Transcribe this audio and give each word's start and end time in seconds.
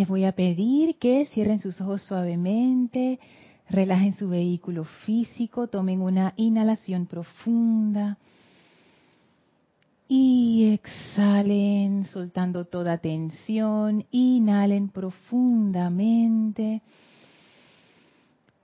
Les 0.00 0.08
voy 0.08 0.24
a 0.24 0.32
pedir 0.32 0.96
que 0.96 1.26
cierren 1.26 1.58
sus 1.58 1.78
ojos 1.82 2.00
suavemente, 2.00 3.20
relajen 3.68 4.14
su 4.14 4.30
vehículo 4.30 4.84
físico, 5.04 5.66
tomen 5.66 6.00
una 6.00 6.32
inhalación 6.38 7.04
profunda 7.04 8.16
y 10.08 10.70
exhalen 10.72 12.04
soltando 12.04 12.64
toda 12.64 12.96
tensión, 12.96 14.06
inhalen 14.10 14.88
profundamente 14.88 16.80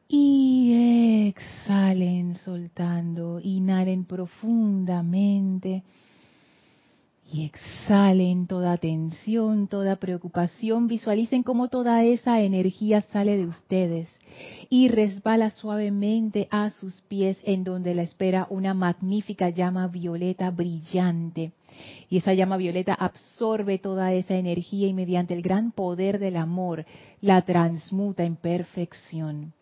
y 0.08 1.28
exhalen 1.28 2.36
soltando, 2.36 3.40
inhalen 3.42 4.06
profundamente. 4.06 5.82
Y 7.32 7.44
exhalen 7.44 8.46
toda 8.46 8.76
tensión, 8.76 9.66
toda 9.66 9.96
preocupación. 9.96 10.86
Visualicen 10.86 11.42
cómo 11.42 11.68
toda 11.68 12.04
esa 12.04 12.40
energía 12.40 13.00
sale 13.00 13.36
de 13.36 13.46
ustedes 13.46 14.08
y 14.68 14.88
resbala 14.88 15.50
suavemente 15.50 16.48
a 16.50 16.70
sus 16.70 17.00
pies 17.02 17.38
en 17.44 17.64
donde 17.64 17.94
la 17.94 18.02
espera 18.02 18.46
una 18.50 18.74
magnífica 18.74 19.50
llama 19.50 19.88
violeta 19.88 20.50
brillante. 20.50 21.52
Y 22.08 22.18
esa 22.18 22.32
llama 22.32 22.56
violeta 22.56 22.94
absorbe 22.94 23.78
toda 23.78 24.12
esa 24.12 24.34
energía 24.34 24.86
y 24.86 24.94
mediante 24.94 25.34
el 25.34 25.42
gran 25.42 25.72
poder 25.72 26.18
del 26.18 26.36
amor 26.36 26.86
la 27.20 27.42
transmuta 27.42 28.24
en 28.24 28.36
perfección. 28.36 29.52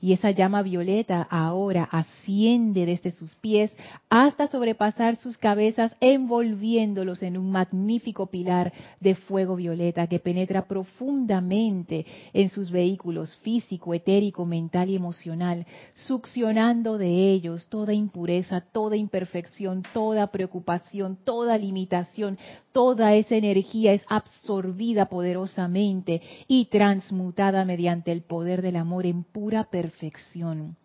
Y 0.00 0.12
esa 0.12 0.30
llama 0.30 0.62
violeta 0.62 1.26
ahora 1.30 1.84
asciende 1.90 2.86
desde 2.86 3.10
sus 3.10 3.34
pies 3.36 3.74
hasta 4.08 4.46
sobrepasar 4.46 5.16
sus 5.16 5.38
cabezas, 5.38 5.94
envolviéndolos 6.00 7.22
en 7.22 7.38
un 7.38 7.50
magnífico 7.50 8.26
pilar 8.26 8.72
de 9.00 9.14
fuego 9.14 9.56
violeta 9.56 10.06
que 10.06 10.18
penetra 10.18 10.66
profundamente 10.66 12.06
en 12.32 12.50
sus 12.50 12.70
vehículos 12.70 13.36
físico, 13.38 13.94
etérico, 13.94 14.44
mental 14.44 14.90
y 14.90 14.96
emocional, 14.96 15.66
succionando 15.94 16.98
de 16.98 17.32
ellos 17.32 17.66
toda 17.68 17.92
impureza, 17.92 18.60
toda 18.60 18.96
imperfección, 18.96 19.82
toda 19.92 20.26
preocupación, 20.28 21.16
toda 21.24 21.58
limitación, 21.58 22.38
toda 22.72 23.14
esa 23.14 23.36
energía 23.36 23.92
es 23.92 24.02
absorbida 24.08 25.06
poderosamente 25.06 26.22
y 26.48 26.66
transmutada 26.66 27.64
mediante 27.64 28.12
el 28.12 28.22
poder 28.22 28.62
del 28.62 28.76
amor 28.76 29.06
en 29.06 29.24
pura 29.24 29.64
perfección. 29.64 30.76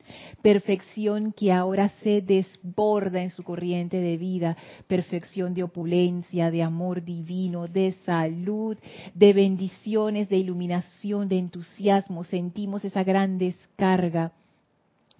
Perfección 0.41 1.33
que 1.33 1.51
ahora 1.51 1.89
se 2.01 2.21
desborda 2.21 3.21
en 3.21 3.29
su 3.29 3.43
corriente 3.43 3.97
de 3.97 4.17
vida. 4.17 4.57
Perfección 4.87 5.53
de 5.53 5.63
opulencia, 5.63 6.51
de 6.51 6.63
amor 6.63 7.03
divino, 7.03 7.67
de 7.67 7.93
salud, 8.05 8.77
de 9.13 9.33
bendiciones, 9.33 10.29
de 10.29 10.37
iluminación, 10.37 11.27
de 11.27 11.39
entusiasmo. 11.39 12.23
Sentimos 12.23 12.85
esa 12.85 13.03
gran 13.03 13.37
descarga 13.37 14.31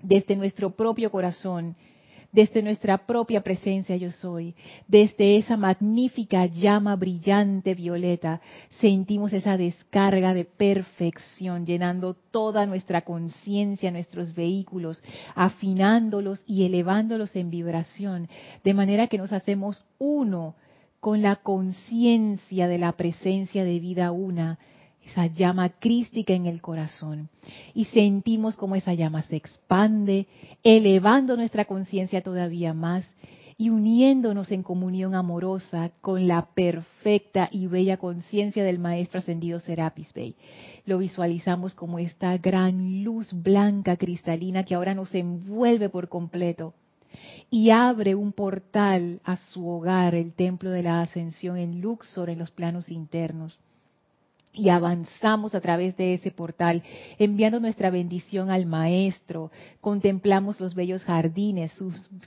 desde 0.02 0.36
nuestro 0.36 0.72
propio 0.72 1.12
corazón 1.12 1.76
desde 2.32 2.62
nuestra 2.62 3.00
propia 3.06 3.42
presencia 3.42 3.96
yo 3.96 4.12
soy, 4.12 4.56
desde 4.88 5.38
esa 5.38 5.58
magnífica 5.58 6.46
llama 6.46 6.96
brillante 6.96 7.74
violeta, 7.74 8.42
sentimos 8.80 9.34
esa 9.34 9.58
descarga 9.58 10.34
de 10.34 10.46
perfección, 10.46 11.66
llenando 11.66 12.14
toda 12.14 12.66
nuestra 12.66 13.02
conciencia, 13.02 13.92
nuestros 13.92 14.36
vehículos, 14.36 15.02
afinándolos 15.36 16.44
y 16.46 16.66
elevándolos 16.66 17.36
en 17.36 17.50
vibración, 17.50 18.30
de 18.64 18.74
manera 18.74 19.08
que 19.08 19.18
nos 19.18 19.32
hacemos 19.32 19.86
uno 19.98 20.56
con 21.00 21.22
la 21.22 21.38
conciencia 21.38 22.68
de 22.68 22.78
la 22.78 22.94
presencia 22.94 23.64
de 23.64 23.80
vida 23.80 24.12
una 24.12 24.60
esa 25.08 25.28
llama 25.28 25.70
crística 25.70 26.34
en 26.34 26.46
el 26.46 26.62
corazón. 26.62 27.30
Y 27.74 27.86
sentimos 27.86 28.56
como 28.56 28.76
esa 28.76 28.94
llama 28.94 29.22
se 29.24 29.36
expande, 29.36 30.28
elevando 30.64 31.36
nuestra 31.36 31.66
conciencia 31.66 32.22
todavía 32.22 32.74
más 32.74 33.06
y 33.60 33.70
uniéndonos 33.70 34.52
en 34.52 34.62
comunión 34.62 35.16
amorosa 35.16 35.92
con 36.02 36.28
la 36.28 36.46
perfecta 36.54 37.50
y 37.52 37.66
bella 37.66 37.98
conciencia 37.98 38.64
del 38.64 38.78
Maestro 38.78 39.20
Ascendido 39.20 39.60
Serapis 39.60 40.14
Bey. 40.14 40.36
Lo 40.86 41.00
visualizamos 41.00 41.74
como 41.74 41.98
esta 41.98 42.38
gran 42.38 43.04
luz 43.04 43.34
blanca 43.34 43.96
cristalina 43.96 44.64
que 44.64 44.76
ahora 44.76 44.94
nos 44.94 45.16
envuelve 45.16 45.90
por 45.90 46.08
completo 46.08 46.76
y 47.50 47.72
abre 47.72 48.14
un 48.14 48.32
portal 48.32 49.22
a 49.24 49.38
su 49.38 49.68
hogar, 49.68 50.14
el 50.14 50.34
Templo 50.34 50.70
de 50.70 50.84
la 50.84 51.02
Ascensión 51.02 51.58
en 51.58 51.82
Luxor, 51.82 52.30
en 52.30 52.38
los 52.38 52.52
planos 52.52 52.90
internos 52.90 53.58
y 54.58 54.70
avanzamos 54.70 55.54
a 55.54 55.62
través 55.62 55.96
de 55.98 56.16
ese 56.16 56.32
portal, 56.32 56.84
enviando 57.20 57.60
nuestra 57.60 57.90
bendición 57.90 58.50
al 58.50 58.66
Maestro, 58.66 59.52
contemplamos 59.82 60.60
los 60.60 60.74
bellos 60.74 61.04
jardines, 61.04 61.72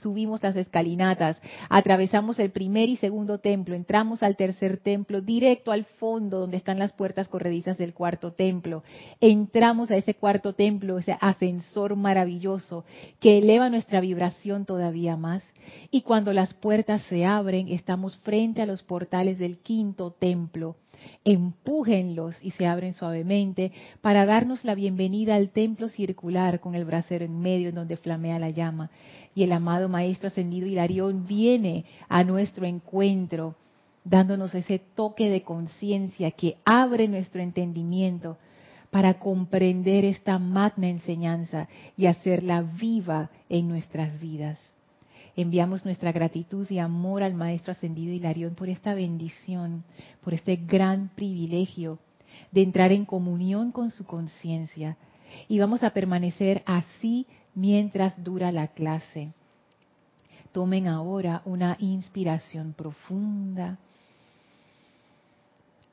subimos 0.01 0.41
las 0.41 0.55
escalinatas, 0.55 1.41
atravesamos 1.69 2.39
el 2.39 2.51
primer 2.51 2.89
y 2.89 2.95
segundo 2.95 3.39
templo, 3.39 3.75
entramos 3.75 4.23
al 4.23 4.37
tercer 4.37 4.77
templo, 4.77 5.21
directo 5.21 5.71
al 5.71 5.83
fondo 5.83 6.39
donde 6.39 6.57
están 6.57 6.79
las 6.79 6.93
puertas 6.93 7.27
corredizas 7.27 7.77
del 7.77 7.93
cuarto 7.93 8.31
templo, 8.31 8.83
entramos 9.19 9.91
a 9.91 9.97
ese 9.97 10.15
cuarto 10.15 10.53
templo, 10.53 10.97
ese 10.97 11.17
ascensor 11.19 11.95
maravilloso 11.95 12.85
que 13.19 13.39
eleva 13.39 13.69
nuestra 13.69 13.99
vibración 13.99 14.65
todavía 14.65 15.17
más, 15.17 15.43
y 15.91 16.01
cuando 16.01 16.33
las 16.33 16.53
puertas 16.53 17.01
se 17.03 17.25
abren, 17.25 17.67
estamos 17.67 18.17
frente 18.17 18.61
a 18.61 18.65
los 18.65 18.83
portales 18.83 19.37
del 19.37 19.57
quinto 19.59 20.11
templo 20.11 20.77
empújenlos 21.23 22.37
y 22.41 22.51
se 22.51 22.65
abren 22.65 22.93
suavemente 22.93 23.71
para 24.01 24.25
darnos 24.25 24.63
la 24.65 24.75
bienvenida 24.75 25.35
al 25.35 25.49
templo 25.49 25.89
circular 25.89 26.59
con 26.59 26.75
el 26.75 26.85
brasero 26.85 27.25
en 27.25 27.39
medio 27.39 27.69
en 27.69 27.75
donde 27.75 27.97
flamea 27.97 28.39
la 28.39 28.49
llama. 28.49 28.89
Y 29.35 29.43
el 29.43 29.51
amado 29.51 29.89
Maestro 29.89 30.27
Ascendido 30.27 30.67
Hilarión 30.67 31.25
viene 31.27 31.85
a 32.09 32.23
nuestro 32.23 32.65
encuentro 32.65 33.55
dándonos 34.03 34.55
ese 34.55 34.79
toque 34.79 35.29
de 35.29 35.43
conciencia 35.43 36.31
que 36.31 36.57
abre 36.65 37.07
nuestro 37.07 37.41
entendimiento 37.41 38.37
para 38.89 39.19
comprender 39.19 40.05
esta 40.05 40.37
magna 40.37 40.89
enseñanza 40.89 41.67
y 41.95 42.07
hacerla 42.07 42.61
viva 42.61 43.29
en 43.47 43.69
nuestras 43.69 44.19
vidas. 44.19 44.59
Enviamos 45.35 45.85
nuestra 45.85 46.11
gratitud 46.11 46.69
y 46.69 46.79
amor 46.79 47.23
al 47.23 47.33
Maestro 47.33 47.71
Ascendido 47.71 48.13
Hilarión 48.13 48.55
por 48.55 48.69
esta 48.69 48.93
bendición, 48.93 49.83
por 50.21 50.33
este 50.33 50.57
gran 50.57 51.09
privilegio 51.15 51.99
de 52.51 52.63
entrar 52.63 52.91
en 52.91 53.05
comunión 53.05 53.71
con 53.71 53.91
su 53.91 54.05
conciencia. 54.05 54.97
Y 55.47 55.59
vamos 55.59 55.83
a 55.83 55.91
permanecer 55.91 56.63
así 56.65 57.27
mientras 57.55 58.21
dura 58.21 58.51
la 58.51 58.67
clase. 58.67 59.31
Tomen 60.51 60.87
ahora 60.87 61.41
una 61.45 61.77
inspiración 61.79 62.73
profunda. 62.73 63.77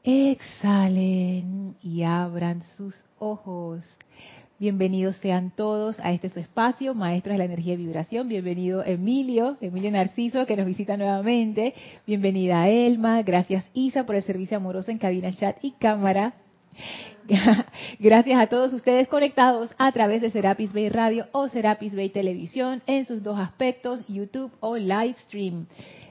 Exhalen 0.03 1.76
y 1.82 2.03
abran 2.03 2.62
sus 2.76 2.97
ojos. 3.19 3.84
Bienvenidos 4.60 5.14
sean 5.22 5.52
todos 5.52 6.00
a 6.00 6.10
este 6.10 6.30
su 6.30 6.41
espacio, 6.41 6.92
Maestros 6.92 7.34
de 7.34 7.38
la 7.38 7.44
Energía 7.44 7.74
y 7.74 7.76
Vibración. 7.76 8.26
Bienvenido 8.26 8.82
Emilio, 8.84 9.56
Emilio 9.60 9.92
Narciso, 9.92 10.46
que 10.46 10.56
nos 10.56 10.66
visita 10.66 10.96
nuevamente. 10.96 11.74
Bienvenida 12.08 12.69
Elma. 12.69 13.22
Gracias 13.22 13.64
Isa 13.72 14.04
por 14.04 14.16
el 14.16 14.24
servicio 14.24 14.56
amoroso 14.56 14.91
en 14.91 14.98
cabina, 14.98 15.32
chat 15.32 15.58
y 15.62 15.70
cámara. 15.78 16.34
Gracias 17.98 18.40
a 18.40 18.46
todos 18.46 18.72
ustedes 18.72 19.08
conectados 19.08 19.70
a 19.78 19.92
través 19.92 20.22
de 20.22 20.30
Serapis 20.30 20.72
Bay 20.72 20.88
Radio 20.88 21.26
o 21.32 21.48
Serapis 21.48 21.94
Bay 21.94 22.08
Televisión 22.08 22.82
en 22.86 23.04
sus 23.04 23.22
dos 23.22 23.38
aspectos, 23.38 24.04
YouTube 24.08 24.52
o 24.60 24.76
Livestream. 24.76 25.66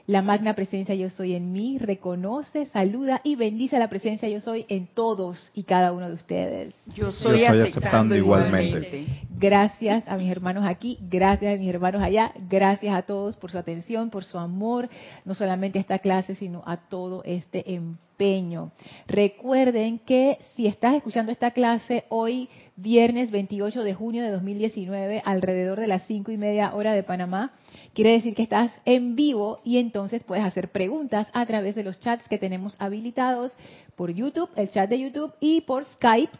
La 0.08 0.22
magna 0.22 0.54
presencia 0.54 0.94
yo 0.94 1.10
soy 1.10 1.34
en 1.34 1.52
mí 1.52 1.76
reconoce, 1.76 2.64
saluda 2.66 3.20
y 3.24 3.36
bendice 3.36 3.78
la 3.78 3.90
presencia 3.90 4.26
yo 4.26 4.40
soy 4.40 4.64
en 4.70 4.86
todos 4.86 5.50
y 5.52 5.64
cada 5.64 5.92
uno 5.92 6.08
de 6.08 6.14
ustedes. 6.14 6.74
Yo 6.94 7.12
soy, 7.12 7.44
aceptando, 7.44 8.14
igualmente. 8.14 9.04
Gracias 9.38 10.08
a 10.08 10.16
mis 10.16 10.30
hermanos 10.30 10.64
aquí, 10.66 10.98
gracias 11.10 11.54
a 11.54 11.58
mis 11.58 11.68
hermanos 11.68 12.02
allá, 12.02 12.32
gracias 12.48 12.96
a 12.96 13.02
todos 13.02 13.36
por 13.36 13.50
su 13.50 13.58
atención, 13.58 14.08
por 14.08 14.24
su 14.24 14.38
amor, 14.38 14.88
no 15.26 15.34
solamente 15.34 15.78
a 15.78 15.82
esta 15.82 15.98
clase, 15.98 16.34
sino 16.36 16.62
a 16.64 16.78
todo 16.78 17.22
este 17.24 17.74
empeño. 17.74 18.72
Recuerden 19.06 19.98
que 19.98 20.38
si 20.56 20.66
estás 20.66 20.94
escuchando 20.94 21.07
esta 21.28 21.50
clase 21.52 22.04
hoy, 22.08 22.48
viernes 22.76 23.30
28 23.30 23.82
de 23.82 23.94
junio 23.94 24.22
de 24.22 24.30
2019, 24.30 25.22
alrededor 25.24 25.80
de 25.80 25.86
las 25.86 26.02
cinco 26.06 26.32
y 26.32 26.36
media 26.36 26.74
hora 26.74 26.92
de 26.92 27.02
Panamá, 27.02 27.52
Quiere 27.98 28.12
decir 28.12 28.36
que 28.36 28.44
estás 28.44 28.70
en 28.84 29.16
vivo 29.16 29.60
y 29.64 29.78
entonces 29.78 30.22
puedes 30.22 30.44
hacer 30.44 30.70
preguntas 30.70 31.28
a 31.32 31.44
través 31.46 31.74
de 31.74 31.82
los 31.82 31.98
chats 31.98 32.28
que 32.28 32.38
tenemos 32.38 32.76
habilitados 32.80 33.50
por 33.96 34.12
YouTube, 34.12 34.50
el 34.54 34.70
chat 34.70 34.88
de 34.88 35.00
YouTube 35.00 35.34
y 35.40 35.62
por 35.62 35.84
Skype, 35.84 36.30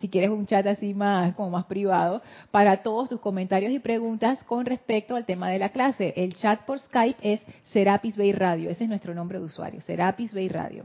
si 0.00 0.08
quieres 0.08 0.30
un 0.30 0.46
chat 0.46 0.64
así 0.68 0.94
más 0.94 1.34
como 1.34 1.50
más 1.50 1.64
privado, 1.64 2.22
para 2.52 2.84
todos 2.84 3.08
tus 3.08 3.18
comentarios 3.18 3.72
y 3.72 3.80
preguntas 3.80 4.42
con 4.44 4.66
respecto 4.66 5.16
al 5.16 5.26
tema 5.26 5.50
de 5.50 5.58
la 5.58 5.70
clase. 5.70 6.14
El 6.16 6.36
chat 6.36 6.60
por 6.60 6.78
Skype 6.78 7.18
es 7.22 7.40
Serapis 7.72 8.16
Bay 8.16 8.30
Radio, 8.30 8.70
ese 8.70 8.84
es 8.84 8.88
nuestro 8.88 9.12
nombre 9.12 9.40
de 9.40 9.46
usuario, 9.46 9.80
Serapis 9.80 10.32
Bay 10.32 10.48
Radio. 10.48 10.84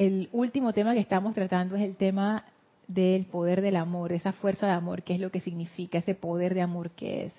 el 0.00 0.30
último 0.32 0.72
tema 0.72 0.94
que 0.94 1.00
estamos 1.00 1.34
tratando 1.34 1.76
es 1.76 1.82
el 1.82 1.94
tema 1.94 2.44
del 2.88 3.26
poder 3.26 3.60
del 3.60 3.76
amor, 3.76 4.12
esa 4.12 4.32
fuerza 4.32 4.66
de 4.66 4.72
amor, 4.72 5.02
qué 5.02 5.12
es 5.12 5.20
lo 5.20 5.30
que 5.30 5.40
significa, 5.40 5.98
ese 5.98 6.14
poder 6.14 6.54
de 6.54 6.62
amor 6.62 6.90
que 6.92 7.26
es. 7.26 7.34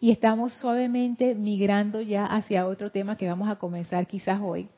Y 0.00 0.12
estamos 0.12 0.52
suavemente 0.52 1.34
migrando 1.34 2.00
ya 2.00 2.24
hacia 2.24 2.68
otro 2.68 2.92
tema 2.92 3.16
que 3.16 3.26
vamos 3.26 3.48
a 3.48 3.56
comenzar 3.56 4.06
quizás 4.06 4.40
hoy. 4.40 4.68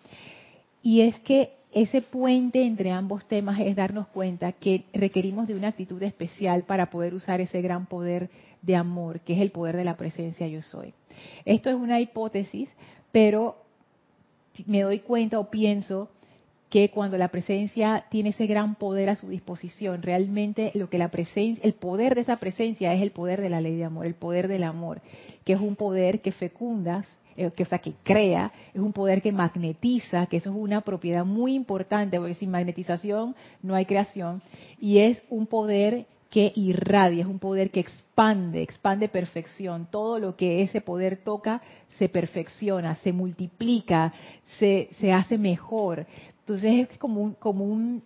Y 0.82 1.02
es 1.02 1.20
que 1.20 1.52
ese 1.70 2.00
puente 2.00 2.64
entre 2.64 2.92
ambos 2.92 3.28
temas 3.28 3.60
es 3.60 3.76
darnos 3.76 4.08
cuenta 4.08 4.52
que 4.52 4.84
requerimos 4.94 5.46
de 5.46 5.54
una 5.54 5.68
actitud 5.68 6.02
especial 6.02 6.62
para 6.62 6.88
poder 6.88 7.12
usar 7.12 7.42
ese 7.42 7.60
gran 7.60 7.84
poder 7.84 8.30
de 8.62 8.74
amor, 8.74 9.20
que 9.20 9.34
es 9.34 9.40
el 9.40 9.50
poder 9.50 9.76
de 9.76 9.84
la 9.84 9.98
presencia 9.98 10.48
yo 10.48 10.62
soy. 10.62 10.94
Esto 11.44 11.68
es 11.68 11.76
una 11.76 12.00
hipótesis, 12.00 12.70
pero 13.12 13.58
me 14.64 14.80
doy 14.80 15.00
cuenta 15.00 15.38
o 15.38 15.50
pienso 15.50 16.08
que 16.70 16.90
cuando 16.90 17.16
la 17.16 17.28
presencia 17.28 18.04
tiene 18.10 18.30
ese 18.30 18.46
gran 18.46 18.74
poder 18.74 19.08
a 19.08 19.16
su 19.16 19.28
disposición, 19.28 20.02
realmente 20.02 20.70
lo 20.74 20.90
que 20.90 20.98
la 20.98 21.08
presencia, 21.08 21.62
el 21.64 21.74
poder 21.74 22.14
de 22.14 22.22
esa 22.22 22.36
presencia 22.36 22.92
es 22.92 23.00
el 23.00 23.10
poder 23.10 23.40
de 23.40 23.48
la 23.48 23.60
ley 23.60 23.76
de 23.76 23.84
amor, 23.84 24.06
el 24.06 24.14
poder 24.14 24.48
del 24.48 24.64
amor, 24.64 25.00
que 25.44 25.54
es 25.54 25.60
un 25.60 25.76
poder 25.76 26.20
que 26.20 26.32
fecunda, 26.32 27.04
eh, 27.36 27.50
que, 27.56 27.62
o 27.62 27.66
sea, 27.66 27.78
que 27.78 27.94
crea, 28.02 28.52
es 28.74 28.80
un 28.80 28.92
poder 28.92 29.22
que 29.22 29.32
magnetiza, 29.32 30.26
que 30.26 30.38
eso 30.38 30.50
es 30.50 30.56
una 30.56 30.82
propiedad 30.82 31.24
muy 31.24 31.54
importante, 31.54 32.18
porque 32.18 32.34
sin 32.34 32.50
magnetización 32.50 33.34
no 33.62 33.74
hay 33.74 33.86
creación, 33.86 34.42
y 34.78 34.98
es 34.98 35.22
un 35.30 35.46
poder 35.46 36.06
que 36.30 36.52
irradia, 36.56 37.22
es 37.22 37.26
un 37.26 37.38
poder 37.38 37.70
que 37.70 37.80
expande, 37.80 38.60
expande 38.60 39.08
perfección. 39.08 39.88
Todo 39.90 40.18
lo 40.18 40.36
que 40.36 40.62
ese 40.62 40.82
poder 40.82 41.16
toca 41.24 41.62
se 41.98 42.10
perfecciona, 42.10 42.96
se 42.96 43.12
multiplica, 43.12 44.12
se, 44.58 44.90
se 45.00 45.10
hace 45.10 45.38
mejor. 45.38 46.06
Entonces 46.48 46.88
es 46.90 46.98
como 46.98 47.20
un, 47.20 47.34
como 47.34 47.66
un 47.66 48.02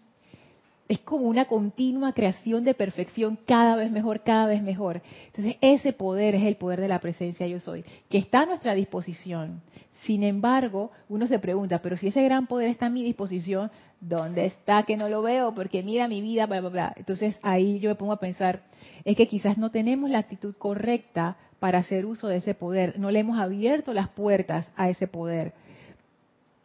es 0.88 0.98
como 0.98 1.28
una 1.28 1.44
continua 1.44 2.12
creación 2.12 2.64
de 2.64 2.74
perfección 2.74 3.38
cada 3.46 3.76
vez 3.76 3.92
mejor, 3.92 4.24
cada 4.24 4.46
vez 4.46 4.60
mejor. 4.60 5.00
Entonces 5.26 5.56
ese 5.60 5.92
poder 5.92 6.34
es 6.34 6.42
el 6.42 6.56
poder 6.56 6.80
de 6.80 6.88
la 6.88 6.98
presencia 6.98 7.46
yo 7.46 7.60
soy, 7.60 7.84
que 8.10 8.18
está 8.18 8.40
a 8.40 8.46
nuestra 8.46 8.74
disposición. 8.74 9.62
Sin 10.02 10.24
embargo, 10.24 10.90
uno 11.08 11.28
se 11.28 11.38
pregunta, 11.38 11.80
pero 11.80 11.96
si 11.96 12.08
ese 12.08 12.24
gran 12.24 12.48
poder 12.48 12.68
está 12.68 12.86
a 12.86 12.90
mi 12.90 13.04
disposición, 13.04 13.70
¿dónde 14.00 14.46
está 14.46 14.82
que 14.82 14.96
no 14.96 15.08
lo 15.08 15.22
veo? 15.22 15.54
Porque 15.54 15.84
mira 15.84 16.08
mi 16.08 16.20
vida, 16.20 16.46
bla, 16.46 16.60
bla, 16.60 16.70
bla. 16.70 16.94
Entonces 16.96 17.38
ahí 17.42 17.78
yo 17.78 17.90
me 17.90 17.94
pongo 17.94 18.12
a 18.12 18.18
pensar, 18.18 18.64
es 19.04 19.16
que 19.16 19.28
quizás 19.28 19.56
no 19.56 19.70
tenemos 19.70 20.10
la 20.10 20.18
actitud 20.18 20.56
correcta 20.56 21.36
para 21.60 21.78
hacer 21.78 22.06
uso 22.06 22.26
de 22.26 22.38
ese 22.38 22.54
poder, 22.54 22.98
no 22.98 23.12
le 23.12 23.20
hemos 23.20 23.38
abierto 23.38 23.94
las 23.94 24.08
puertas 24.08 24.68
a 24.74 24.90
ese 24.90 25.06
poder 25.06 25.54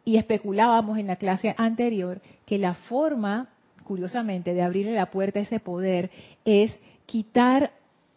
y 0.08 0.16
especulábamos 0.16 0.96
en 0.96 1.06
la 1.06 1.16
clase 1.16 1.54
anterior 1.58 2.22
que 2.46 2.56
la 2.56 2.72
forma, 2.72 3.50
curiosamente, 3.84 4.54
de 4.54 4.62
abrirle 4.62 4.92
la 4.92 5.10
puerta 5.10 5.38
a 5.38 5.42
ese 5.42 5.60
poder 5.60 6.10
es 6.46 6.74
quitar 7.04 7.72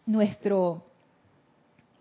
nuestro 0.06 0.86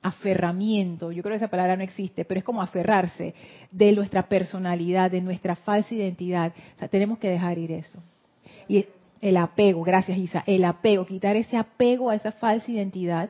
aferramiento, 0.02 1.12
yo 1.12 1.22
creo 1.22 1.34
que 1.34 1.44
esa 1.44 1.50
palabra 1.50 1.76
no 1.76 1.84
existe, 1.84 2.24
pero 2.24 2.38
es 2.38 2.44
como 2.46 2.62
aferrarse 2.62 3.36
de 3.70 3.92
nuestra 3.92 4.30
personalidad, 4.30 5.12
de 5.12 5.20
nuestra 5.20 5.58
falsa 5.58 5.94
identidad. 5.94 6.54
O 6.78 6.80
sea, 6.80 6.88
tenemos 6.88 7.20
que 7.20 7.30
dejar 7.30 7.58
ir 7.58 7.74
eso. 7.74 8.02
Y 8.70 8.86
el 9.20 9.36
apego, 9.36 9.84
gracias 9.84 10.18
Isa, 10.18 10.42
el 10.48 10.64
apego, 10.64 11.06
quitar 11.06 11.36
ese 11.36 11.58
apego 11.58 12.10
a 12.10 12.16
esa 12.16 12.32
falsa 12.32 12.72
identidad 12.72 13.30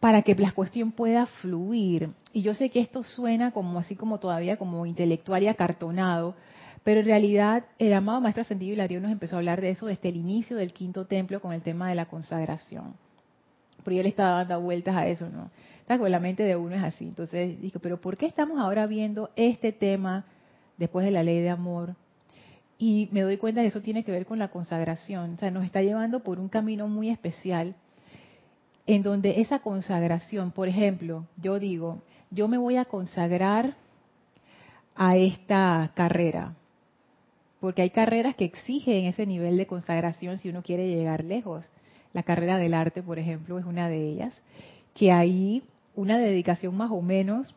para 0.00 0.22
que 0.22 0.34
la 0.34 0.52
cuestión 0.52 0.92
pueda 0.92 1.26
fluir. 1.26 2.10
Y 2.32 2.42
yo 2.42 2.54
sé 2.54 2.70
que 2.70 2.80
esto 2.80 3.02
suena 3.02 3.50
como 3.50 3.78
así 3.78 3.96
como 3.96 4.18
todavía 4.18 4.56
como 4.56 4.86
intelectual 4.86 5.42
y 5.42 5.48
acartonado, 5.48 6.36
pero 6.84 7.00
en 7.00 7.06
realidad 7.06 7.64
el 7.78 7.92
amado 7.92 8.20
Maestro 8.20 8.42
Ascendido 8.42 8.72
Hilario 8.72 9.00
nos 9.00 9.10
empezó 9.10 9.36
a 9.36 9.38
hablar 9.38 9.60
de 9.60 9.70
eso 9.70 9.86
desde 9.86 10.08
el 10.08 10.16
inicio 10.16 10.56
del 10.56 10.72
quinto 10.72 11.06
templo 11.06 11.40
con 11.40 11.52
el 11.52 11.62
tema 11.62 11.88
de 11.88 11.94
la 11.94 12.06
consagración. 12.06 12.94
Pero 13.84 13.96
yo 13.96 14.02
le 14.02 14.08
estaba 14.08 14.44
dando 14.44 14.60
vueltas 14.60 14.96
a 14.96 15.06
eso, 15.06 15.28
¿no? 15.28 15.50
¿Sabes? 15.86 15.98
Porque 15.98 16.10
la 16.10 16.20
mente 16.20 16.42
de 16.42 16.56
uno 16.56 16.76
es 16.76 16.82
así. 16.82 17.04
Entonces 17.04 17.60
digo, 17.60 17.80
pero 17.80 18.00
¿por 18.00 18.16
qué 18.16 18.26
estamos 18.26 18.58
ahora 18.60 18.86
viendo 18.86 19.30
este 19.36 19.72
tema 19.72 20.24
después 20.76 21.04
de 21.04 21.12
la 21.12 21.22
ley 21.22 21.40
de 21.40 21.50
amor? 21.50 21.94
Y 22.78 23.08
me 23.10 23.22
doy 23.22 23.38
cuenta 23.38 23.62
que 23.62 23.68
eso 23.68 23.80
tiene 23.80 24.04
que 24.04 24.12
ver 24.12 24.26
con 24.26 24.38
la 24.38 24.48
consagración. 24.48 25.34
O 25.34 25.38
sea, 25.38 25.50
nos 25.50 25.64
está 25.64 25.82
llevando 25.82 26.20
por 26.20 26.38
un 26.38 26.48
camino 26.48 26.86
muy 26.86 27.10
especial 27.10 27.74
en 28.88 29.02
donde 29.02 29.42
esa 29.42 29.58
consagración, 29.58 30.50
por 30.50 30.66
ejemplo, 30.66 31.26
yo 31.36 31.58
digo, 31.58 32.00
yo 32.30 32.48
me 32.48 32.56
voy 32.56 32.76
a 32.76 32.86
consagrar 32.86 33.74
a 34.96 35.18
esta 35.18 35.92
carrera, 35.94 36.54
porque 37.60 37.82
hay 37.82 37.90
carreras 37.90 38.34
que 38.34 38.46
exigen 38.46 39.04
ese 39.04 39.26
nivel 39.26 39.58
de 39.58 39.66
consagración 39.66 40.38
si 40.38 40.48
uno 40.48 40.62
quiere 40.62 40.88
llegar 40.88 41.22
lejos. 41.22 41.70
La 42.14 42.22
carrera 42.22 42.56
del 42.56 42.72
arte, 42.72 43.02
por 43.02 43.18
ejemplo, 43.18 43.58
es 43.58 43.66
una 43.66 43.90
de 43.90 44.08
ellas, 44.08 44.40
que 44.94 45.12
ahí 45.12 45.62
una 45.94 46.18
dedicación 46.18 46.74
más 46.74 46.90
o 46.90 47.02
menos 47.02 47.54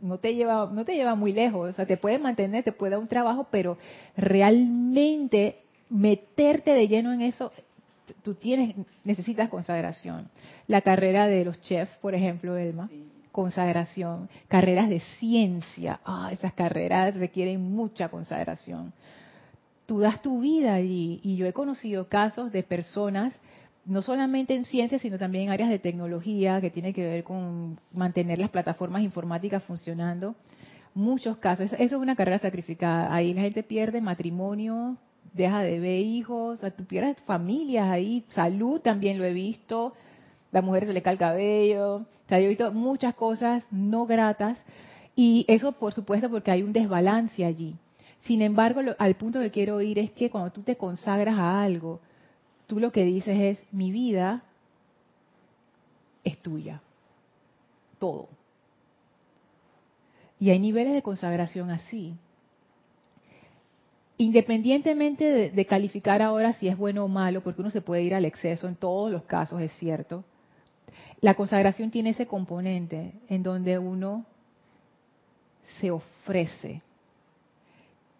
no 0.00 0.16
te 0.16 0.34
lleva 0.34 0.70
no 0.72 0.86
te 0.86 0.94
lleva 0.94 1.14
muy 1.14 1.34
lejos, 1.34 1.68
o 1.68 1.72
sea, 1.72 1.84
te 1.84 1.98
puede 1.98 2.18
mantener, 2.18 2.64
te 2.64 2.72
puede 2.72 2.92
dar 2.92 3.00
un 3.00 3.08
trabajo, 3.08 3.48
pero 3.50 3.76
realmente 4.16 5.58
meterte 5.90 6.72
de 6.72 6.88
lleno 6.88 7.12
en 7.12 7.20
eso 7.20 7.52
tú 8.22 8.34
tienes, 8.34 8.74
necesitas 9.04 9.48
consagración. 9.48 10.28
La 10.66 10.82
carrera 10.82 11.26
de 11.26 11.44
los 11.44 11.60
chefs, 11.60 11.96
por 11.98 12.14
ejemplo, 12.14 12.56
Elma, 12.56 12.88
consagración. 13.32 14.28
Carreras 14.48 14.88
de 14.88 15.00
ciencia, 15.18 16.00
ah, 16.04 16.30
esas 16.32 16.52
carreras 16.52 17.16
requieren 17.16 17.60
mucha 17.62 18.08
consagración. 18.08 18.92
Tú 19.86 20.00
das 20.00 20.22
tu 20.22 20.40
vida 20.40 20.74
allí 20.74 21.20
y 21.22 21.36
yo 21.36 21.46
he 21.46 21.52
conocido 21.52 22.08
casos 22.08 22.52
de 22.52 22.62
personas, 22.62 23.34
no 23.84 24.02
solamente 24.02 24.54
en 24.54 24.64
ciencia, 24.64 24.98
sino 24.98 25.18
también 25.18 25.44
en 25.44 25.50
áreas 25.50 25.70
de 25.70 25.78
tecnología 25.78 26.60
que 26.60 26.70
tiene 26.70 26.92
que 26.92 27.04
ver 27.04 27.24
con 27.24 27.78
mantener 27.92 28.38
las 28.38 28.50
plataformas 28.50 29.02
informáticas 29.02 29.64
funcionando. 29.64 30.36
Muchos 30.94 31.38
casos, 31.38 31.72
eso 31.72 31.82
es 31.82 31.92
una 31.92 32.16
carrera 32.16 32.38
sacrificada. 32.38 33.12
Ahí 33.14 33.32
la 33.32 33.42
gente 33.42 33.62
pierde 33.62 34.00
matrimonio, 34.00 34.96
deja 35.32 35.60
de 35.60 35.80
ver 35.80 36.00
hijos, 36.00 36.62
o 36.62 36.70
tú 36.72 36.84
pierdes 36.84 37.16
familias 37.22 37.88
ahí, 37.88 38.24
salud 38.28 38.80
también 38.80 39.18
lo 39.18 39.24
he 39.24 39.32
visto, 39.32 39.94
la 40.52 40.62
mujer 40.62 40.86
se 40.86 40.92
le 40.92 41.02
cae 41.02 41.14
el 41.14 41.18
cabello, 41.18 41.94
o 41.96 42.28
sea, 42.28 42.38
yo 42.38 42.46
he 42.46 42.48
visto 42.48 42.72
muchas 42.72 43.14
cosas 43.14 43.64
no 43.70 44.06
gratas 44.06 44.58
y 45.14 45.44
eso 45.48 45.72
por 45.72 45.92
supuesto 45.92 46.30
porque 46.30 46.50
hay 46.50 46.62
un 46.62 46.72
desbalance 46.72 47.44
allí. 47.44 47.74
Sin 48.22 48.42
embargo, 48.42 48.80
al 48.98 49.14
punto 49.14 49.40
que 49.40 49.50
quiero 49.50 49.80
ir 49.80 49.98
es 49.98 50.10
que 50.10 50.30
cuando 50.30 50.50
tú 50.50 50.62
te 50.62 50.76
consagras 50.76 51.38
a 51.38 51.62
algo, 51.62 52.00
tú 52.66 52.78
lo 52.78 52.92
que 52.92 53.04
dices 53.04 53.38
es, 53.38 53.72
mi 53.72 53.90
vida 53.90 54.42
es 56.22 56.36
tuya, 56.38 56.82
todo. 57.98 58.28
Y 60.38 60.50
hay 60.50 60.58
niveles 60.58 60.94
de 60.94 61.02
consagración 61.02 61.70
así. 61.70 62.14
Independientemente 64.20 65.50
de, 65.50 65.64
calificar 65.64 66.20
ahora 66.20 66.52
si 66.52 66.68
es 66.68 66.76
bueno 66.76 67.06
o 67.06 67.08
malo, 67.08 67.40
porque 67.40 67.62
uno 67.62 67.70
se 67.70 67.80
puede 67.80 68.02
ir 68.02 68.14
al 68.14 68.26
exceso 68.26 68.68
en 68.68 68.76
todos 68.76 69.10
los 69.10 69.22
casos, 69.22 69.62
es 69.62 69.72
cierto, 69.78 70.24
la 71.22 71.32
consagración 71.32 71.90
tiene 71.90 72.10
ese 72.10 72.26
componente 72.26 73.14
en 73.30 73.42
donde 73.42 73.78
uno 73.78 74.26
se 75.80 75.90
ofrece. 75.90 76.82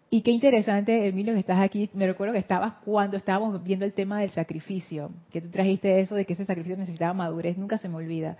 Y 0.09 0.21
qué 0.21 0.31
interesante, 0.31 1.07
Emilio, 1.07 1.33
que 1.33 1.41
estás 1.41 1.59
aquí. 1.59 1.87
Me 1.93 2.07
recuerdo 2.07 2.33
que 2.33 2.39
estabas 2.39 2.73
cuando 2.83 3.15
estábamos 3.15 3.63
viendo 3.63 3.85
el 3.85 3.93
tema 3.93 4.21
del 4.21 4.31
sacrificio, 4.31 5.11
que 5.31 5.39
tú 5.39 5.49
trajiste 5.49 6.01
eso 6.01 6.15
de 6.15 6.25
que 6.25 6.33
ese 6.33 6.45
sacrificio 6.45 6.77
necesitaba 6.77 7.13
madurez, 7.13 7.59
nunca 7.59 7.77
se 7.77 7.87
me 7.87 7.97
olvida. 7.97 8.37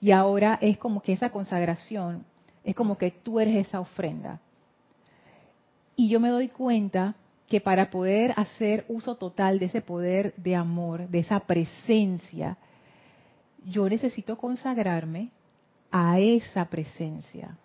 Y 0.00 0.10
ahora 0.10 0.58
es 0.60 0.76
como 0.76 1.02
que 1.02 1.12
esa 1.12 1.30
consagración, 1.30 2.24
es 2.64 2.74
como 2.74 2.98
que 2.98 3.12
tú 3.12 3.38
eres 3.38 3.64
esa 3.64 3.78
ofrenda. 3.78 4.40
Y 5.96 6.08
yo 6.08 6.20
me 6.20 6.28
doy 6.28 6.48
cuenta 6.48 7.14
que 7.48 7.60
para 7.60 7.90
poder 7.90 8.34
hacer 8.36 8.84
uso 8.88 9.16
total 9.16 9.58
de 9.58 9.66
ese 9.66 9.80
poder 9.80 10.34
de 10.36 10.54
amor, 10.54 11.08
de 11.08 11.20
esa 11.20 11.40
presencia, 11.40 12.58
yo 13.64 13.88
necesito 13.88 14.36
consagrarme 14.36 15.30
a 15.90 16.18
esa 16.18 16.66
presencia. 16.66 17.56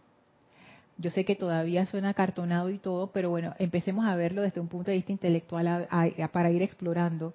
Yo 0.97 1.09
sé 1.09 1.25
que 1.25 1.35
todavía 1.35 1.85
suena 1.87 2.13
cartonado 2.13 2.69
y 2.69 2.77
todo, 2.77 3.07
pero 3.11 3.29
bueno, 3.31 3.55
empecemos 3.57 4.05
a 4.05 4.15
verlo 4.15 4.43
desde 4.43 4.61
un 4.61 4.67
punto 4.67 4.91
de 4.91 4.97
vista 4.97 5.11
intelectual 5.11 5.87
para 6.31 6.51
ir 6.51 6.61
explorando. 6.61 7.33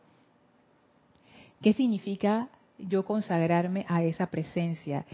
¿Qué 1.60 1.72
significa 1.72 2.48
yo 2.78 3.04
consagrarme 3.04 3.84
a 3.88 4.04
esa 4.04 4.26
presencia? 4.26 5.04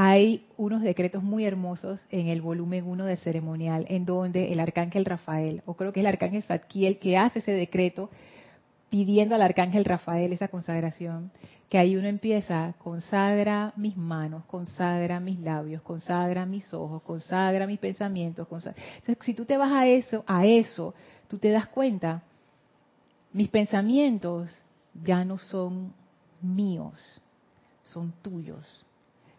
Hay 0.00 0.46
unos 0.56 0.82
decretos 0.82 1.24
muy 1.24 1.44
hermosos 1.44 2.00
en 2.12 2.28
el 2.28 2.40
volumen 2.40 2.86
1 2.86 3.04
del 3.04 3.18
ceremonial, 3.18 3.84
en 3.88 4.04
donde 4.04 4.52
el 4.52 4.60
arcángel 4.60 5.04
Rafael, 5.04 5.60
o 5.66 5.74
creo 5.74 5.92
que 5.92 5.98
es 5.98 6.02
el 6.02 6.06
arcángel 6.06 6.44
Zadkiel, 6.44 7.00
que 7.00 7.18
hace 7.18 7.40
ese 7.40 7.50
decreto 7.50 8.08
pidiendo 8.90 9.34
al 9.34 9.42
arcángel 9.42 9.84
Rafael 9.84 10.32
esa 10.32 10.46
consagración, 10.46 11.32
que 11.68 11.78
ahí 11.78 11.96
uno 11.96 12.06
empieza, 12.06 12.74
consagra 12.78 13.72
mis 13.74 13.96
manos, 13.96 14.44
consagra 14.44 15.18
mis 15.18 15.40
labios, 15.40 15.82
consagra 15.82 16.46
mis 16.46 16.72
ojos, 16.72 17.02
consagra 17.02 17.66
mis 17.66 17.80
pensamientos. 17.80 18.46
Entonces, 18.48 19.16
si 19.22 19.34
tú 19.34 19.46
te 19.46 19.56
vas 19.56 19.72
a 19.72 19.88
eso, 19.88 20.22
a 20.28 20.46
eso, 20.46 20.94
tú 21.26 21.38
te 21.38 21.50
das 21.50 21.66
cuenta, 21.66 22.22
mis 23.32 23.48
pensamientos 23.48 24.48
ya 25.02 25.24
no 25.24 25.38
son 25.38 25.92
míos, 26.40 27.20
son 27.82 28.12
tuyos 28.22 28.86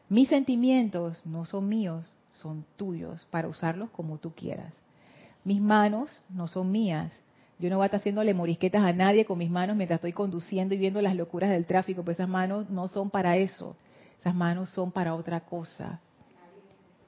mis 0.10 0.28
sentimientos 0.28 1.24
no 1.26 1.46
son 1.46 1.70
míos, 1.70 2.18
son 2.32 2.66
tuyos 2.78 3.26
para 3.30 3.48
usarlos 3.48 3.92
como 3.92 4.18
tú 4.18 4.34
quieras. 4.34 4.74
Mis 5.44 5.62
manos 5.62 6.24
no 6.30 6.48
son 6.48 6.72
mías. 6.72 7.12
Yo 7.60 7.70
no 7.70 7.78
voy 7.78 7.84
a 7.84 7.88
estar 7.88 8.00
haciéndole 8.00 8.34
morisquetas 8.34 8.84
a 8.84 8.94
nadie 8.94 9.26
con 9.26 9.38
mis 9.38 9.50
manos 9.52 9.76
mientras 9.76 9.98
estoy 9.98 10.14
conduciendo 10.14 10.74
y 10.74 10.78
viendo 10.78 11.02
las 11.02 11.16
locuras 11.16 11.50
del 11.52 11.66
tráfico, 11.66 12.04
pues 12.04 12.18
esas 12.18 12.30
manos 12.30 12.70
no 12.70 12.88
son 12.88 13.10
para 13.10 13.38
eso. 13.38 13.76
Esas 14.20 14.34
manos 14.34 14.70
son 14.70 14.92
para 14.92 15.14
otra 15.14 15.42
cosa. 15.42 16.00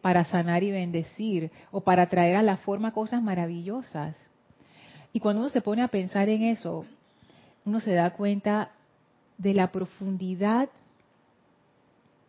Para 0.01 0.23
sanar 0.25 0.63
y 0.63 0.71
bendecir 0.71 1.51
o 1.71 1.81
para 1.81 2.07
traer 2.07 2.35
a 2.35 2.43
la 2.43 2.57
forma 2.57 2.93
cosas 2.93 3.21
maravillosas. 3.21 4.15
Y 5.13 5.19
cuando 5.19 5.41
uno 5.41 5.49
se 5.49 5.61
pone 5.61 5.81
a 5.81 5.87
pensar 5.87 6.29
en 6.29 6.43
eso, 6.43 6.85
uno 7.65 7.79
se 7.79 7.93
da 7.93 8.11
cuenta 8.11 8.71
de 9.37 9.53
la 9.53 9.71
profundidad 9.71 10.69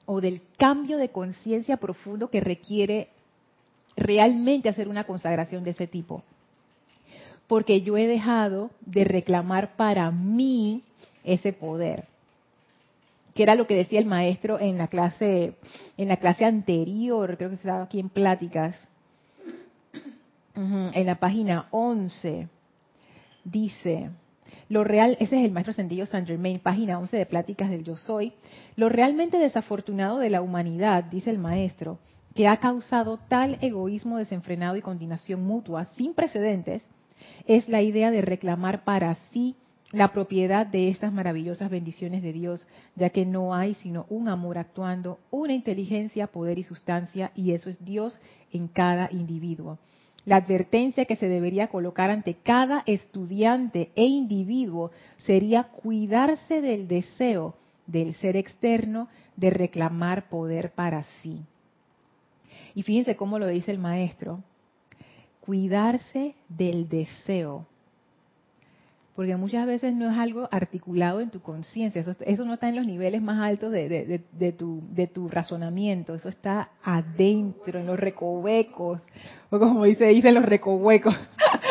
o 0.06 0.20
del 0.20 0.40
cambio 0.56 0.98
de 0.98 1.10
conciencia 1.10 1.76
profundo 1.76 2.30
que 2.30 2.40
requiere 2.40 3.08
realmente 3.96 4.68
hacer 4.68 4.88
una 4.88 5.04
consagración 5.04 5.64
de 5.64 5.70
ese 5.70 5.86
tipo. 5.86 6.22
Porque 7.46 7.82
yo 7.82 7.96
he 7.96 8.06
dejado 8.06 8.70
de 8.80 9.04
reclamar 9.04 9.76
para 9.76 10.10
mí 10.10 10.82
ese 11.24 11.52
poder. 11.52 12.06
Que 13.34 13.42
era 13.42 13.54
lo 13.54 13.66
que 13.66 13.74
decía 13.74 13.98
el 13.98 14.06
maestro 14.06 14.60
en 14.60 14.78
la 14.78 14.88
clase, 14.88 15.54
en 15.96 16.08
la 16.08 16.18
clase 16.18 16.44
anterior, 16.44 17.36
creo 17.36 17.50
que 17.50 17.56
estaba 17.56 17.82
aquí 17.82 17.98
en 17.98 18.08
pláticas, 18.08 18.88
en 20.54 21.06
la 21.06 21.14
página 21.16 21.66
11. 21.70 22.48
Dice, 23.44 24.10
lo 24.68 24.84
real, 24.84 25.16
ese 25.20 25.38
es 25.38 25.44
el 25.44 25.52
maestro 25.52 25.72
Sendillo 25.72 26.06
Saint 26.06 26.26
Germain, 26.26 26.58
página 26.58 26.98
11 26.98 27.16
de 27.16 27.26
Pláticas 27.26 27.70
del 27.70 27.84
Yo 27.84 27.96
Soy. 27.96 28.32
Lo 28.76 28.88
realmente 28.88 29.38
desafortunado 29.38 30.18
de 30.18 30.30
la 30.30 30.42
humanidad, 30.42 31.04
dice 31.04 31.30
el 31.30 31.38
maestro, 31.38 31.98
que 32.34 32.48
ha 32.48 32.58
causado 32.58 33.18
tal 33.28 33.58
egoísmo 33.60 34.18
desenfrenado 34.18 34.76
y 34.76 34.82
continuación 34.82 35.44
mutua 35.44 35.86
sin 35.96 36.14
precedentes, 36.14 36.88
es 37.46 37.68
la 37.68 37.82
idea 37.82 38.10
de 38.10 38.22
reclamar 38.22 38.84
para 38.84 39.16
sí 39.30 39.56
la 39.92 40.12
propiedad 40.12 40.66
de 40.66 40.88
estas 40.88 41.12
maravillosas 41.12 41.70
bendiciones 41.70 42.22
de 42.22 42.32
Dios, 42.32 42.66
ya 42.96 43.10
que 43.10 43.26
no 43.26 43.54
hay 43.54 43.74
sino 43.74 44.06
un 44.08 44.28
amor 44.28 44.56
actuando, 44.56 45.18
una 45.30 45.52
inteligencia, 45.52 46.26
poder 46.28 46.58
y 46.58 46.64
sustancia, 46.64 47.30
y 47.34 47.52
eso 47.52 47.68
es 47.68 47.84
Dios 47.84 48.18
en 48.52 48.68
cada 48.68 49.10
individuo. 49.12 49.78
La 50.24 50.36
advertencia 50.36 51.04
que 51.04 51.16
se 51.16 51.26
debería 51.26 51.68
colocar 51.68 52.10
ante 52.10 52.34
cada 52.34 52.84
estudiante 52.86 53.90
e 53.96 54.04
individuo 54.04 54.92
sería 55.18 55.64
cuidarse 55.64 56.60
del 56.60 56.86
deseo 56.86 57.56
del 57.86 58.14
ser 58.14 58.36
externo 58.36 59.08
de 59.36 59.50
reclamar 59.50 60.28
poder 60.28 60.70
para 60.72 61.04
sí. 61.22 61.40
Y 62.74 62.82
fíjense 62.84 63.16
cómo 63.16 63.38
lo 63.38 63.48
dice 63.48 63.72
el 63.72 63.78
maestro, 63.78 64.42
cuidarse 65.40 66.34
del 66.48 66.88
deseo 66.88 67.66
porque 69.14 69.36
muchas 69.36 69.66
veces 69.66 69.94
no 69.94 70.10
es 70.10 70.16
algo 70.16 70.48
articulado 70.50 71.20
en 71.20 71.30
tu 71.30 71.40
conciencia, 71.40 72.00
eso, 72.00 72.44
no 72.44 72.54
está 72.54 72.68
en 72.68 72.76
los 72.76 72.86
niveles 72.86 73.20
más 73.20 73.42
altos 73.42 73.70
de, 73.70 74.54
tu, 74.56 74.82
de 74.90 75.06
tu 75.06 75.28
razonamiento, 75.28 76.14
eso 76.14 76.30
está 76.30 76.70
adentro, 76.82 77.78
en 77.78 77.86
los 77.86 78.00
recovecos, 78.00 79.02
o 79.50 79.58
como 79.58 79.84
dice, 79.84 80.06
dicen 80.06 80.34
los 80.34 80.44
recovecos, 80.44 81.14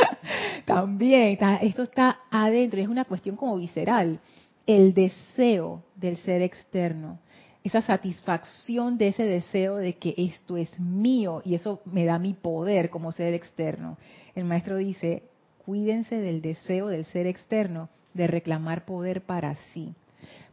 también, 0.65 1.37
esto 1.61 1.83
está 1.83 2.19
adentro, 2.29 2.79
y 2.79 2.83
es 2.83 2.89
una 2.89 3.05
cuestión 3.05 3.35
como 3.35 3.57
visceral, 3.57 4.19
el 4.67 4.93
deseo 4.93 5.83
del 5.95 6.17
ser 6.17 6.43
externo, 6.43 7.19
esa 7.63 7.81
satisfacción 7.81 8.97
de 8.97 9.09
ese 9.09 9.23
deseo 9.23 9.77
de 9.77 9.93
que 9.93 10.13
esto 10.17 10.57
es 10.57 10.79
mío 10.79 11.41
y 11.45 11.55
eso 11.55 11.81
me 11.85 12.05
da 12.05 12.17
mi 12.17 12.33
poder 12.33 12.89
como 12.89 13.11
ser 13.11 13.35
externo. 13.35 13.97
El 14.33 14.45
maestro 14.45 14.77
dice, 14.77 15.23
cuídense 15.71 16.17
del 16.17 16.41
deseo 16.41 16.87
del 16.87 17.05
ser 17.05 17.27
externo 17.27 17.87
de 18.13 18.27
reclamar 18.27 18.83
poder 18.83 19.21
para 19.21 19.55
sí. 19.71 19.93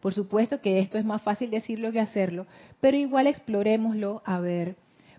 Por 0.01 0.15
supuesto 0.15 0.61
que 0.61 0.79
esto 0.79 0.97
es 0.97 1.05
más 1.05 1.23
fácil 1.23 1.51
decirlo 1.51 1.91
que 1.91 1.99
hacerlo, 1.99 2.47
pero 2.81 2.97
igual 2.97 3.27
explorémoslo 3.27 4.23
a 4.25 4.39
ver, 4.39 4.77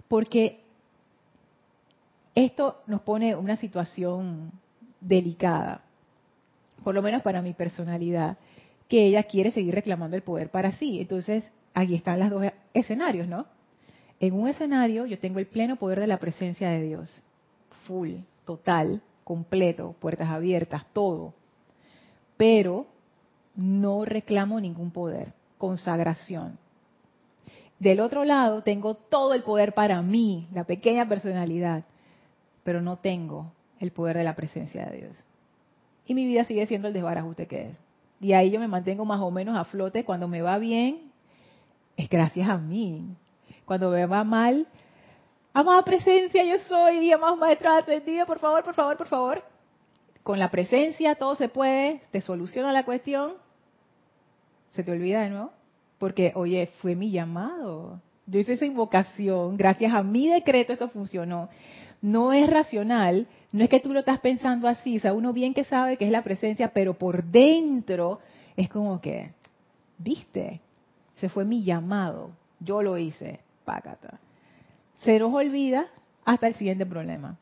porque 0.07 0.61
esto 2.33 2.81
nos 2.87 3.01
pone 3.01 3.35
una 3.35 3.57
situación 3.57 4.53
delicada, 5.01 5.81
por 6.81 6.95
lo 6.95 7.01
menos 7.01 7.21
para 7.21 7.41
mi 7.41 7.51
personalidad, 7.51 8.37
que 8.87 9.05
ella 9.05 9.23
quiere 9.23 9.51
seguir 9.51 9.75
reclamando 9.75 10.15
el 10.15 10.23
poder 10.23 10.49
para 10.49 10.71
sí. 10.77 11.01
Entonces, 11.01 11.43
aquí 11.73 11.95
están 11.95 12.21
los 12.21 12.29
dos 12.29 12.45
escenarios, 12.73 13.27
¿no? 13.27 13.47
En 14.21 14.33
un 14.33 14.47
escenario 14.47 15.05
yo 15.05 15.19
tengo 15.19 15.39
el 15.39 15.47
pleno 15.47 15.75
poder 15.75 15.99
de 15.99 16.07
la 16.07 16.19
presencia 16.19 16.69
de 16.69 16.83
Dios, 16.83 17.21
full, 17.85 18.11
total, 18.45 19.01
completo, 19.29 19.95
puertas 19.99 20.27
abiertas, 20.27 20.87
todo. 20.91 21.35
Pero 22.35 22.87
no 23.55 24.03
reclamo 24.03 24.59
ningún 24.59 24.89
poder, 24.89 25.33
consagración. 25.59 26.57
Del 27.77 27.99
otro 27.99 28.25
lado 28.25 28.63
tengo 28.63 28.95
todo 28.95 29.35
el 29.35 29.43
poder 29.43 29.75
para 29.75 30.01
mí, 30.01 30.47
la 30.51 30.63
pequeña 30.63 31.07
personalidad, 31.07 31.83
pero 32.63 32.81
no 32.81 32.97
tengo 32.97 33.51
el 33.79 33.91
poder 33.91 34.17
de 34.17 34.23
la 34.23 34.35
presencia 34.35 34.87
de 34.87 34.97
Dios. 34.97 35.15
Y 36.07 36.15
mi 36.15 36.25
vida 36.25 36.43
sigue 36.43 36.65
siendo 36.65 36.87
el 36.87 36.95
desbarajuste 36.95 37.45
que 37.45 37.67
es. 37.67 37.77
Y 38.19 38.33
ahí 38.33 38.49
yo 38.49 38.59
me 38.59 38.67
mantengo 38.67 39.05
más 39.05 39.21
o 39.21 39.29
menos 39.29 39.55
a 39.55 39.63
flote. 39.65 40.05
Cuando 40.05 40.27
me 40.27 40.41
va 40.41 40.57
bien, 40.57 41.11
es 41.95 42.09
gracias 42.09 42.49
a 42.49 42.57
mí. 42.57 43.15
Cuando 43.65 43.91
me 43.91 44.07
va 44.07 44.23
mal, 44.23 44.65
Amada 45.53 45.83
presencia, 45.83 46.43
yo 46.43 46.59
soy, 46.67 47.11
amado 47.11 47.35
maestro 47.35 47.71
ascendido, 47.71 48.25
por 48.25 48.39
favor, 48.39 48.63
por 48.63 48.75
favor, 48.75 48.97
por 48.97 49.07
favor. 49.07 49.43
Con 50.21 50.37
la 50.37 50.51
presencia 50.51 51.15
todo 51.15 51.35
se 51.35 51.49
puede, 51.49 52.01
te 52.11 52.21
soluciona 52.21 52.71
la 52.71 52.85
cuestión, 52.85 53.33
se 54.71 54.83
te 54.83 54.91
olvida 54.91 55.21
de 55.23 55.29
nuevo, 55.29 55.51
porque, 55.97 56.33
oye, 56.35 56.67
fue 56.81 56.95
mi 56.95 57.09
llamado. 57.09 57.99
Yo 58.27 58.39
hice 58.39 58.53
esa 58.53 58.65
invocación, 58.65 59.57
gracias 59.57 59.91
a 59.91 60.03
mi 60.03 60.27
decreto 60.27 60.73
esto 60.73 60.89
funcionó. 60.89 61.49
No 61.99 62.31
es 62.31 62.47
racional, 62.47 63.27
no 63.51 63.63
es 63.63 63.69
que 63.71 63.79
tú 63.79 63.91
lo 63.91 63.99
estás 63.99 64.19
pensando 64.19 64.67
así, 64.67 64.97
o 64.97 64.99
sea, 64.99 65.13
uno 65.13 65.33
bien 65.33 65.55
que 65.55 65.63
sabe 65.63 65.97
que 65.97 66.05
es 66.05 66.11
la 66.11 66.23
presencia, 66.23 66.71
pero 66.73 66.93
por 66.93 67.23
dentro 67.23 68.19
es 68.55 68.69
como 68.69 69.01
que, 69.01 69.31
viste, 69.97 70.61
se 71.15 71.27
fue 71.27 71.43
mi 71.43 71.63
llamado, 71.63 72.29
yo 72.59 72.83
lo 72.83 72.99
hice, 72.99 73.39
págata 73.65 74.19
se 74.99 75.19
nos 75.19 75.33
olvida 75.33 75.87
hasta 76.25 76.47
el 76.47 76.55
siguiente 76.55 76.85
problema. 76.85 77.37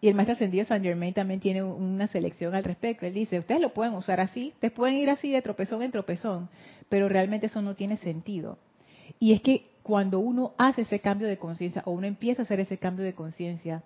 Y 0.00 0.08
el 0.08 0.14
maestro 0.14 0.34
ascendido 0.34 0.66
San 0.66 0.82
Germain 0.82 1.14
también 1.14 1.40
tiene 1.40 1.62
una 1.62 2.06
selección 2.08 2.54
al 2.54 2.64
respecto. 2.64 3.06
Él 3.06 3.14
dice, 3.14 3.38
ustedes 3.38 3.60
lo 3.60 3.72
pueden 3.72 3.94
usar 3.94 4.20
así, 4.20 4.50
ustedes 4.54 4.74
pueden 4.74 4.96
ir 4.96 5.08
así 5.08 5.30
de 5.30 5.40
tropezón 5.40 5.82
en 5.82 5.92
tropezón, 5.92 6.50
pero 6.90 7.08
realmente 7.08 7.46
eso 7.46 7.62
no 7.62 7.74
tiene 7.74 7.96
sentido. 7.96 8.58
Y 9.18 9.32
es 9.32 9.40
que 9.40 9.70
cuando 9.82 10.18
uno 10.18 10.52
hace 10.58 10.82
ese 10.82 11.00
cambio 11.00 11.26
de 11.26 11.38
conciencia 11.38 11.82
o 11.86 11.92
uno 11.92 12.06
empieza 12.06 12.42
a 12.42 12.44
hacer 12.44 12.60
ese 12.60 12.76
cambio 12.76 13.04
de 13.04 13.14
conciencia 13.14 13.82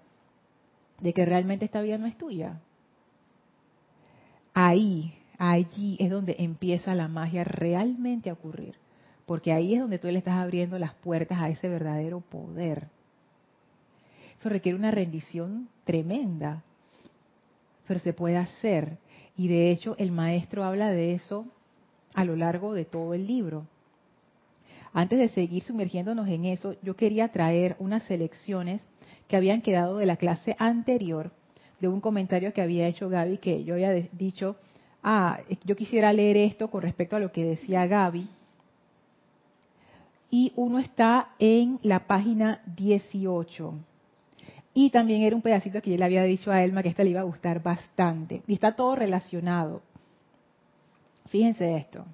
de 1.01 1.13
que 1.13 1.25
realmente 1.25 1.65
esta 1.65 1.83
vida 1.83 1.99
no 1.99 2.07
es 2.07 2.17
tuya, 2.17 2.61
ahí, 4.55 5.15
allí 5.39 5.97
es 6.01 6.11
donde 6.11 6.35
empieza 6.41 6.97
la 6.97 7.07
magia 7.07 7.45
realmente 7.45 8.29
a 8.29 8.33
ocurrir. 8.33 8.75
Porque 9.25 9.53
ahí 9.53 9.75
es 9.75 9.81
donde 9.81 9.99
tú 9.99 10.09
le 10.09 10.19
estás 10.19 10.35
abriendo 10.35 10.79
las 10.79 10.95
puertas 10.95 11.39
a 11.39 11.49
ese 11.49 11.69
verdadero 11.69 12.21
poder. 12.21 12.89
Eso 14.39 14.49
requiere 14.49 14.79
una 14.79 14.93
rendición 14.93 15.69
tremenda, 15.85 16.63
pero 17.87 17.99
se 17.99 18.13
puede 18.13 18.37
hacer. 18.37 18.99
Y 19.37 19.49
de 19.49 19.71
hecho 19.71 19.97
el 19.99 20.13
maestro 20.13 20.63
habla 20.63 20.91
de 20.91 21.15
eso 21.15 21.47
a 22.15 22.25
lo 22.25 22.37
largo 22.37 22.73
de 22.73 22.85
todo 22.85 23.15
el 23.15 23.27
libro. 23.27 23.67
Antes 24.93 25.19
de 25.19 25.29
seguir 25.29 25.63
sumergiéndonos 25.63 26.29
en 26.29 26.45
eso, 26.45 26.77
yo 26.83 26.95
quería 26.95 27.29
traer 27.29 27.77
unas 27.79 28.05
selecciones 28.05 28.81
que 29.27 29.37
habían 29.37 29.61
quedado 29.61 29.99
de 29.99 30.07
la 30.07 30.17
clase 30.17 30.55
anterior, 30.59 31.33
de 31.81 31.89
un 31.89 32.01
comentario 32.01 32.53
que 32.53 32.63
había 32.63 32.87
hecho 32.87 33.09
Gaby, 33.09 33.39
que 33.39 33.65
yo 33.65 33.75
había 33.75 33.93
dicho, 33.93 34.57
ah, 35.03 35.41
yo 35.65 35.77
quisiera 35.77 36.13
leer 36.13 36.37
esto 36.37 36.71
con 36.71 36.83
respecto 36.83 37.17
a 37.17 37.21
lo 37.21 37.33
que 37.33 37.45
decía 37.45 37.87
Gaby. 37.87 38.29
Y 40.31 40.53
uno 40.57 40.79
está 40.79 41.31
en 41.39 41.81
la 41.83 42.07
página 42.07 42.63
18. 42.77 43.75
Y 44.81 44.91
también 44.91 45.23
era 45.23 45.35
un 45.35 45.43
pedacito 45.43 45.83
que 45.83 45.91
yo 45.91 45.97
le 45.97 46.05
había 46.05 46.23
dicho 46.23 46.53
a 46.53 46.63
Elma 46.63 46.85
que 46.85 46.91
esta 46.91 47.03
le 47.03 47.11
iba 47.11 47.19
a 47.19 47.25
gustar 47.25 47.61
bastante. 47.61 48.43
Y 48.47 48.55
está 48.55 48.77
todo 48.77 48.95
relacionado. 48.95 49.83
Fíjense 51.27 51.77
esto. 51.77 52.05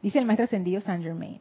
Dice 0.00 0.20
el 0.20 0.24
maestro 0.24 0.44
ascendido 0.44 0.80
Saint 0.80 1.02
Germain. 1.02 1.40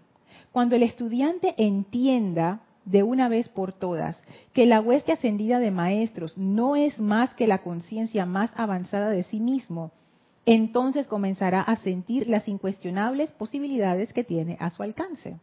Cuando 0.51 0.75
el 0.75 0.81
estudiante 0.81 1.53
entienda 1.57 2.61
de 2.85 3.03
una 3.03 3.29
vez 3.29 3.49
por 3.49 3.71
todas 3.71 4.23
que 4.51 4.65
la 4.65 4.81
hueste 4.81 5.11
ascendida 5.11 5.59
de 5.59 5.69
maestros 5.69 6.39
no 6.39 6.75
es 6.75 6.99
más 6.99 7.35
que 7.35 7.45
la 7.45 7.59
conciencia 7.59 8.25
más 8.25 8.49
avanzada 8.55 9.11
de 9.11 9.21
sí 9.21 9.39
mismo, 9.39 9.91
entonces 10.43 11.05
comenzará 11.05 11.61
a 11.61 11.75
sentir 11.75 12.27
las 12.27 12.47
incuestionables 12.47 13.31
posibilidades 13.31 14.11
que 14.11 14.23
tiene 14.23 14.57
a 14.59 14.71
su 14.71 14.81
alcance. 14.81 15.37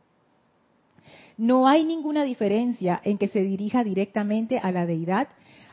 No 1.41 1.67
hay 1.67 1.85
ninguna 1.85 2.25
diferencia 2.25 3.01
en 3.03 3.17
que 3.17 3.29
se 3.29 3.41
dirija 3.41 3.83
directamente 3.83 4.59
a 4.59 4.71
la 4.73 4.85
deidad, 4.85 5.29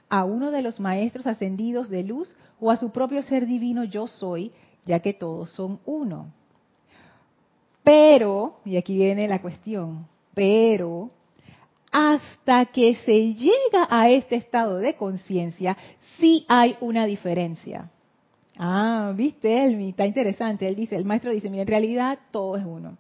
a 0.08 0.24
uno 0.24 0.50
de 0.50 0.62
los 0.62 0.80
maestros 0.80 1.28
ascendidos 1.28 1.90
de 1.90 2.04
luz 2.04 2.34
o 2.62 2.72
a 2.72 2.78
su 2.78 2.92
propio 2.94 3.22
ser 3.22 3.46
divino 3.46 3.84
yo 3.84 4.08
soy, 4.08 4.54
ya 4.86 5.02
que 5.02 5.14
todos 5.14 5.50
son 5.50 5.82
uno. 5.86 6.32
Pero, 7.84 8.62
y 8.64 8.78
aquí 8.78 8.96
viene 8.96 9.28
la 9.28 9.42
cuestión, 9.42 10.08
pero 10.34 11.12
hasta 11.92 12.68
que 12.68 12.96
se 12.96 13.34
llega 13.34 13.90
a 13.90 14.10
este 14.10 14.38
estado 14.38 14.78
de 14.78 14.96
conciencia, 14.96 15.76
sí 16.18 16.46
hay 16.48 16.78
una 16.80 17.06
diferencia. 17.06 17.92
Ah, 18.58 19.12
viste, 19.14 19.66
Elmi, 19.66 19.90
está 19.90 20.06
interesante. 20.06 20.66
Él 20.66 20.78
dice, 20.78 20.96
el 20.96 21.04
maestro 21.04 21.30
dice, 21.34 21.50
mira, 21.50 21.64
en 21.64 21.68
realidad 21.68 22.20
todo 22.32 22.56
es 22.56 22.64
uno, 22.66 22.98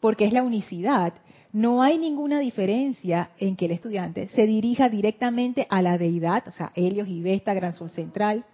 porque 0.00 0.24
es 0.24 0.32
la 0.32 0.42
unicidad. 0.42 1.12
No 1.52 1.82
hay 1.82 1.98
ninguna 1.98 2.38
diferencia 2.38 3.30
en 3.38 3.56
que 3.56 3.66
el 3.66 3.72
estudiante 3.72 4.28
se 4.28 4.46
dirija 4.46 4.88
directamente 4.88 5.66
a 5.68 5.82
la 5.82 5.98
deidad, 5.98 6.46
o 6.46 6.52
sea, 6.52 6.70
Helios 6.76 7.08
y 7.08 7.22
Vesta, 7.22 7.54
Gran 7.54 7.72
Sol 7.72 7.90
Central, 7.90 8.44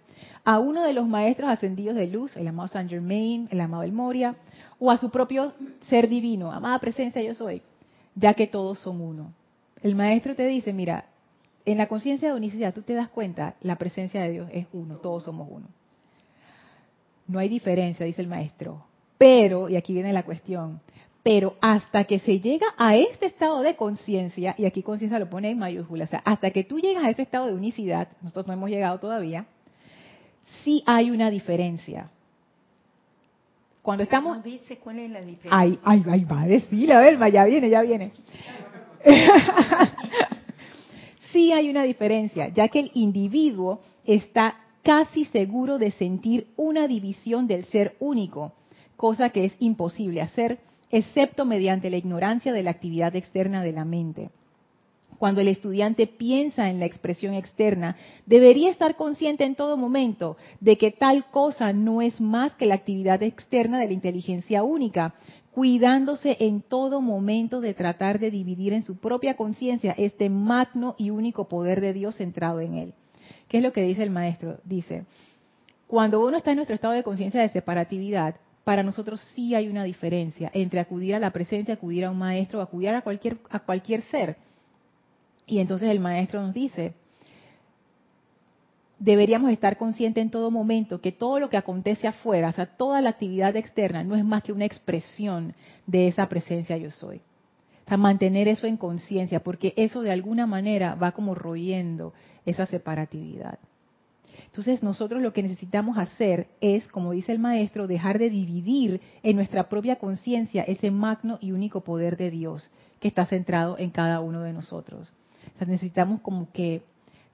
a 0.43 0.57
uno 0.59 0.83
de 0.83 0.93
los 0.93 1.07
maestros 1.07 1.49
ascendidos 1.49 1.95
de 1.95 2.07
luz, 2.07 2.35
el 2.37 2.47
amado 2.47 2.69
Saint 2.69 2.89
Germain, 2.89 3.47
el 3.51 3.61
amado 3.61 3.83
El 3.83 3.91
Moria, 3.91 4.35
o 4.79 4.89
a 4.89 4.97
su 4.97 5.11
propio 5.11 5.53
ser 5.89 6.09
divino, 6.09 6.51
amada 6.51 6.79
presencia 6.79 7.21
yo 7.21 7.35
soy, 7.35 7.61
ya 8.15 8.33
que 8.33 8.47
todos 8.47 8.79
son 8.79 8.99
uno. 8.99 9.33
El 9.83 9.95
maestro 9.95 10.35
te 10.35 10.47
dice, 10.47 10.73
mira, 10.73 11.05
en 11.65 11.77
la 11.77 11.87
conciencia 11.87 12.29
de 12.29 12.35
unicidad 12.35 12.73
tú 12.73 12.81
te 12.81 12.93
das 12.93 13.09
cuenta, 13.09 13.55
la 13.61 13.75
presencia 13.75 14.21
de 14.21 14.31
Dios 14.31 14.49
es 14.51 14.65
uno, 14.73 14.95
todos 14.95 15.25
somos 15.25 15.47
uno. 15.51 15.67
No 17.27 17.39
hay 17.39 17.49
diferencia, 17.49 18.05
dice 18.05 18.21
el 18.21 18.27
maestro. 18.27 18.85
Pero, 19.17 19.67
y 19.69 19.75
aquí 19.75 19.93
viene 19.93 20.13
la 20.13 20.23
cuestión, 20.23 20.79
pero 21.27 21.57
hasta 21.59 22.05
que 22.05 22.19
se 22.19 22.39
llega 22.39 22.67
a 22.77 22.95
este 22.95 23.25
estado 23.25 23.59
de 23.59 23.75
conciencia, 23.75 24.55
y 24.57 24.63
aquí 24.63 24.81
conciencia 24.81 25.19
lo 25.19 25.29
pone 25.29 25.51
en 25.51 25.59
mayúsculas, 25.59 26.07
o 26.07 26.11
sea, 26.11 26.21
hasta 26.23 26.51
que 26.51 26.63
tú 26.63 26.79
llegas 26.79 27.03
a 27.03 27.09
este 27.09 27.23
estado 27.23 27.47
de 27.47 27.53
unicidad, 27.53 28.07
nosotros 28.21 28.47
no 28.47 28.53
hemos 28.53 28.69
llegado 28.69 28.97
todavía, 28.97 29.45
sí 30.63 30.83
hay 30.85 31.11
una 31.11 31.29
diferencia. 31.29 32.09
Cuando 33.81 34.03
estamos... 34.03 34.41
dice 34.41 34.77
cuál 34.77 34.99
es 34.99 35.11
la 35.11 35.19
diferencia. 35.19 35.51
Ay, 35.51 35.77
ay, 35.83 36.01
ay, 36.09 36.23
va 36.23 36.43
a 36.43 36.47
decir, 36.47 36.93
a 36.93 37.01
ver, 37.01 37.19
ya 37.29 37.43
viene, 37.43 37.69
ya 37.69 37.81
viene. 37.81 38.13
sí 41.33 41.51
hay 41.51 41.69
una 41.69 41.83
diferencia, 41.83 42.47
ya 42.47 42.69
que 42.69 42.79
el 42.79 42.91
individuo 42.93 43.81
está 44.05 44.61
casi 44.81 45.25
seguro 45.25 45.77
de 45.77 45.91
sentir 45.91 46.47
una 46.55 46.87
división 46.87 47.47
del 47.47 47.65
ser 47.65 47.97
único, 47.99 48.53
cosa 48.95 49.31
que 49.31 49.43
es 49.43 49.57
imposible 49.59 50.21
hacer, 50.21 50.59
excepto 50.91 51.45
mediante 51.45 51.89
la 51.89 51.97
ignorancia 51.97 52.53
de 52.53 52.63
la 52.63 52.71
actividad 52.71 53.15
externa 53.15 53.63
de 53.63 53.71
la 53.71 53.85
mente. 53.85 54.29
Cuando 55.17 55.41
el 55.41 55.47
estudiante 55.47 56.05
piensa 56.05 56.69
en 56.69 56.79
la 56.79 56.85
expresión 56.85 57.33
externa, 57.33 57.95
debería 58.25 58.69
estar 58.69 58.95
consciente 58.95 59.45
en 59.45 59.55
todo 59.55 59.75
momento 59.75 60.37
de 60.59 60.77
que 60.77 60.91
tal 60.91 61.25
cosa 61.31 61.73
no 61.73 62.01
es 62.01 62.21
más 62.21 62.53
que 62.53 62.67
la 62.67 62.75
actividad 62.75 63.23
externa 63.23 63.79
de 63.79 63.87
la 63.87 63.93
inteligencia 63.93 64.61
única, 64.61 65.15
cuidándose 65.51 66.37
en 66.39 66.61
todo 66.61 67.01
momento 67.01 67.61
de 67.61 67.73
tratar 67.73 68.19
de 68.19 68.29
dividir 68.29 68.73
en 68.73 68.83
su 68.83 68.97
propia 68.97 69.35
conciencia 69.35 69.95
este 69.97 70.29
magno 70.29 70.93
y 70.99 71.09
único 71.09 71.47
poder 71.47 71.81
de 71.81 71.93
Dios 71.93 72.15
centrado 72.17 72.59
en 72.59 72.75
él. 72.75 72.93
¿Qué 73.47 73.57
es 73.57 73.63
lo 73.63 73.73
que 73.73 73.81
dice 73.81 74.03
el 74.03 74.11
maestro? 74.11 74.59
Dice, 74.65 75.05
cuando 75.87 76.23
uno 76.23 76.37
está 76.37 76.51
en 76.51 76.57
nuestro 76.57 76.75
estado 76.75 76.93
de 76.93 77.01
conciencia 77.01 77.41
de 77.41 77.49
separatividad, 77.49 78.35
para 78.67 78.83
nosotros 78.83 79.21
sí 79.33 79.55
hay 79.55 79.69
una 79.69 79.85
diferencia 79.85 80.51
entre 80.53 80.81
acudir 80.81 81.15
a 81.15 81.19
la 81.19 81.31
presencia, 81.31 81.75
acudir 81.75 82.03
a 82.03 82.11
un 82.11 82.17
maestro, 82.17 82.61
acudir 82.61 82.89
a 82.89 83.01
cualquier, 83.01 83.37
a 83.49 83.59
cualquier 83.59 84.01
ser. 84.01 84.35
Y 85.45 85.59
entonces 85.59 85.89
el 85.89 86.01
maestro 86.01 86.41
nos 86.41 86.53
dice, 86.53 86.93
deberíamos 88.99 89.51
estar 89.51 89.77
conscientes 89.77 90.21
en 90.21 90.31
todo 90.31 90.51
momento 90.51 90.99
que 90.99 91.13
todo 91.13 91.39
lo 91.39 91.47
que 91.47 91.55
acontece 91.55 92.09
afuera, 92.09 92.49
o 92.49 92.51
sea, 92.51 92.65
toda 92.65 92.99
la 92.99 93.11
actividad 93.11 93.55
externa, 93.55 94.03
no 94.03 94.17
es 94.17 94.25
más 94.25 94.43
que 94.43 94.51
una 94.51 94.65
expresión 94.65 95.53
de 95.85 96.09
esa 96.09 96.27
presencia 96.27 96.75
yo 96.75 96.91
soy. 96.91 97.21
O 97.85 97.87
sea, 97.87 97.95
mantener 97.95 98.49
eso 98.49 98.67
en 98.67 98.75
conciencia, 98.75 99.39
porque 99.39 99.73
eso 99.77 100.01
de 100.01 100.11
alguna 100.11 100.45
manera 100.45 100.95
va 100.95 101.13
como 101.13 101.35
royendo 101.35 102.11
esa 102.45 102.65
separatividad. 102.65 103.59
Entonces 104.45 104.83
nosotros 104.83 105.21
lo 105.21 105.33
que 105.33 105.43
necesitamos 105.43 105.97
hacer 105.97 106.47
es, 106.61 106.87
como 106.87 107.11
dice 107.11 107.31
el 107.31 107.39
maestro, 107.39 107.87
dejar 107.87 108.19
de 108.19 108.29
dividir 108.29 109.01
en 109.23 109.35
nuestra 109.35 109.69
propia 109.69 109.97
conciencia 109.97 110.63
ese 110.63 110.91
magno 110.91 111.37
y 111.41 111.51
único 111.51 111.81
poder 111.81 112.17
de 112.17 112.31
Dios 112.31 112.69
que 112.99 113.07
está 113.07 113.25
centrado 113.25 113.77
en 113.77 113.91
cada 113.91 114.19
uno 114.21 114.41
de 114.41 114.53
nosotros. 114.53 115.11
O 115.55 115.57
sea, 115.57 115.67
necesitamos 115.67 116.21
como 116.21 116.51
que 116.51 116.81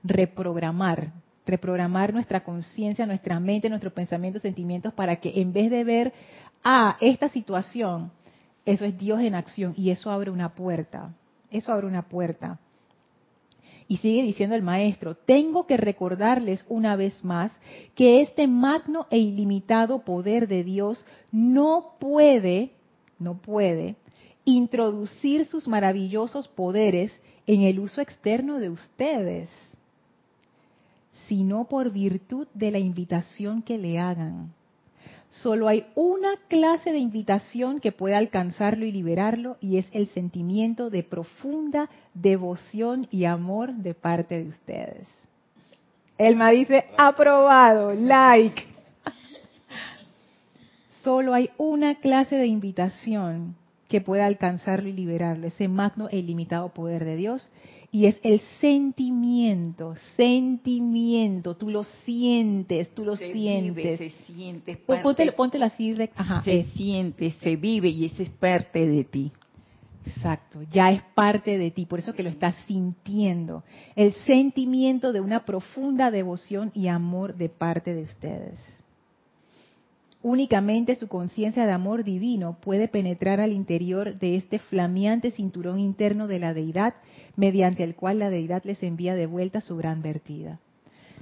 reprogramar, 0.03 1.11
reprogramar 1.45 2.13
nuestra 2.13 2.43
conciencia, 2.43 3.05
nuestra 3.05 3.39
mente, 3.39 3.69
nuestros 3.69 3.93
pensamientos, 3.93 4.41
sentimientos, 4.41 4.93
para 4.93 5.17
que 5.17 5.41
en 5.41 5.53
vez 5.53 5.71
de 5.71 5.83
ver, 5.83 6.13
ah, 6.63 6.97
esta 7.01 7.29
situación, 7.29 8.11
eso 8.65 8.85
es 8.85 8.97
Dios 8.97 9.19
en 9.21 9.35
acción 9.35 9.73
y 9.77 9.89
eso 9.89 10.11
abre 10.11 10.31
una 10.31 10.55
puerta, 10.55 11.13
eso 11.49 11.71
abre 11.71 11.87
una 11.87 12.03
puerta. 12.03 12.59
Y 13.87 13.97
sigue 13.97 14.23
diciendo 14.23 14.55
el 14.55 14.61
maestro, 14.61 15.15
tengo 15.15 15.67
que 15.67 15.77
recordarles 15.77 16.65
una 16.69 16.95
vez 16.95 17.23
más 17.23 17.51
que 17.95 18.21
este 18.21 18.47
magno 18.47 19.07
e 19.09 19.17
ilimitado 19.17 19.99
poder 19.99 20.47
de 20.47 20.63
Dios 20.63 21.05
no 21.31 21.95
puede, 21.99 22.71
no 23.19 23.37
puede 23.37 23.95
introducir 24.45 25.45
sus 25.45 25.67
maravillosos 25.67 26.47
poderes 26.49 27.11
en 27.47 27.61
el 27.61 27.79
uso 27.79 28.01
externo 28.01 28.59
de 28.59 28.69
ustedes, 28.69 29.49
sino 31.27 31.65
por 31.65 31.91
virtud 31.91 32.47
de 32.53 32.71
la 32.71 32.79
invitación 32.79 33.61
que 33.61 33.77
le 33.77 33.99
hagan. 33.99 34.53
Solo 35.41 35.67
hay 35.67 35.87
una 35.95 36.37
clase 36.47 36.91
de 36.91 36.99
invitación 36.99 37.79
que 37.79 37.91
puede 37.91 38.15
alcanzarlo 38.15 38.85
y 38.85 38.91
liberarlo 38.91 39.57
y 39.59 39.77
es 39.77 39.87
el 39.91 40.07
sentimiento 40.07 40.91
de 40.91 41.01
profunda 41.01 41.89
devoción 42.13 43.07
y 43.09 43.25
amor 43.25 43.73
de 43.73 43.95
parte 43.95 44.43
de 44.43 44.49
ustedes. 44.49 45.07
Elma 46.19 46.51
dice, 46.51 46.85
aprobado, 46.97 47.93
like. 47.93 48.63
Solo 51.01 51.33
hay 51.33 51.49
una 51.57 51.95
clase 51.95 52.35
de 52.35 52.45
invitación 52.45 53.55
que 53.89 54.01
pueda 54.01 54.27
alcanzarlo 54.27 54.87
y 54.87 54.93
liberarlo, 54.93 55.47
ese 55.47 55.67
magno 55.67 56.09
e 56.09 56.17
ilimitado 56.17 56.69
poder 56.69 57.03
de 57.05 57.15
Dios. 57.15 57.49
Y 57.93 58.07
es 58.07 58.19
el 58.23 58.41
sentimiento, 58.59 59.93
sentimiento, 60.17 61.55
tú 61.55 61.69
lo 61.69 61.83
sientes, 61.83 62.89
tú 62.95 63.05
lo 63.05 63.15
sientes. 63.15 63.99
se 63.99 64.09
siente. 64.25 64.77
Póntelo, 64.77 65.31
así, 65.63 65.95
se 66.43 66.63
siente, 66.75 67.31
se 67.33 67.55
vive 67.55 67.89
y 67.89 68.05
eso 68.05 68.23
es 68.23 68.31
parte 68.31 68.87
de 68.87 69.03
ti. 69.03 69.31
Exacto, 70.07 70.63
ya 70.71 70.89
es 70.89 71.03
parte 71.13 71.59
de 71.59 71.69
ti, 71.69 71.85
por 71.85 71.99
eso 71.99 72.15
que 72.15 72.23
lo 72.23 72.29
estás 72.29 72.55
sintiendo. 72.65 73.63
El 73.95 74.13
sentimiento 74.25 75.13
de 75.13 75.21
una 75.21 75.45
profunda 75.45 76.09
devoción 76.09 76.71
y 76.73 76.87
amor 76.87 77.35
de 77.35 77.49
parte 77.49 77.93
de 77.93 78.01
ustedes. 78.01 78.82
Únicamente 80.23 80.95
su 80.95 81.09
conciencia 81.09 81.65
de 81.65 81.73
amor 81.73 82.05
divino 82.05 82.55
puede 82.61 82.87
penetrar 82.87 83.41
al 83.41 83.51
interior 83.51 84.17
de 84.19 84.37
este 84.37 84.57
flameante 84.57 85.31
cinturón 85.31 85.79
interno 85.79 86.27
de 86.27 86.39
la 86.39 86.53
deidad, 86.53 86.93
mediante 87.35 87.83
el 87.83 87.93
cual 87.93 88.19
la 88.19 88.29
deidad 88.29 88.63
les 88.63 88.81
envía 88.83 89.15
de 89.15 89.25
vuelta 89.25 89.59
su 89.59 89.75
gran 89.75 90.01
vertida. 90.01 90.61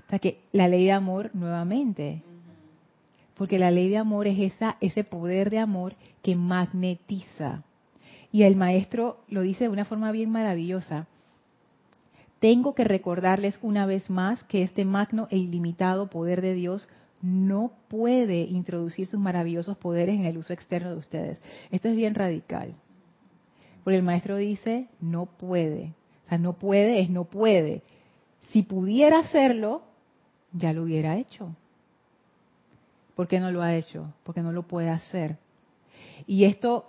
O 0.06 0.10
sea 0.12 0.20
que 0.20 0.42
la 0.52 0.68
ley 0.68 0.86
de 0.86 0.92
amor 0.92 1.32
nuevamente, 1.34 2.22
porque 3.36 3.58
la 3.58 3.72
ley 3.72 3.90
de 3.90 3.98
amor 3.98 4.28
es 4.28 4.38
esa, 4.38 4.78
ese 4.82 5.04
poder 5.04 5.50
de 5.50 5.58
amor 5.58 5.96
que 6.22 6.36
magnetiza. 6.36 7.64
Y 8.32 8.44
el 8.44 8.56
maestro 8.56 9.18
lo 9.30 9.42
dice 9.42 9.64
de 9.64 9.72
una 9.72 9.86
forma 9.86 10.12
bien 10.12 10.30
maravillosa. 10.30 11.08
tengo 12.40 12.76
que 12.76 12.84
recordarles 12.84 13.58
una 13.64 13.88
vez 13.88 14.12
más 14.12 14.44
que 14.44 14.62
este 14.62 14.86
magno 14.86 15.28
e 15.32 15.38
ilimitado 15.38 16.08
poder 16.08 16.42
de 16.42 16.54
Dios 16.54 16.88
no 17.22 17.72
puede 17.88 18.42
introducir 18.42 19.08
sus 19.08 19.20
maravillosos 19.20 19.78
poderes 19.78 20.16
en 20.16 20.26
el 20.26 20.38
uso 20.38 20.54
externo 20.54 20.92
de 20.92 20.98
ustedes. 20.98 21.42
Esto 21.70 21.90
es 21.90 21.96
bien 21.96 22.16
radical. 22.16 22.74
Porque 23.84 23.98
el 23.98 24.04
maestro 24.04 24.38
dice, 24.38 24.88
no 25.00 25.26
puede. 25.26 25.94
O 26.26 26.30
sea, 26.30 26.38
no 26.38 26.54
puede 26.54 27.00
es 27.00 27.10
no 27.10 27.26
puede. 27.26 27.84
Si 28.52 28.64
pudiera 28.64 29.20
hacerlo, 29.20 29.84
ya 30.54 30.74
lo 30.74 30.84
hubiera 30.84 31.18
hecho. 31.18 31.56
¿Por 33.16 33.28
qué 33.28 33.40
no 33.40 33.52
lo 33.52 33.62
ha 33.62 33.76
hecho? 33.76 34.14
Porque 34.24 34.42
no 34.42 34.52
lo 34.52 34.64
puede 34.64 34.90
hacer. 34.90 35.38
Y 36.26 36.46
esto, 36.46 36.86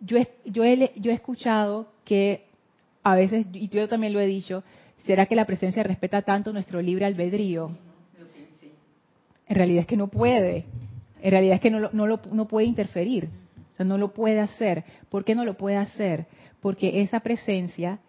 yo 0.00 0.18
yo 0.44 0.64
he, 0.64 0.92
yo 0.96 1.10
he 1.10 1.14
escuchado 1.14 1.88
que 2.04 2.46
a 3.02 3.14
veces, 3.14 3.46
y 3.52 3.68
yo 3.68 3.88
también 3.88 4.12
lo 4.12 4.20
he 4.20 4.26
dicho, 4.26 4.64
¿será 5.06 5.26
que 5.26 5.36
la 5.36 5.46
presencia 5.46 5.82
respeta 5.82 6.22
tanto 6.22 6.52
nuestro 6.52 6.82
libre 6.82 7.06
albedrío? 7.06 7.70
En 9.48 9.56
realidad 9.56 9.80
es 9.80 9.86
que 9.86 9.96
no 9.96 10.08
puede. 10.08 10.64
En 11.22 11.30
realidad 11.30 11.56
es 11.56 11.60
que 11.60 11.70
no, 11.70 11.90
no, 11.92 12.06
lo, 12.06 12.20
no 12.32 12.46
puede 12.46 12.66
interferir. 12.66 13.28
O 13.74 13.76
sea, 13.76 13.86
no 13.86 13.98
lo 13.98 14.12
puede 14.12 14.40
hacer. 14.40 14.84
¿Por 15.08 15.24
qué 15.24 15.34
no 15.34 15.44
lo 15.44 15.56
puede 15.56 15.76
hacer? 15.76 16.26
Porque 16.60 17.02
esa 17.02 17.20
presencia 17.20 18.00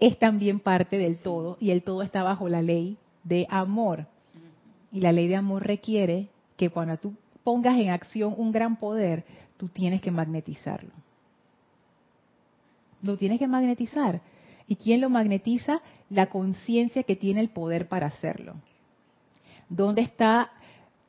es 0.00 0.18
también 0.18 0.60
parte 0.60 0.96
del 0.96 1.18
todo 1.18 1.56
y 1.60 1.70
el 1.70 1.82
todo 1.82 2.02
está 2.02 2.22
bajo 2.22 2.48
la 2.48 2.62
ley 2.62 2.96
de 3.24 3.46
amor. 3.50 4.06
Y 4.92 5.00
la 5.00 5.12
ley 5.12 5.28
de 5.28 5.36
amor 5.36 5.66
requiere 5.66 6.28
que 6.56 6.70
cuando 6.70 6.96
tú 6.96 7.14
pongas 7.44 7.78
en 7.78 7.90
acción 7.90 8.34
un 8.36 8.52
gran 8.52 8.76
poder, 8.76 9.24
tú 9.56 9.68
tienes 9.68 10.00
que 10.00 10.10
magnetizarlo. 10.10 10.90
Lo 13.02 13.16
tienes 13.16 13.38
que 13.38 13.46
magnetizar. 13.46 14.20
¿Y 14.66 14.76
quién 14.76 15.00
lo 15.00 15.10
magnetiza? 15.10 15.80
La 16.10 16.26
conciencia 16.26 17.02
que 17.02 17.16
tiene 17.16 17.40
el 17.40 17.48
poder 17.48 17.88
para 17.88 18.06
hacerlo. 18.06 18.54
¿Dónde 19.68 20.02
está, 20.02 20.50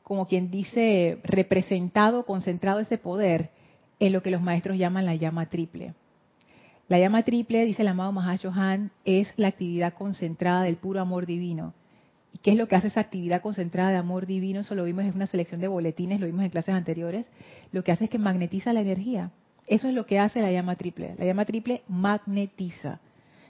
como 0.02 0.26
quien 0.26 0.50
dice, 0.50 1.18
representado, 1.24 2.24
concentrado 2.26 2.80
ese 2.80 2.98
poder? 2.98 3.50
En 3.98 4.12
lo 4.12 4.22
que 4.22 4.30
los 4.30 4.40
maestros 4.40 4.78
llaman 4.78 5.04
la 5.04 5.14
llama 5.14 5.46
triple. 5.46 5.94
La 6.88 6.98
llama 6.98 7.22
triple, 7.22 7.64
dice 7.64 7.82
el 7.82 7.88
amado 7.88 8.10
Mahashohan, 8.10 8.90
es 9.04 9.32
la 9.36 9.48
actividad 9.48 9.94
concentrada 9.94 10.62
del 10.62 10.76
puro 10.76 11.00
amor 11.00 11.26
divino. 11.26 11.74
¿Y 12.32 12.38
qué 12.38 12.50
es 12.52 12.56
lo 12.56 12.66
que 12.66 12.76
hace 12.76 12.88
esa 12.88 13.00
actividad 13.00 13.42
concentrada 13.42 13.90
de 13.90 13.96
amor 13.96 14.26
divino? 14.26 14.60
Eso 14.60 14.74
lo 14.74 14.84
vimos 14.84 15.04
en 15.04 15.14
una 15.14 15.26
selección 15.26 15.60
de 15.60 15.68
boletines, 15.68 16.18
lo 16.18 16.26
vimos 16.26 16.44
en 16.44 16.50
clases 16.50 16.74
anteriores. 16.74 17.26
Lo 17.72 17.84
que 17.84 17.92
hace 17.92 18.04
es 18.04 18.10
que 18.10 18.18
magnetiza 18.18 18.72
la 18.72 18.80
energía. 18.80 19.30
Eso 19.66 19.88
es 19.88 19.94
lo 19.94 20.04
que 20.06 20.18
hace 20.18 20.40
la 20.40 20.50
llama 20.50 20.74
triple. 20.76 21.14
La 21.16 21.24
llama 21.24 21.44
triple 21.44 21.82
magnetiza. 21.86 22.98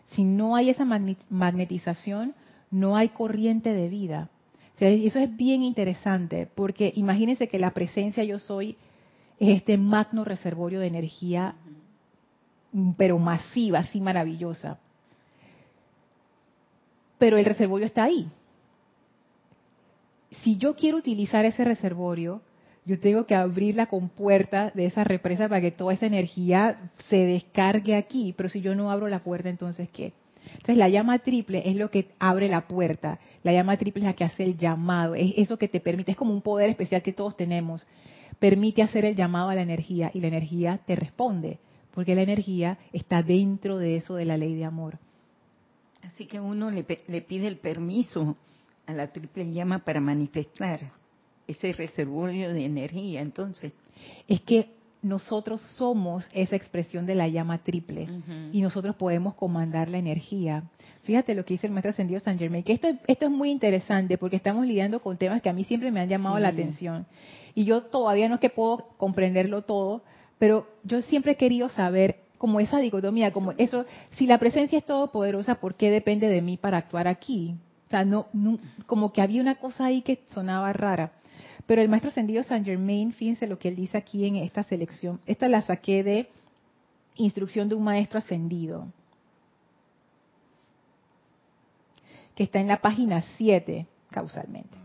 Si 0.09 0.25
no 0.25 0.57
hay 0.57 0.69
esa 0.69 0.85
magnetización, 0.85 2.35
no 2.71 2.97
hay 2.97 3.09
corriente 3.11 3.73
de 3.73 3.89
vida. 3.89 4.29
Eso 4.81 5.19
es 5.19 5.37
bien 5.37 5.63
interesante, 5.63 6.49
porque 6.55 6.93
imagínense 6.97 7.49
que 7.49 7.59
la 7.59 7.73
presencia 7.73 8.25
yo 8.25 8.39
soy 8.39 8.77
es 9.39 9.57
este 9.57 9.77
magno 9.77 10.25
reservorio 10.25 10.81
de 10.81 10.87
energía, 10.87 11.55
pero 12.97 13.19
masiva, 13.19 13.81
así 13.81 14.01
maravillosa. 14.01 14.79
Pero 17.19 17.37
el 17.37 17.45
reservorio 17.45 17.87
está 17.87 18.05
ahí. 18.05 18.29
Si 20.43 20.57
yo 20.57 20.75
quiero 20.77 20.99
utilizar 20.99 21.45
ese 21.45 21.65
reservorio, 21.65 22.41
yo 22.87 22.99
tengo 22.99 23.27
que 23.27 23.35
abrir 23.35 23.77
la 23.77 23.87
compuerta 23.87 24.71
de 24.75 24.87
esa 24.87 25.05
represa 25.05 25.49
para 25.49 25.61
que 25.61 25.71
toda 25.71 25.93
esa 25.93 26.07
energía 26.07 26.91
se 27.09 27.17
descargue 27.17 27.95
aquí. 27.97 28.33
Pero 28.37 28.49
si 28.49 28.61
yo 28.61 28.75
no 28.75 28.91
abro 28.91 29.09
la 29.09 29.23
puerta, 29.23 29.49
entonces 29.49 29.89
¿qué? 29.91 30.13
Entonces 30.53 30.77
la 30.77 30.89
llama 30.89 31.19
triple 31.21 31.63
es 31.65 31.77
lo 31.77 31.91
que 31.91 32.11
abre 32.19 32.49
la 32.49 32.67
puerta. 32.67 33.19
La 33.43 33.53
llama 33.53 33.77
triple 33.77 34.01
es 34.03 34.07
la 34.07 34.15
que 34.15 34.25
hace 34.25 34.45
el 34.45 34.57
llamado. 34.57 35.15
Es 35.15 35.33
eso 35.37 35.59
que 35.59 35.69
te 35.69 35.81
permite, 35.81 36.13
es 36.13 36.17
como 36.17 36.33
un 36.33 36.43
poder 36.43 36.71
especial 36.71 37.03
que 37.03 37.13
todos 37.13 37.37
tenemos. 37.37 37.87
Permite 38.39 38.83
hacer 38.83 39.05
el 39.05 39.17
llamado 39.17 39.51
a 39.51 39.55
la 39.55 39.63
energía 39.63 40.11
y 40.15 40.21
la 40.21 40.29
energía 40.29 40.81
te 40.87 40.97
responde. 40.97 41.59
Porque 41.93 42.15
la 42.15 42.23
energía 42.23 42.79
está 42.93 43.23
dentro 43.23 43.79
de 43.79 43.97
eso 43.97 44.15
de 44.15 44.25
la 44.25 44.37
ley 44.37 44.55
de 44.55 44.65
amor. 44.65 44.99
Así 46.03 46.27
que 46.27 46.41
uno 46.41 46.71
le, 46.71 46.85
le 47.09 47.23
pide 47.23 47.47
el 47.47 47.57
permiso 47.57 48.37
a 48.87 48.93
la 48.93 49.13
triple 49.13 49.53
llama 49.53 49.81
para 49.81 50.01
manifestar 50.01 50.93
ese 51.47 51.73
reservorio 51.73 52.53
de 52.53 52.65
energía, 52.65 53.21
entonces. 53.21 53.73
Es 54.29 54.41
que 54.43 54.80
nosotros 55.03 55.61
somos 55.77 56.29
esa 56.33 56.57
expresión 56.57 57.07
de 57.07 57.15
la 57.15 57.29
llama 57.29 57.59
triple 57.59 58.09
y 58.53 58.61
nosotros 58.61 58.97
podemos 58.97 59.35
comandar 59.35 59.89
la 59.89 59.99
energía. 59.99 60.65
Fíjate 61.05 61.35
lo 61.35 61.45
que 61.45 61.55
dice 61.55 61.67
el 61.67 61.73
maestro 61.73 61.91
ascendido 61.91 62.21
San 62.21 62.39
Germain, 62.39 62.63
que 62.63 62.75
esto, 62.75 62.89
esto 63.07 63.27
es 63.27 63.31
muy 63.31 63.51
interesante 63.51 64.19
porque 64.19 64.37
estamos 64.37 64.67
lidiando 64.67 65.01
con 65.01 65.17
temas 65.17 65.41
que 65.41 65.49
a 65.49 65.53
mí 65.53 65.65
siempre 65.65 65.91
me 65.91 66.01
han 66.01 66.09
llamado 66.09 66.39
la 66.39 66.49
atención. 66.49 67.07
Y 67.55 67.65
yo 67.65 67.83
todavía 67.85 68.29
no 68.29 68.35
es 68.37 68.41
que 68.41 68.51
puedo 68.51 68.89
comprenderlo 68.97 69.63
todo, 69.63 70.03
pero 70.39 70.67
yo 70.85 71.01
siempre 71.03 71.33
he 71.33 71.37
querido 71.37 71.69
saber 71.69 72.17
como 72.39 72.61
esa 72.61 72.79
dicotomía, 72.79 73.33
como 73.33 73.53
eso, 73.59 73.85
si 74.13 74.27
la 74.27 74.39
presencia 74.39 74.79
es 74.79 74.87
todopoderosa, 74.87 75.57
¿por 75.57 75.75
qué 75.75 75.91
depende 75.91 76.27
de 76.29 76.41
mí 76.41 76.57
para 76.57 76.79
actuar 76.79 77.07
aquí? 77.07 77.55
O 77.87 77.91
sea, 77.91 78.05
no, 78.05 78.29
como 78.87 79.13
que 79.13 79.21
había 79.21 79.43
una 79.43 79.57
cosa 79.57 79.87
ahí 79.87 80.01
que 80.03 80.23
sonaba 80.29 80.73
rara. 80.73 81.13
Pero 81.71 81.83
el 81.83 81.89
maestro 81.89 82.11
ascendido 82.11 82.43
Saint 82.43 82.67
Germain, 82.67 83.13
fíjense 83.13 83.47
lo 83.47 83.57
que 83.57 83.69
él 83.69 83.77
dice 83.77 83.97
aquí 83.97 84.27
en 84.27 84.35
esta 84.35 84.65
selección. 84.65 85.21
Esta 85.25 85.49
la 85.49 85.63
saqué 85.63 86.03
de 86.03 86.29
Instrucción 87.15 87.69
de 87.69 87.77
un 87.77 87.85
Maestro 87.85 88.19
Ascendido, 88.19 88.89
que 92.35 92.43
está 92.43 92.59
en 92.59 92.67
la 92.67 92.81
página 92.81 93.23
7, 93.37 93.87
causalmente. 94.11 94.77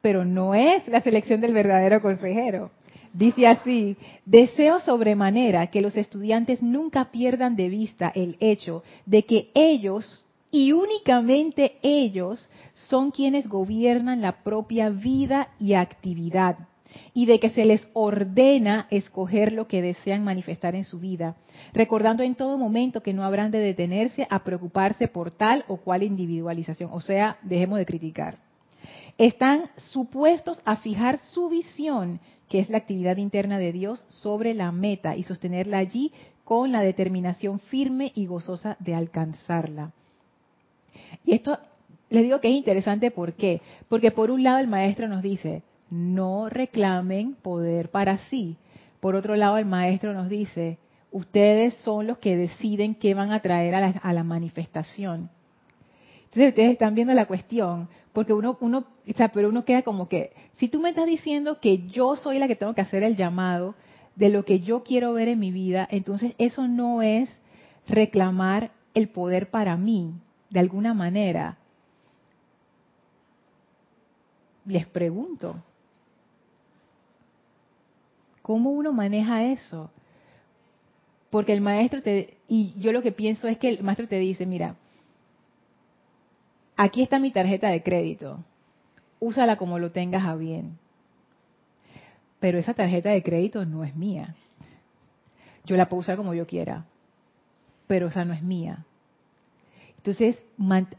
Pero 0.00 0.24
no 0.24 0.54
es 0.54 0.86
la 0.86 1.00
selección 1.00 1.40
del 1.40 1.52
verdadero 1.52 2.00
consejero. 2.00 2.70
Dice 3.12 3.48
así, 3.48 3.96
deseo 4.24 4.78
sobremanera 4.78 5.66
que 5.66 5.80
los 5.80 5.96
estudiantes 5.96 6.62
nunca 6.62 7.10
pierdan 7.10 7.56
de 7.56 7.68
vista 7.68 8.12
el 8.14 8.36
hecho 8.38 8.84
de 9.04 9.24
que 9.24 9.50
ellos 9.52 10.28
y 10.54 10.72
únicamente 10.72 11.78
ellos 11.82 12.48
son 12.74 13.10
quienes 13.10 13.48
gobiernan 13.48 14.20
la 14.20 14.44
propia 14.44 14.90
vida 14.90 15.48
y 15.58 15.72
actividad 15.72 16.68
y 17.14 17.24
de 17.24 17.40
que 17.40 17.48
se 17.48 17.64
les 17.64 17.88
ordena 17.94 18.86
escoger 18.90 19.52
lo 19.52 19.66
que 19.66 19.80
desean 19.80 20.22
manifestar 20.22 20.74
en 20.74 20.84
su 20.84 21.00
vida, 21.00 21.36
recordando 21.72 22.22
en 22.22 22.34
todo 22.34 22.58
momento 22.58 23.02
que 23.02 23.14
no 23.14 23.24
habrán 23.24 23.50
de 23.50 23.60
detenerse 23.60 24.26
a 24.28 24.44
preocuparse 24.44 25.08
por 25.08 25.30
tal 25.30 25.64
o 25.68 25.78
cual 25.78 26.02
individualización, 26.02 26.90
o 26.92 27.00
sea, 27.00 27.38
dejemos 27.42 27.78
de 27.78 27.86
criticar. 27.86 28.36
Están 29.16 29.70
supuestos 29.78 30.60
a 30.66 30.76
fijar 30.76 31.18
su 31.18 31.48
visión, 31.48 32.20
que 32.50 32.60
es 32.60 32.68
la 32.68 32.76
actividad 32.76 33.16
interna 33.16 33.58
de 33.58 33.72
Dios, 33.72 34.04
sobre 34.08 34.52
la 34.52 34.70
meta 34.70 35.16
y 35.16 35.22
sostenerla 35.22 35.78
allí 35.78 36.12
con 36.44 36.72
la 36.72 36.82
determinación 36.82 37.58
firme 37.58 38.12
y 38.14 38.26
gozosa 38.26 38.76
de 38.80 38.94
alcanzarla. 38.94 39.92
Y 41.24 41.32
esto 41.32 41.58
les 42.10 42.24
digo 42.24 42.40
que 42.40 42.48
es 42.48 42.54
interesante, 42.54 43.10
¿por 43.10 43.32
qué? 43.32 43.62
Porque 43.88 44.10
por 44.10 44.30
un 44.30 44.42
lado 44.42 44.58
el 44.58 44.68
maestro 44.68 45.08
nos 45.08 45.22
dice, 45.22 45.62
no 45.90 46.48
reclamen 46.48 47.34
poder 47.34 47.90
para 47.90 48.18
sí. 48.28 48.56
Por 49.00 49.14
otro 49.14 49.34
lado 49.34 49.58
el 49.58 49.64
maestro 49.64 50.12
nos 50.12 50.28
dice, 50.28 50.78
ustedes 51.10 51.74
son 51.78 52.06
los 52.06 52.18
que 52.18 52.36
deciden 52.36 52.94
qué 52.94 53.14
van 53.14 53.32
a 53.32 53.40
traer 53.40 53.74
a 53.74 54.12
la, 54.12 54.24
manifestación. 54.24 55.30
Entonces 56.24 56.48
ustedes 56.48 56.72
están 56.72 56.94
viendo 56.94 57.12
la 57.14 57.26
cuestión, 57.26 57.88
porque 58.12 58.32
uno, 58.32 58.56
uno, 58.60 58.84
pero 59.32 59.48
uno 59.48 59.64
queda 59.64 59.82
como 59.82 60.08
que, 60.08 60.32
si 60.54 60.68
tú 60.68 60.80
me 60.80 60.90
estás 60.90 61.06
diciendo 61.06 61.60
que 61.60 61.86
yo 61.88 62.16
soy 62.16 62.38
la 62.38 62.48
que 62.48 62.56
tengo 62.56 62.74
que 62.74 62.80
hacer 62.80 63.02
el 63.02 63.16
llamado 63.16 63.74
de 64.16 64.30
lo 64.30 64.44
que 64.44 64.60
yo 64.60 64.82
quiero 64.82 65.12
ver 65.12 65.28
en 65.28 65.38
mi 65.38 65.50
vida, 65.50 65.86
entonces 65.90 66.34
eso 66.38 66.68
no 66.68 67.02
es 67.02 67.28
reclamar 67.86 68.70
el 68.94 69.08
poder 69.08 69.50
para 69.50 69.76
mí, 69.76 70.14
de 70.52 70.60
alguna 70.60 70.92
manera, 70.92 71.56
les 74.66 74.86
pregunto, 74.86 75.56
¿cómo 78.42 78.70
uno 78.70 78.92
maneja 78.92 79.44
eso? 79.44 79.90
Porque 81.30 81.54
el 81.54 81.62
maestro 81.62 82.02
te, 82.02 82.36
y 82.48 82.74
yo 82.78 82.92
lo 82.92 83.00
que 83.00 83.12
pienso 83.12 83.48
es 83.48 83.56
que 83.56 83.70
el 83.70 83.82
maestro 83.82 84.06
te 84.06 84.18
dice, 84.18 84.44
mira, 84.44 84.76
aquí 86.76 87.02
está 87.02 87.18
mi 87.18 87.30
tarjeta 87.30 87.70
de 87.70 87.82
crédito, 87.82 88.44
úsala 89.20 89.56
como 89.56 89.78
lo 89.78 89.90
tengas 89.90 90.26
a 90.26 90.34
bien. 90.34 90.78
Pero 92.40 92.58
esa 92.58 92.74
tarjeta 92.74 93.08
de 93.08 93.22
crédito 93.22 93.64
no 93.64 93.84
es 93.84 93.96
mía. 93.96 94.34
Yo 95.64 95.78
la 95.78 95.88
puedo 95.88 96.00
usar 96.00 96.18
como 96.18 96.34
yo 96.34 96.46
quiera, 96.46 96.84
pero 97.86 98.08
esa 98.08 98.26
no 98.26 98.34
es 98.34 98.42
mía. 98.42 98.84
Entonces, 100.04 100.42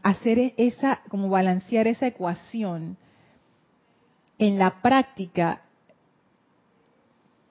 hacer 0.02 0.40
e-, 0.40 0.54
esa, 0.58 1.02
como 1.10 1.30
balancear 1.30 1.88
esa 1.88 2.08
ecuación 2.08 2.98
en 4.40 4.58
la 4.58 4.82
práctica, 4.82 5.62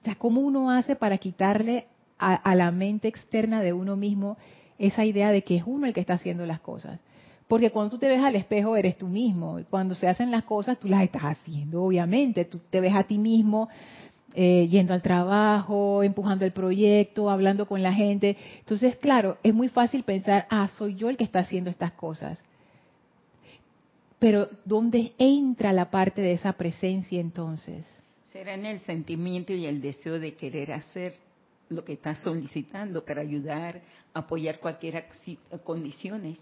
o 0.01 0.05
sea, 0.05 0.15
¿cómo 0.15 0.41
uno 0.41 0.71
hace 0.71 0.95
para 0.95 1.17
quitarle 1.17 1.87
a, 2.23 2.55
la 2.55 2.71
mente 2.71 3.07
externa 3.07 3.61
de 3.61 3.73
uno 3.73 3.95
mismo 3.95 4.37
esa 4.77 5.05
idea 5.05 5.31
de 5.31 5.43
que 5.43 5.57
es 5.57 5.63
uno 5.65 5.87
el 5.87 5.93
que 5.93 6.01
está 6.01 6.13
haciendo 6.13 6.45
las 6.45 6.61
cosas. 6.61 6.99
Porque 7.47 7.71
cuando 7.71 7.91
tú 7.91 7.97
te 7.99 8.07
ves 8.07 8.23
al 8.23 8.35
espejo 8.35 8.75
eres 8.75 8.97
tú 8.97 9.07
mismo. 9.07 9.59
Cuando 9.69 9.95
se 9.95 10.07
hacen 10.07 10.31
las 10.31 10.43
cosas 10.43 10.79
tú 10.79 10.87
las 10.87 11.03
estás 11.03 11.23
haciendo, 11.23 11.83
obviamente. 11.83 12.45
Tú 12.45 12.59
te 12.69 12.79
ves 12.79 12.95
a 12.95 13.03
ti 13.03 13.17
mismo 13.17 13.69
eh, 14.35 14.67
yendo 14.67 14.93
al 14.93 15.01
trabajo, 15.01 16.01
empujando 16.01 16.43
el 16.45 16.51
proyecto, 16.51 17.29
hablando 17.29 17.67
con 17.67 17.83
la 17.83 17.93
gente. 17.93 18.35
Entonces, 18.59 18.95
claro, 18.95 19.37
es 19.43 19.53
muy 19.53 19.69
fácil 19.69 20.03
pensar, 20.03 20.47
ah, 20.49 20.67
soy 20.69 20.95
yo 20.95 21.09
el 21.09 21.17
que 21.17 21.23
está 21.23 21.39
haciendo 21.39 21.69
estas 21.69 21.91
cosas. 21.91 22.43
Pero 24.17 24.49
¿dónde 24.65 25.13
entra 25.17 25.73
la 25.73 25.91
parte 25.91 26.21
de 26.21 26.33
esa 26.33 26.53
presencia 26.53 27.19
entonces? 27.19 27.85
Será 28.31 28.53
en 28.53 28.65
el 28.65 28.79
sentimiento 28.79 29.53
y 29.53 29.65
el 29.65 29.81
deseo 29.81 30.17
de 30.17 30.33
querer 30.33 30.71
hacer 30.71 31.13
lo 31.69 31.83
que 31.83 31.93
estás 31.93 32.19
solicitando 32.19 33.03
para 33.05 33.21
ayudar, 33.21 33.81
apoyar 34.13 34.59
cualquier 34.59 35.05
condiciones. 35.63 36.39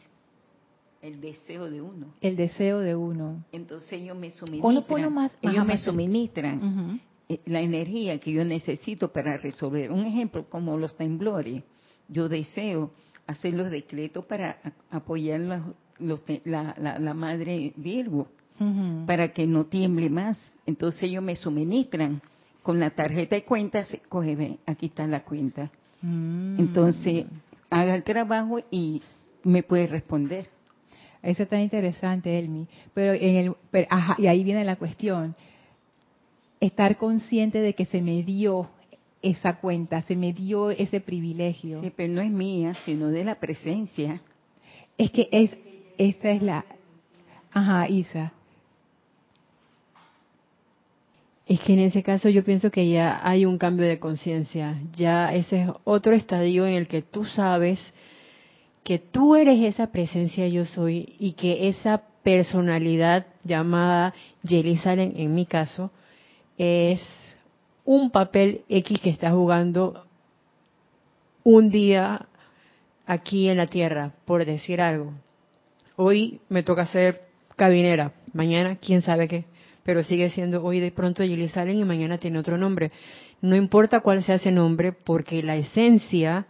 El 1.02 1.20
deseo 1.20 1.70
de 1.70 1.82
uno. 1.82 2.14
El 2.22 2.36
deseo 2.36 2.80
de 2.80 2.96
uno. 2.96 3.44
Entonces 3.52 3.92
ellos 3.94 4.16
me 4.16 4.32
suministran. 4.32 5.14
Más, 5.14 5.32
ellos 5.42 5.66
me 5.66 5.78
suministran 5.78 7.00
eh, 7.00 7.11
la 7.46 7.62
energía 7.62 8.20
que 8.20 8.32
yo 8.32 8.44
necesito 8.44 9.12
para 9.12 9.38
resolver. 9.38 9.92
Un 9.92 10.06
ejemplo, 10.06 10.46
como 10.50 10.78
los 10.78 10.96
temblores. 10.98 11.64
Yo 12.08 12.28
deseo 12.28 12.92
hacer 13.28 13.54
los 13.54 13.72
decretos 13.72 14.26
para 14.26 14.58
apoyar 14.90 15.40
la, 15.40 17.14
madre 17.14 17.74
Virgo, 17.76 18.28
para 19.06 19.32
que 19.32 19.48
no 19.48 19.66
tiemble 19.66 20.10
más. 20.10 20.38
Entonces 20.66 21.04
ellos 21.04 21.24
me 21.24 21.36
suministran 21.36 22.22
con 22.64 22.80
la 22.80 22.92
tarjeta 22.92 23.36
de 23.36 23.44
cuentas, 23.44 23.98
coge, 24.10 24.60
aquí 24.66 24.88
está 24.88 25.08
la 25.08 25.24
cuenta. 25.24 25.72
Mm. 26.02 26.60
Entonces, 26.60 27.26
haga 27.70 27.96
el 27.96 28.04
trabajo 28.04 28.60
y 28.70 29.02
me 29.44 29.64
puede 29.64 29.88
responder. 29.88 30.50
Eso 31.24 31.44
está 31.44 31.60
interesante, 31.60 32.38
Elmi. 32.38 32.68
Pero 32.94 33.14
en 33.14 33.36
el, 33.36 33.56
y 34.18 34.28
ahí 34.28 34.44
viene 34.44 34.64
la 34.64 34.76
cuestión 34.76 35.36
estar 36.62 36.98
consciente 36.98 37.60
de 37.60 37.74
que 37.74 37.86
se 37.86 38.02
me 38.02 38.24
dio 38.24 38.70
esa 39.22 39.58
cuenta, 39.60 40.02
se 40.04 40.16
me 40.16 40.32
dio 40.32 40.70
ese 40.70 41.02
privilegio. 41.02 41.82
Sí, 41.82 41.92
pero 41.94 42.14
no 42.14 42.22
es 42.22 42.32
mía, 42.32 42.76
sino 42.86 43.10
de 43.10 43.24
la 43.26 43.36
presencia. 43.36 44.22
Es 44.98 45.12
que 45.12 45.28
es, 45.32 45.56
esta 45.98 46.30
es 46.30 46.42
la... 46.42 46.66
Ajá, 47.52 47.90
Isa. 47.90 48.32
Es 51.46 51.60
que 51.60 51.74
en 51.74 51.80
ese 51.80 52.02
caso 52.02 52.30
yo 52.30 52.44
pienso 52.44 52.72
que 52.72 52.88
ya 52.90 53.20
hay 53.28 53.46
un 53.46 53.58
cambio 53.58 53.86
de 53.86 54.00
conciencia, 54.00 54.80
ya 54.96 55.34
ese 55.34 55.64
es 55.64 55.70
otro 55.84 56.14
estadio 56.14 56.66
en 56.66 56.76
el 56.76 56.88
que 56.88 57.02
tú 57.02 57.26
sabes 57.26 57.80
que 58.84 59.00
tú 59.00 59.36
eres 59.36 59.62
esa 59.62 59.92
presencia 59.92 60.48
yo 60.48 60.66
soy 60.66 61.16
y 61.20 61.34
que 61.34 61.68
esa 61.68 62.04
personalidad 62.24 63.28
llamada 63.44 64.14
Jerusalén 64.44 65.14
en 65.18 65.36
mi 65.36 65.46
caso 65.46 65.92
es 66.62 67.02
un 67.86 68.12
papel 68.12 68.62
X 68.70 69.00
que 69.02 69.10
está 69.10 69.32
jugando 69.32 70.06
un 71.44 71.72
día 71.72 72.28
aquí 73.08 73.50
en 73.50 73.58
la 73.58 73.66
Tierra, 73.66 74.12
por 74.26 74.46
decir 74.46 74.80
algo. 74.80 75.12
Hoy 75.96 76.40
me 76.50 76.62
toca 76.62 76.86
ser 76.86 77.20
cabinera, 77.56 78.12
mañana 78.34 78.76
quién 78.76 79.02
sabe 79.02 79.28
qué, 79.28 79.46
pero 79.82 80.04
sigue 80.04 80.30
siendo 80.30 80.64
hoy 80.64 80.80
de 80.80 80.92
pronto 80.92 81.24
Salen 81.52 81.80
y 81.80 81.84
mañana 81.84 82.20
tiene 82.20 82.38
otro 82.38 82.60
nombre. 82.60 82.92
No 83.42 83.56
importa 83.56 84.02
cuál 84.02 84.24
sea 84.24 84.36
ese 84.36 84.52
nombre, 84.52 84.92
porque 84.92 85.42
la 85.42 85.56
esencia 85.56 86.46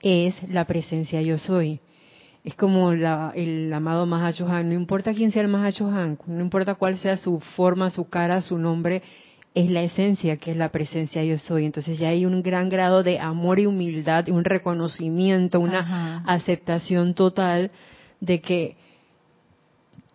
es 0.00 0.36
la 0.48 0.66
presencia 0.66 1.20
yo 1.20 1.36
soy. 1.36 1.80
Es 2.44 2.54
como 2.54 2.92
el 2.92 3.72
amado 3.72 4.06
Mahachohan, 4.06 4.68
no 4.68 4.76
importa 4.76 5.12
quién 5.14 5.32
sea 5.32 5.42
el 5.42 5.48
Mahachohan, 5.48 6.16
no 6.28 6.40
importa 6.40 6.76
cuál 6.76 6.96
sea 6.98 7.16
su 7.16 7.40
forma, 7.40 7.90
su 7.90 8.08
cara, 8.08 8.40
su 8.40 8.56
nombre, 8.56 9.02
es 9.58 9.70
la 9.72 9.82
esencia 9.82 10.36
que 10.36 10.52
es 10.52 10.56
la 10.56 10.68
presencia 10.68 11.24
yo 11.24 11.36
soy. 11.36 11.64
Entonces 11.64 11.98
ya 11.98 12.10
hay 12.10 12.24
un 12.24 12.42
gran 12.42 12.68
grado 12.68 13.02
de 13.02 13.18
amor 13.18 13.58
y 13.58 13.66
humildad, 13.66 14.28
un 14.28 14.44
reconocimiento, 14.44 15.58
una 15.58 16.22
aceptación 16.26 17.14
total 17.14 17.72
de 18.20 18.40
que 18.40 18.76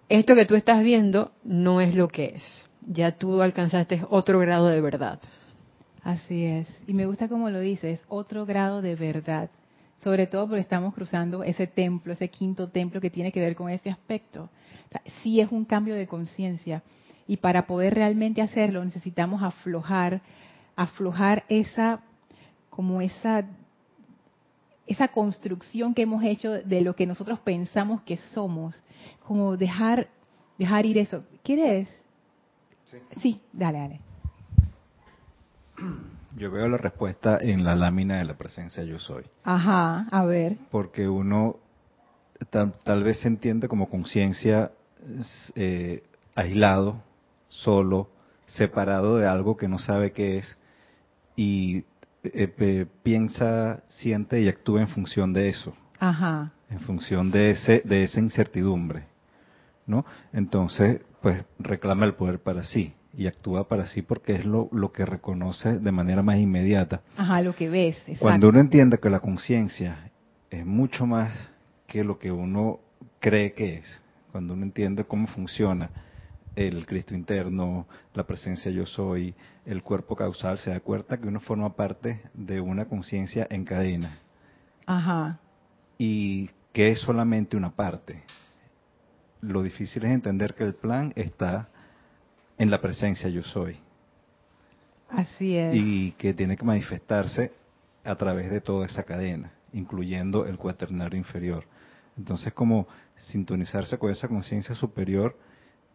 esto 0.08 0.36
que 0.36 0.45
tú 0.45 0.56
estás 0.56 0.82
viendo 0.82 1.32
no 1.43 1.82
es 1.82 1.93
lo 1.93 2.08
que 2.08 2.36
es. 2.36 2.43
Ya 2.88 3.17
tú 3.17 3.41
alcanzaste 3.41 4.06
otro 4.10 4.39
grado 4.39 4.67
de 4.67 4.79
verdad. 4.79 5.19
Así 6.03 6.45
es. 6.45 6.67
Y 6.88 6.93
me 6.93 7.06
gusta 7.06 7.27
como 7.27 7.49
lo 7.49 7.60
dices, 7.60 8.01
otro 8.08 8.45
grado 8.45 8.82
de 8.82 8.95
verdad. 8.95 9.49
Sobre 10.01 10.25
todo 10.25 10.47
porque 10.47 10.62
estamos 10.62 10.93
cruzando 10.93 11.43
ese 11.43 11.67
templo, 11.67 12.13
ese 12.13 12.29
quinto 12.29 12.69
templo 12.69 13.01
que 13.01 13.10
tiene 13.10 13.34
que 13.34 13.41
ver 13.41 13.56
con 13.56 13.69
ese 13.69 13.89
aspecto. 13.89 14.49
sí 15.21 15.41
es 15.41 15.51
un 15.51 15.65
cambio 15.65 15.95
de 15.95 16.08
conciencia 16.08 16.82
y 17.27 17.38
para 17.38 17.65
poder 17.67 17.95
realmente 17.95 18.41
hacerlo 18.41 18.83
necesitamos 18.83 19.41
aflojar, 19.43 20.21
aflojar 20.75 21.43
esa, 21.49 22.01
como 22.69 23.01
esa, 23.01 23.45
esa 24.88 25.07
construcción 25.09 25.93
que 25.93 26.03
hemos 26.03 26.23
hecho 26.23 26.51
de 26.51 26.81
lo 26.81 26.95
que 26.95 27.07
nosotros 27.07 27.39
pensamos 27.39 28.01
que 28.01 28.17
somos, 28.33 28.81
como 29.25 29.57
dejar, 29.57 30.07
dejar 30.57 30.86
ir 30.86 30.97
eso. 30.97 31.23
¿Quieres? 31.43 31.88
Sí. 32.86 32.97
sí, 33.21 33.41
dale, 33.51 33.79
dale. 33.79 33.99
Yo 36.38 36.51
veo 36.51 36.67
la 36.67 36.77
respuesta 36.77 37.38
en 37.41 37.63
la 37.63 37.75
lámina 37.75 38.17
de 38.17 38.25
la 38.25 38.36
presencia 38.36 38.83
yo 38.83 38.99
soy. 38.99 39.23
Ajá, 39.43 40.07
a 40.12 40.25
ver. 40.25 40.57
Porque 40.71 41.07
uno 41.07 41.57
tal, 42.49 43.03
vez 43.03 43.19
se 43.19 43.27
entiende 43.27 43.67
como 43.67 43.89
conciencia 43.89 44.71
eh, 45.55 46.03
aislado 46.36 47.01
solo, 47.53 48.09
separado 48.45 49.17
de 49.17 49.27
algo 49.27 49.57
que 49.57 49.67
no 49.67 49.79
sabe 49.79 50.11
qué 50.11 50.37
es 50.37 50.57
y 51.35 51.85
eh, 52.23 52.85
piensa, 53.03 53.83
siente 53.89 54.41
y 54.41 54.47
actúa 54.47 54.81
en 54.81 54.87
función 54.87 55.33
de 55.33 55.49
eso. 55.49 55.73
Ajá. 55.99 56.51
En 56.69 56.79
función 56.81 57.31
de 57.31 57.51
ese 57.51 57.81
de 57.85 58.03
esa 58.03 58.19
incertidumbre, 58.19 59.05
¿no? 59.85 60.05
Entonces, 60.33 61.01
pues 61.21 61.43
reclama 61.59 62.05
el 62.05 62.15
poder 62.15 62.39
para 62.39 62.63
sí 62.63 62.93
y 63.15 63.27
actúa 63.27 63.67
para 63.67 63.85
sí 63.85 64.01
porque 64.01 64.33
es 64.33 64.45
lo, 64.45 64.69
lo 64.71 64.91
que 64.91 65.05
reconoce 65.05 65.79
de 65.79 65.91
manera 65.91 66.23
más 66.23 66.37
inmediata. 66.37 67.01
Ajá, 67.15 67.41
lo 67.41 67.55
que 67.55 67.69
ves. 67.69 67.97
Exacto. 67.99 68.19
Cuando 68.21 68.49
uno 68.49 68.59
entiende 68.59 68.97
que 68.97 69.09
la 69.09 69.19
conciencia 69.19 70.11
es 70.49 70.65
mucho 70.65 71.05
más 71.05 71.31
que 71.87 72.03
lo 72.03 72.17
que 72.17 72.31
uno 72.31 72.79
cree 73.19 73.53
que 73.53 73.75
es, 73.75 74.01
cuando 74.31 74.55
uno 74.55 74.63
entiende 74.63 75.03
cómo 75.03 75.27
funciona, 75.27 75.89
el 76.55 76.85
Cristo 76.85 77.15
interno, 77.15 77.87
la 78.13 78.25
presencia 78.25 78.71
yo 78.71 78.85
soy, 78.85 79.33
el 79.65 79.81
cuerpo 79.81 80.15
causal, 80.15 80.57
se 80.59 80.71
da 80.71 80.79
cuenta 80.79 81.19
que 81.19 81.27
uno 81.27 81.39
forma 81.39 81.75
parte 81.75 82.21
de 82.33 82.61
una 82.61 82.85
conciencia 82.85 83.47
en 83.49 83.65
cadena. 83.65 84.19
Ajá. 84.85 85.39
Y 85.97 86.49
que 86.71 86.89
es 86.89 86.99
solamente 86.99 87.57
una 87.57 87.71
parte. 87.71 88.23
Lo 89.41 89.63
difícil 89.63 90.05
es 90.05 90.11
entender 90.11 90.53
que 90.53 90.63
el 90.63 90.75
plan 90.75 91.13
está 91.15 91.69
en 92.57 92.69
la 92.69 92.81
presencia 92.81 93.29
yo 93.29 93.43
soy. 93.43 93.77
Así 95.09 95.57
es. 95.57 95.75
Y 95.75 96.11
que 96.13 96.33
tiene 96.33 96.57
que 96.57 96.65
manifestarse 96.65 97.51
a 98.03 98.15
través 98.15 98.49
de 98.49 98.61
toda 98.61 98.85
esa 98.85 99.03
cadena, 99.03 99.51
incluyendo 99.71 100.45
el 100.45 100.57
cuaternario 100.57 101.17
inferior. 101.17 101.65
Entonces, 102.17 102.53
como 102.53 102.87
sintonizarse 103.17 103.97
con 103.97 104.11
esa 104.11 104.27
conciencia 104.27 104.75
superior, 104.75 105.37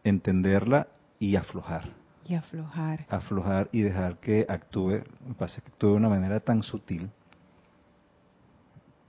entenderla 0.05 0.89
y 1.19 1.37
aflojar. 1.37 1.93
Y 2.25 2.35
aflojar. 2.35 3.07
Aflojar 3.09 3.69
y 3.73 3.83
dejar 3.83 4.19
que 4.19 4.47
actúe, 4.49 5.03
me 5.27 5.35
pasa 5.35 5.61
que 5.61 5.71
actúe 5.71 5.89
de 5.89 5.95
una 5.95 6.09
manera 6.09 6.41
tan 6.41 6.63
sutil 6.63 7.11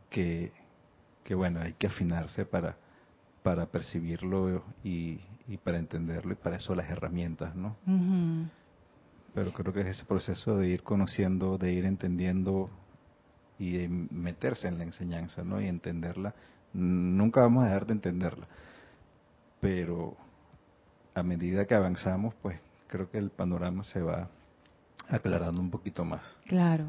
que, 0.10 0.52
que 1.24 1.36
bueno, 1.36 1.62
hay 1.62 1.74
que 1.74 1.88
afinarse 1.88 2.46
para, 2.46 2.78
para 3.44 3.66
percibirlo 3.68 4.64
y, 4.84 5.20
y 5.48 5.58
para 5.58 5.78
entenderlo 5.78 6.34
y 6.34 6.36
para 6.36 6.58
eso 6.58 6.76
las 6.76 6.90
herramientas, 6.90 7.56
¿no? 7.56 7.76
Pero 9.34 9.52
creo 9.52 9.74
que 9.74 9.82
es 9.82 9.88
ese 9.88 10.06
proceso 10.06 10.58
de 10.58 10.68
ir 10.68 10.84
conociendo, 10.84 11.58
de 11.58 11.72
ir 11.74 11.86
entendiendo 11.86 12.70
y 13.58 13.78
de 13.78 13.90
meterse 13.90 14.68
en 14.68 14.78
la 14.78 14.84
enseñanza, 14.86 15.44
¿no? 15.44 15.62
Y 15.62 15.68
entenderla. 15.68 16.34
Nunca 16.74 17.42
vamos 17.42 17.64
a 17.64 17.68
dejar 17.68 17.88
de 17.88 17.94
entenderla, 17.94 18.48
pero 19.60 20.16
a 21.20 21.24
medida 21.24 21.66
que 21.66 21.76
avanzamos, 21.76 22.34
pues 22.42 22.60
creo 22.88 23.10
que 23.10 23.18
el 23.18 23.30
panorama 23.30 23.84
se 23.84 24.02
va 24.02 24.30
aclarando 25.08 25.60
un 25.60 25.70
poquito 25.70 26.06
más. 26.06 26.22
Claro, 26.46 26.86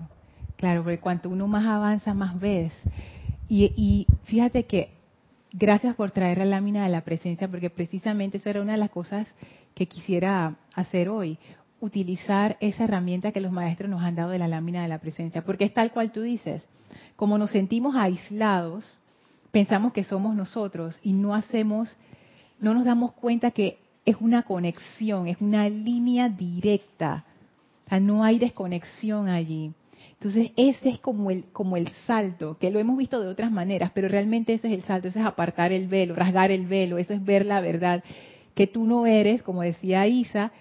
claro, 0.57 0.83
porque 0.83 0.99
cuanto 0.99 1.29
uno 1.29 1.47
más 1.47 1.67
avanza, 1.67 2.15
más 2.15 2.39
ves. 2.39 2.73
Y, 3.49 3.73
y 3.77 4.07
fíjate 4.25 4.65
que 4.65 4.91
gracias 5.53 5.95
por 5.97 6.11
traer 6.11 6.39
la 6.39 6.45
lámina 6.45 6.85
de 6.85 6.91
la 6.91 7.03
presencia, 7.03 7.49
porque 7.49 7.71
precisamente 7.71 8.39
esa 8.39 8.51
era 8.51 8.63
una 8.63 8.73
de 8.73 8.79
las 8.79 8.91
cosas 8.91 9.33
que 9.75 9.87
quisiera 9.87 10.57
hacer 10.75 11.09
hoy, 11.09 11.39
utilizar 11.81 12.57
esa 12.61 12.85
herramienta 12.85 13.33
que 13.33 13.41
los 13.41 13.53
maestros 13.53 13.91
nos 13.91 14.03
han 14.03 14.15
dado 14.15 14.31
de 14.31 14.39
la 14.39 14.49
lámina 14.49 14.83
de 14.83 14.89
la 14.89 14.99
presencia, 14.99 15.43
porque 15.43 15.65
es 15.65 15.75
tal 15.75 15.93
cual 15.93 16.13
tú 16.13 16.23
dices, 16.23 16.63
como 17.17 17.39
nos 17.39 17.51
sentimos 17.51 17.97
aislados, 17.97 18.99
pensamos 19.51 19.93
que 19.93 20.05
somos 20.05 20.37
nosotros 20.37 20.99
y 21.03 21.13
no 21.13 21.35
hacemos, 21.35 21.97
no 22.61 22.75
nos 22.75 22.85
damos 22.85 23.13
cuenta 23.13 23.51
que 23.51 23.79
es 24.05 24.17
una 24.21 24.43
conexión, 24.43 25.29
es 25.29 25.41
una 25.41 25.69
línea 25.69 26.29
directa. 26.29 27.25
O 27.87 27.89
sea, 27.91 28.01
no 28.01 28.25
hay 28.25 28.39
desconexión 28.39 29.29
allí. 29.29 29.73
Entonces, 30.13 30.53
ese 30.57 30.91
es 30.91 30.99
como 30.99 31.31
el, 31.31 31.45
como 31.53 31.77
el 31.77 31.89
salto, 32.07 32.59
que 32.59 32.71
lo 32.71 32.79
hemos 32.79 32.99
visto 32.99 33.21
de 33.21 33.29
otras 33.29 33.51
maneras, 33.51 33.91
pero 33.95 34.07
realmente 34.07 34.53
ese 34.53 34.69
es 34.69 34.75
el 34.75 34.85
salto, 34.85 35.09
ese 35.09 35.21
es 35.21 35.27
apartar 35.27 35.73
el 35.73 35.89
velo, 35.89 36.15
rasgar 36.15 36.51
el 36.51 36.67
velo, 36.67 36.99
eso 36.99 37.15
es 37.15 37.25
ver 37.25 37.47
la 37.47 37.63
verdad, 37.63 38.05
que 38.55 38.67
tú 38.67 38.85
no 38.85 39.07
eres, 39.07 39.43
como 39.43 39.63
decía 39.63 40.07
Isa, 40.07 40.53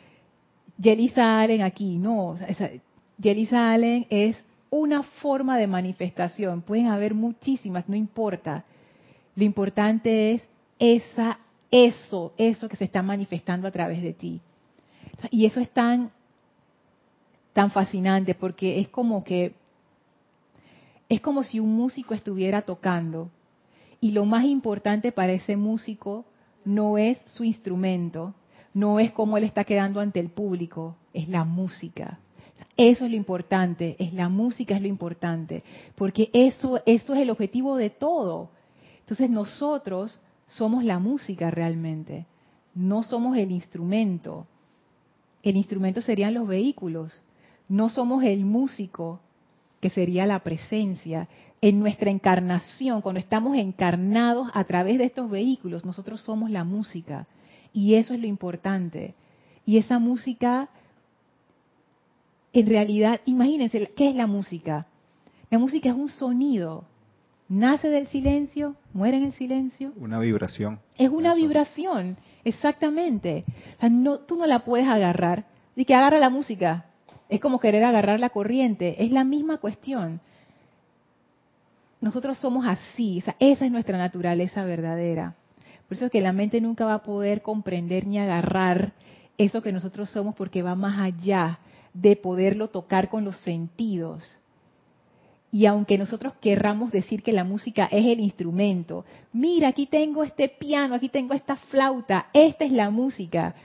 Yelisa 0.78 1.42
Allen 1.42 1.62
aquí, 1.62 1.98
no, 1.98 2.38
Yelisa 3.18 3.74
Allen 3.74 4.08
es 4.10 4.42
una 4.70 5.04
forma 5.04 5.58
de 5.58 5.68
manifestación, 5.68 6.62
pueden 6.62 6.88
haber 6.88 7.14
muchísimas, 7.14 7.90
no 7.90 7.98
importa. 7.98 8.64
Lo 9.36 9.44
importante 9.44 10.34
es 10.34 10.42
esa, 10.80 11.40
eso, 11.72 12.34
eso 12.38 12.68
que 12.68 12.78
se 12.78 12.86
está 12.86 13.02
manifestando 13.02 13.68
a 13.68 13.72
través 13.72 14.02
de 14.02 14.14
ti. 14.14 14.42
Y 15.32 15.46
eso 15.46 15.60
es 15.60 15.70
tan 15.70 16.12
tan 17.54 17.72
fascinante 17.72 18.36
porque 18.36 18.80
es 18.80 18.90
como 18.90 19.24
que 19.24 19.54
es 21.10 21.20
como 21.22 21.44
si 21.44 21.60
un 21.60 21.76
músico 21.76 22.14
estuviera 22.14 22.62
tocando 22.62 23.30
y 24.00 24.12
lo 24.12 24.26
más 24.26 24.46
importante 24.46 25.12
para 25.12 25.34
ese 25.34 25.58
músico 25.58 26.26
no 26.64 26.98
es 26.98 27.20
su 27.26 27.44
instrumento, 27.44 28.34
no 28.74 29.00
es 29.00 29.12
cómo 29.12 29.38
él 29.38 29.44
está 29.44 29.64
quedando 29.64 30.00
ante 30.00 30.20
el 30.20 30.30
público, 30.30 30.96
es 31.14 31.28
la 31.28 31.44
música. 31.44 32.20
Eso 32.78 33.06
es 33.06 33.12
lo 33.12 33.18
importante, 33.18 33.96
es 34.00 34.14
la 34.14 34.30
música 34.30 34.76
es 34.76 34.82
lo 34.82 34.88
importante, 34.88 35.64
porque 35.96 36.30
eso 36.32 36.82
eso 36.86 37.14
es 37.14 37.20
el 37.20 37.30
objetivo 37.30 37.76
de 37.76 37.90
todo. 37.90 38.52
Entonces 39.02 39.30
nosotros 39.30 40.20
somos 40.50 40.84
la 40.84 41.00
música 41.00 41.50
realmente, 41.50 42.26
no 42.76 43.02
somos 43.04 43.38
el 43.38 43.52
instrumento. 43.52 44.46
El 45.42 45.56
instrumento 45.56 46.02
serían 46.02 46.34
los 46.34 46.48
vehículos 46.48 47.24
no 47.70 47.90
somos 47.90 48.24
el 48.24 48.44
músico, 48.46 49.22
que 49.80 49.92
sería 49.92 50.26
la 50.26 50.40
presencia. 50.40 51.30
En 51.62 51.80
nuestra 51.80 52.10
encarnación, 52.10 53.02
cuando 53.02 53.20
estamos 53.20 53.56
encarnados 53.56 54.50
a 54.54 54.64
través 54.64 54.98
de 54.98 55.06
estos 55.06 55.30
vehículos, 55.30 55.86
nosotros 55.86 56.22
somos 56.22 56.50
la 56.50 56.64
música. 56.64 57.28
Y 57.72 57.94
eso 57.94 58.14
es 58.14 58.20
lo 58.20 58.28
importante. 58.28 59.14
Y 59.66 59.78
esa 59.78 60.00
música, 60.00 60.70
en 62.54 62.66
realidad, 62.66 63.22
imagínense, 63.26 63.92
¿qué 63.96 64.10
es 64.10 64.16
la 64.16 64.26
música? 64.26 64.88
La 65.52 65.60
música 65.60 65.90
es 65.90 65.96
un 65.96 66.10
sonido. 66.10 66.86
Nace 67.50 67.90
del 67.90 68.06
silencio, 68.08 68.76
muere 68.94 69.18
en 69.18 69.24
el 69.24 69.34
silencio. 69.34 69.92
Una 69.96 70.20
vibración. 70.20 70.80
Es 70.96 71.10
una 71.10 71.34
vibración, 71.34 72.18
exactamente. 72.44 73.44
no, 73.90 74.20
tú 74.20 74.38
no 74.38 74.46
la 74.46 74.64
puedes 74.64 74.88
agarrar. 74.88 75.46
Y 75.76 75.86
que 75.86 75.96
agarra 75.96 76.20
la 76.20 76.30
música. 76.30 76.86
Es 77.28 77.40
como 77.40 77.60
querer 77.60 77.84
agarrar 77.84 78.20
la 78.20 78.30
corriente. 78.30 79.04
Es 79.04 79.12
la 79.12 79.24
misma 79.24 79.58
cuestión. 79.58 80.22
Nosotros 82.02 82.38
somos 82.38 82.68
así. 82.68 83.24
esa 83.40 83.66
es 83.66 83.72
nuestra 83.72 83.98
naturaleza 83.98 84.64
verdadera. 84.64 85.36
Por 85.88 85.98
eso 85.98 86.06
es 86.06 86.12
que 86.12 86.22
la 86.22 86.34
mente 86.34 86.62
nunca 86.62 86.86
va 86.86 86.96
a 86.96 87.04
poder 87.04 87.42
comprender 87.42 88.06
ni 88.06 88.20
agarrar 88.20 88.94
eso 89.40 89.64
que 89.64 89.72
nosotros 89.72 90.12
somos 90.12 90.36
porque 90.36 90.62
va 90.62 90.76
más 90.76 91.00
allá 91.00 91.60
de 91.94 92.16
poderlo 92.16 92.70
tocar 92.70 93.10
con 93.10 93.26
los 93.26 93.38
sentidos. 93.38 94.39
Y 95.52 95.66
aunque 95.66 95.98
nosotros 95.98 96.34
querramos 96.40 96.92
decir 96.92 97.24
que 97.24 97.34
la 97.34 97.44
música 97.44 97.86
es 97.92 98.06
el 98.06 98.20
instrumento, 98.20 99.06
mira, 99.34 99.70
aquí 99.70 99.88
tengo 99.88 100.24
este 100.24 100.48
piano, 100.48 100.96
aquí 100.96 101.10
tengo 101.10 101.34
esta 101.34 101.56
flauta, 101.56 102.28
esta 102.34 102.66
es 102.66 102.72
la 102.72 102.90
música 102.90 103.56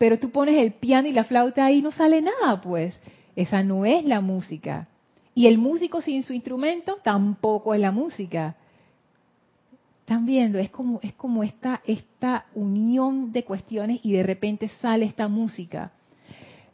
pero 0.00 0.18
tú 0.18 0.30
pones 0.30 0.56
el 0.56 0.72
piano 0.72 1.08
y 1.08 1.12
la 1.12 1.24
flauta 1.24 1.66
ahí 1.66 1.80
y 1.80 1.82
no 1.82 1.92
sale 1.92 2.22
nada, 2.22 2.58
pues. 2.62 2.98
Esa 3.36 3.62
no 3.62 3.84
es 3.84 4.02
la 4.02 4.22
música. 4.22 4.88
Y 5.34 5.46
el 5.46 5.58
músico 5.58 6.00
sin 6.00 6.22
su 6.22 6.32
instrumento 6.32 6.96
tampoco 7.04 7.74
es 7.74 7.82
la 7.82 7.90
música. 7.90 8.56
Están 10.00 10.24
viendo, 10.24 10.58
es 10.58 10.70
como, 10.70 11.00
es 11.02 11.12
como 11.12 11.42
esta, 11.42 11.82
esta 11.86 12.46
unión 12.54 13.30
de 13.30 13.44
cuestiones 13.44 14.00
y 14.02 14.12
de 14.14 14.22
repente 14.22 14.70
sale 14.80 15.04
esta 15.04 15.28
música. 15.28 15.92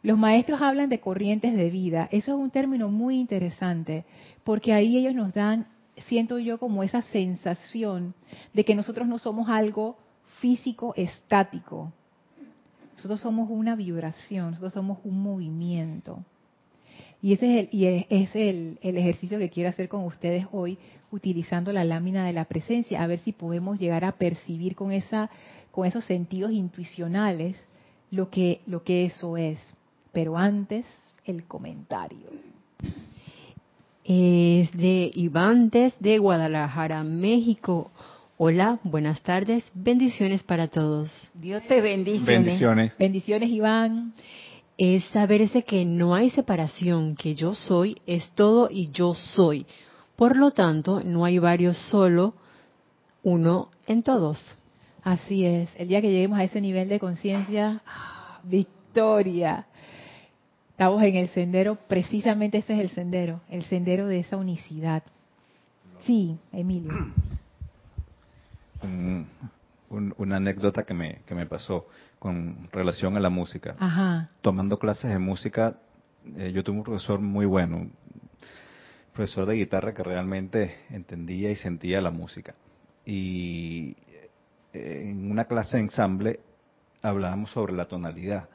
Los 0.07 0.17
maestros 0.17 0.61
hablan 0.61 0.87
de 0.87 1.01
corrientes 1.01 1.53
de 1.53 1.69
vida. 1.69 2.07
Eso 2.13 2.33
es 2.33 2.41
un 2.41 2.49
término 2.49 2.87
muy 2.87 3.19
interesante, 3.19 4.05
porque 4.45 4.71
ahí 4.71 4.95
ellos 4.95 5.13
nos 5.13 5.33
dan, 5.33 5.67
siento 5.97 6.39
yo, 6.39 6.59
como 6.59 6.81
esa 6.81 7.01
sensación 7.01 8.13
de 8.53 8.63
que 8.63 8.73
nosotros 8.73 9.05
no 9.05 9.19
somos 9.19 9.49
algo 9.49 9.97
físico 10.39 10.93
estático, 10.95 11.91
nosotros 12.95 13.19
somos 13.19 13.49
una 13.51 13.75
vibración, 13.75 14.51
nosotros 14.51 14.71
somos 14.71 14.99
un 15.03 15.21
movimiento. 15.21 16.23
Y 17.21 17.33
ese 17.33 17.45
es, 17.53 17.59
el, 17.59 17.69
y 17.77 17.85
es 18.09 18.33
el, 18.33 18.79
el, 18.81 18.95
ejercicio 18.95 19.37
que 19.37 19.49
quiero 19.49 19.71
hacer 19.71 19.89
con 19.89 20.05
ustedes 20.05 20.47
hoy, 20.53 20.77
utilizando 21.11 21.73
la 21.73 21.83
lámina 21.83 22.25
de 22.25 22.31
la 22.31 22.45
presencia, 22.45 23.03
a 23.03 23.07
ver 23.07 23.19
si 23.19 23.33
podemos 23.33 23.77
llegar 23.77 24.05
a 24.05 24.13
percibir 24.13 24.73
con, 24.73 24.93
esa, 24.93 25.29
con 25.71 25.85
esos 25.85 26.05
sentidos 26.05 26.53
intuicionales 26.53 27.57
lo 28.09 28.29
que, 28.29 28.61
lo 28.67 28.85
que 28.85 29.03
eso 29.03 29.35
es. 29.35 29.59
Pero 30.17 30.35
antes, 30.35 30.83
el 31.25 31.43
comentario. 31.43 32.31
Es 34.03 34.71
de 34.71 35.11
Iván 35.13 35.69
desde 35.69 36.17
Guadalajara, 36.17 37.03
México. 37.03 37.91
Hola, 38.37 38.79
buenas 38.81 39.21
tardes, 39.21 39.63
bendiciones 39.75 40.41
para 40.41 40.69
todos. 40.69 41.11
Dios 41.35 41.61
te 41.67 41.81
bendice. 41.81 42.25
Bendiciones. 42.25 42.97
Bendiciones, 42.97 43.51
Iván. 43.51 44.13
Es 44.75 45.05
saberse 45.13 45.61
que 45.61 45.85
no 45.85 46.15
hay 46.15 46.31
separación, 46.31 47.15
que 47.15 47.35
yo 47.35 47.53
soy 47.53 48.01
es 48.07 48.31
todo 48.31 48.69
y 48.71 48.89
yo 48.89 49.13
soy. 49.13 49.67
Por 50.15 50.35
lo 50.35 50.49
tanto, 50.49 51.03
no 51.03 51.25
hay 51.25 51.37
varios 51.37 51.77
solo, 51.91 52.33
uno 53.21 53.69
en 53.85 54.01
todos. 54.01 54.43
Así 55.03 55.45
es. 55.45 55.69
El 55.75 55.89
día 55.89 56.01
que 56.01 56.09
lleguemos 56.09 56.39
a 56.39 56.43
ese 56.43 56.59
nivel 56.59 56.89
de 56.89 56.99
conciencia, 56.99 57.83
¡ah! 57.85 58.41
victoria. 58.43 59.67
Estamos 60.77 61.01
en 61.01 61.15
el 61.15 61.27
sendero, 61.29 61.75
precisamente 61.87 62.59
ese 62.59 62.75
es 62.75 62.79
el 62.79 62.91
sendero, 62.91 63.41
el 63.49 63.63
sendero 63.63 64.05
de 64.05 64.19
esa 64.19 64.37
unicidad. 64.37 65.01
Sí, 66.01 66.37
Emilio. 66.51 66.93
una 69.89 70.35
anécdota 70.35 70.83
que 70.83 70.93
me, 70.93 71.21
que 71.25 71.33
me 71.33 71.47
pasó 71.47 71.87
con 72.19 72.69
relación 72.71 73.17
a 73.17 73.19
la 73.19 73.31
música. 73.31 73.75
Ajá. 73.79 74.29
Tomando 74.41 74.77
clases 74.77 75.09
de 75.09 75.17
música, 75.17 75.77
eh, 76.37 76.51
yo 76.53 76.63
tuve 76.63 76.77
un 76.77 76.83
profesor 76.83 77.19
muy 77.21 77.47
bueno, 77.47 77.77
un 77.77 77.91
profesor 79.15 79.47
de 79.47 79.55
guitarra 79.55 79.95
que 79.95 80.03
realmente 80.03 80.75
entendía 80.91 81.49
y 81.49 81.55
sentía 81.55 82.01
la 82.01 82.11
música. 82.11 82.53
Y 83.03 83.95
eh, 84.73 85.09
en 85.09 85.31
una 85.31 85.45
clase 85.45 85.77
de 85.77 85.83
ensamble 85.85 86.39
hablábamos 87.01 87.49
sobre 87.49 87.73
la 87.73 87.87
tonalidad. 87.87 88.47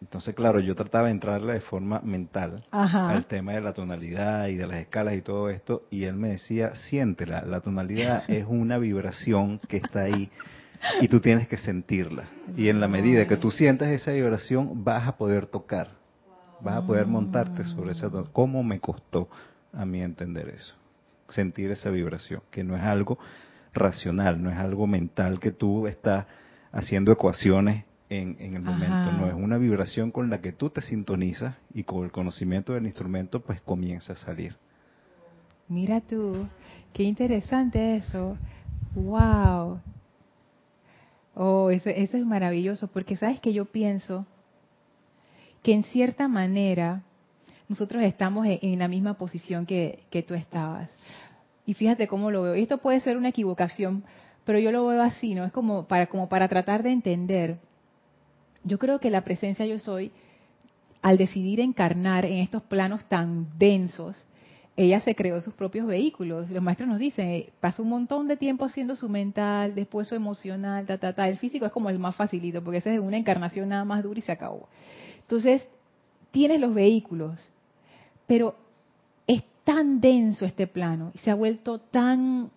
Entonces, 0.00 0.34
claro, 0.34 0.60
yo 0.60 0.74
trataba 0.74 1.06
de 1.06 1.12
entrarle 1.12 1.54
de 1.54 1.60
forma 1.60 2.00
mental 2.00 2.62
al 2.70 3.26
tema 3.26 3.52
de 3.52 3.62
la 3.62 3.72
tonalidad 3.72 4.48
y 4.48 4.56
de 4.56 4.66
las 4.66 4.78
escalas 4.78 5.14
y 5.14 5.22
todo 5.22 5.48
esto, 5.48 5.82
y 5.90 6.04
él 6.04 6.14
me 6.14 6.30
decía, 6.30 6.74
siéntela, 6.74 7.42
la 7.42 7.60
tonalidad 7.60 8.24
es 8.28 8.44
una 8.46 8.78
vibración 8.78 9.58
que 9.68 9.78
está 9.78 10.02
ahí 10.02 10.30
y 11.00 11.08
tú 11.08 11.20
tienes 11.20 11.48
que 11.48 11.56
sentirla. 11.56 12.24
Y 12.56 12.68
en 12.68 12.80
la 12.80 12.88
medida 12.88 13.26
que 13.26 13.36
tú 13.36 13.50
sientas 13.50 13.88
esa 13.88 14.12
vibración, 14.12 14.84
vas 14.84 15.08
a 15.08 15.16
poder 15.16 15.46
tocar, 15.46 15.88
vas 16.60 16.76
a 16.76 16.86
poder 16.86 17.06
montarte 17.06 17.64
sobre 17.64 17.92
esa 17.92 18.08
tonalidad. 18.08 18.32
¿Cómo 18.32 18.62
me 18.62 18.80
costó 18.80 19.28
a 19.72 19.86
mí 19.86 20.02
entender 20.02 20.50
eso? 20.50 20.74
Sentir 21.30 21.70
esa 21.70 21.90
vibración, 21.90 22.42
que 22.50 22.62
no 22.62 22.76
es 22.76 22.82
algo 22.82 23.18
racional, 23.72 24.42
no 24.42 24.50
es 24.50 24.58
algo 24.58 24.86
mental 24.86 25.40
que 25.40 25.52
tú 25.52 25.86
estás 25.86 26.26
haciendo 26.70 27.10
ecuaciones 27.12 27.84
en, 28.08 28.54
el 28.54 28.62
momento, 28.62 29.10
no 29.12 29.26
es 29.28 29.34
una 29.34 29.58
vibración 29.58 30.10
con 30.10 30.30
la 30.30 30.40
que 30.40 30.52
tú 30.52 30.70
te 30.70 30.80
sintonizas 30.80 31.56
y 31.74 31.84
con 31.84 32.04
el 32.04 32.12
conocimiento 32.12 32.72
del 32.72 32.86
instrumento 32.86 33.40
pues 33.40 33.60
comienza 33.60 34.12
a 34.12 34.16
salir. 34.16 34.56
Mira 35.68 36.00
tú, 36.00 36.46
qué 36.92 37.02
interesante 37.02 37.96
eso. 37.96 38.36
Wow. 38.94 39.80
Oh, 41.34 41.70
eso, 41.70 41.90
eso 41.90 42.16
es 42.16 42.24
maravilloso, 42.24 42.86
porque 42.88 43.16
sabes 43.16 43.40
que 43.40 43.52
yo 43.52 43.64
pienso 43.64 44.24
que 45.62 45.72
en 45.72 45.82
cierta 45.82 46.28
manera 46.28 47.02
nosotros 47.68 48.04
estamos 48.04 48.46
en, 48.48 48.78
la 48.78 48.86
misma 48.86 49.14
posición 49.14 49.66
que, 49.66 50.04
que 50.10 50.22
tú 50.22 50.34
estabas. 50.34 50.88
Y 51.66 51.74
fíjate 51.74 52.06
cómo 52.06 52.30
lo 52.30 52.42
veo. 52.42 52.54
Y 52.54 52.62
esto 52.62 52.78
puede 52.78 53.00
ser 53.00 53.16
una 53.16 53.30
equivocación, 53.30 54.04
pero 54.44 54.60
yo 54.60 54.70
lo 54.70 54.86
veo 54.86 55.02
así, 55.02 55.34
¿no? 55.34 55.44
Es 55.44 55.50
como 55.50 55.88
para, 55.88 56.06
como 56.06 56.28
para 56.28 56.46
tratar 56.46 56.84
de 56.84 56.92
entender 56.92 57.58
yo 58.66 58.78
creo 58.78 58.98
que 58.98 59.10
la 59.10 59.22
presencia 59.22 59.64
yo 59.64 59.78
soy, 59.78 60.10
al 61.00 61.16
decidir 61.16 61.60
encarnar 61.60 62.24
en 62.26 62.38
estos 62.38 62.62
planos 62.62 63.04
tan 63.04 63.46
densos, 63.58 64.26
ella 64.76 65.00
se 65.00 65.14
creó 65.14 65.40
sus 65.40 65.54
propios 65.54 65.86
vehículos. 65.86 66.50
Los 66.50 66.62
maestros 66.62 66.88
nos 66.88 66.98
dicen, 66.98 67.46
pasó 67.60 67.82
un 67.82 67.90
montón 67.90 68.28
de 68.28 68.36
tiempo 68.36 68.64
haciendo 68.64 68.96
su 68.96 69.08
mental, 69.08 69.74
después 69.74 70.08
su 70.08 70.16
emocional, 70.16 70.84
ta, 70.84 70.98
ta, 70.98 71.14
ta. 71.14 71.28
El 71.28 71.38
físico 71.38 71.64
es 71.64 71.72
como 71.72 71.88
el 71.88 71.98
más 71.98 72.16
facilito, 72.16 72.62
porque 72.62 72.78
ese 72.78 72.94
es 72.94 73.00
una 73.00 73.16
encarnación 73.16 73.68
nada 73.68 73.84
más 73.84 74.02
dura 74.02 74.18
y 74.18 74.22
se 74.22 74.32
acabó. 74.32 74.68
Entonces, 75.20 75.66
tienes 76.32 76.60
los 76.60 76.74
vehículos, 76.74 77.40
pero 78.26 78.56
es 79.26 79.44
tan 79.64 80.00
denso 80.00 80.44
este 80.44 80.66
plano 80.66 81.12
y 81.14 81.18
se 81.18 81.30
ha 81.30 81.34
vuelto 81.34 81.78
tan, 81.78 82.50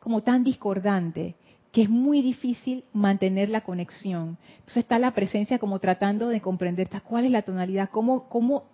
como 0.00 0.22
tan 0.22 0.44
discordante 0.44 1.36
que 1.74 1.82
es 1.82 1.90
muy 1.90 2.22
difícil 2.22 2.84
mantener 2.92 3.50
la 3.50 3.62
conexión. 3.62 4.38
Entonces 4.58 4.76
está 4.76 5.00
la 5.00 5.10
presencia 5.10 5.58
como 5.58 5.80
tratando 5.80 6.28
de 6.28 6.40
comprender 6.40 6.88
cuál 7.02 7.24
es 7.24 7.32
la 7.32 7.42
tonalidad, 7.42 7.90
cómo, 7.90 8.28
cómo, 8.28 8.66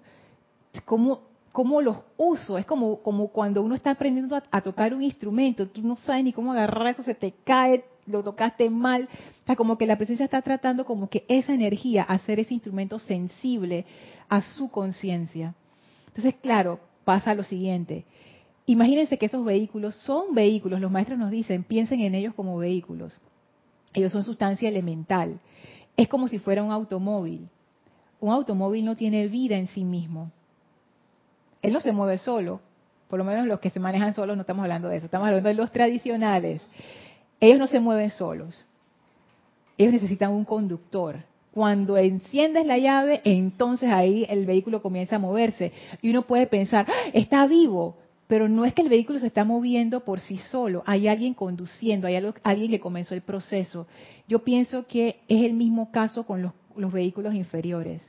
cómo, 0.84 1.22
cómo 1.50 1.80
los 1.80 1.96
uso. 2.18 2.58
Es 2.58 2.66
como, 2.66 3.02
como 3.02 3.28
cuando 3.28 3.62
uno 3.62 3.74
está 3.74 3.92
aprendiendo 3.92 4.38
a, 4.50 4.60
tocar 4.60 4.92
un 4.92 5.02
instrumento, 5.02 5.66
tú 5.66 5.80
no 5.80 5.96
sabes 5.96 6.24
ni 6.24 6.34
cómo 6.34 6.52
agarrar 6.52 6.88
eso, 6.88 7.02
se 7.02 7.14
te 7.14 7.32
cae, 7.42 7.84
lo 8.04 8.22
tocaste 8.22 8.68
mal. 8.68 9.08
Está 9.38 9.56
como 9.56 9.78
que 9.78 9.86
la 9.86 9.96
presencia 9.96 10.24
está 10.24 10.42
tratando 10.42 10.84
como 10.84 11.08
que 11.08 11.24
esa 11.26 11.54
energía, 11.54 12.02
hacer 12.02 12.38
ese 12.38 12.52
instrumento 12.52 12.98
sensible 12.98 13.86
a 14.28 14.42
su 14.42 14.70
conciencia. 14.70 15.54
Entonces, 16.08 16.34
claro, 16.42 16.80
pasa 17.06 17.34
lo 17.34 17.44
siguiente. 17.44 18.04
Imagínense 18.70 19.18
que 19.18 19.26
esos 19.26 19.44
vehículos 19.44 19.96
son 19.96 20.32
vehículos, 20.32 20.80
los 20.80 20.92
maestros 20.92 21.18
nos 21.18 21.32
dicen, 21.32 21.64
piensen 21.64 22.02
en 22.02 22.14
ellos 22.14 22.34
como 22.34 22.56
vehículos. 22.56 23.20
Ellos 23.92 24.12
son 24.12 24.22
sustancia 24.22 24.68
elemental. 24.68 25.40
Es 25.96 26.06
como 26.06 26.28
si 26.28 26.38
fuera 26.38 26.62
un 26.62 26.70
automóvil. 26.70 27.48
Un 28.20 28.30
automóvil 28.30 28.84
no 28.84 28.94
tiene 28.94 29.26
vida 29.26 29.56
en 29.56 29.66
sí 29.66 29.82
mismo. 29.82 30.30
Él 31.62 31.72
no 31.72 31.80
se 31.80 31.90
mueve 31.90 32.18
solo. 32.18 32.60
Por 33.08 33.18
lo 33.18 33.24
menos 33.24 33.44
los 33.48 33.58
que 33.58 33.70
se 33.70 33.80
manejan 33.80 34.14
solos 34.14 34.36
no 34.36 34.42
estamos 34.42 34.62
hablando 34.62 34.88
de 34.88 34.98
eso. 34.98 35.06
Estamos 35.06 35.26
hablando 35.26 35.48
de 35.48 35.56
los 35.56 35.72
tradicionales. 35.72 36.64
Ellos 37.40 37.58
no 37.58 37.66
se 37.66 37.80
mueven 37.80 38.10
solos. 38.10 38.64
Ellos 39.78 39.94
necesitan 39.94 40.30
un 40.30 40.44
conductor. 40.44 41.24
Cuando 41.52 41.96
enciendes 41.96 42.64
la 42.66 42.78
llave, 42.78 43.20
entonces 43.24 43.90
ahí 43.90 44.26
el 44.28 44.46
vehículo 44.46 44.80
comienza 44.80 45.16
a 45.16 45.18
moverse. 45.18 45.72
Y 46.02 46.10
uno 46.10 46.22
puede 46.22 46.46
pensar, 46.46 46.86
¡Ah! 46.88 47.10
está 47.12 47.48
vivo 47.48 47.96
pero 48.30 48.48
no 48.48 48.64
es 48.64 48.72
que 48.74 48.82
el 48.82 48.88
vehículo 48.88 49.18
se 49.18 49.26
está 49.26 49.42
moviendo 49.42 50.04
por 50.04 50.20
sí 50.20 50.36
solo, 50.36 50.84
hay 50.86 51.08
alguien 51.08 51.34
conduciendo, 51.34 52.06
hay 52.06 52.14
alguien 52.44 52.70
que 52.70 52.78
comenzó 52.78 53.12
el 53.12 53.22
proceso. 53.22 53.88
Yo 54.28 54.44
pienso 54.44 54.86
que 54.86 55.16
es 55.26 55.42
el 55.42 55.54
mismo 55.54 55.90
caso 55.90 56.24
con 56.24 56.40
los, 56.40 56.92
vehículos 56.92 57.34
inferiores, 57.34 58.00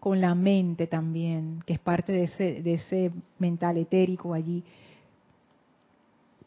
con 0.00 0.20
la 0.20 0.34
mente 0.34 0.86
también, 0.86 1.62
que 1.64 1.72
es 1.72 1.78
parte 1.78 2.12
de 2.12 2.24
ese, 2.24 2.62
de 2.62 2.74
ese 2.74 3.10
mental 3.38 3.78
etérico 3.78 4.34
allí. 4.34 4.62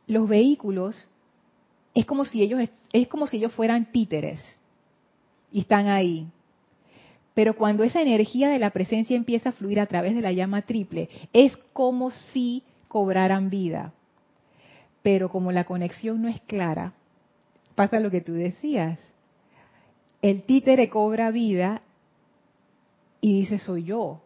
Los 0.05 0.29
vehículos 0.29 1.09
es 1.95 2.05
como 2.05 2.23
si 2.23 2.43
ellos 2.43 2.69
es 2.93 3.07
como 3.07 3.25
si 3.25 3.37
ellos 3.37 3.51
fueran 3.53 3.91
títeres 3.91 4.39
y 5.51 5.61
están 5.61 5.87
ahí. 5.87 6.27
Pero 7.33 7.55
cuando 7.55 7.83
esa 7.83 7.99
energía 7.99 8.49
de 8.49 8.59
la 8.59 8.69
presencia 8.69 9.17
empieza 9.17 9.49
a 9.49 9.53
fluir 9.53 9.79
a 9.79 9.87
través 9.87 10.13
de 10.13 10.21
la 10.21 10.33
llama 10.33 10.61
triple, 10.61 11.09
es 11.33 11.57
como 11.73 12.11
si 12.11 12.61
cobraran 12.91 13.49
vida. 13.49 13.93
Pero 15.01 15.29
como 15.29 15.53
la 15.53 15.63
conexión 15.63 16.21
no 16.21 16.27
es 16.27 16.41
clara, 16.41 16.91
pasa 17.73 18.01
lo 18.01 18.11
que 18.11 18.19
tú 18.19 18.33
decías. 18.33 18.99
El 20.21 20.43
títere 20.43 20.89
cobra 20.89 21.31
vida 21.31 21.81
y 23.21 23.39
dice 23.39 23.59
soy 23.59 23.85
yo. 23.85 24.21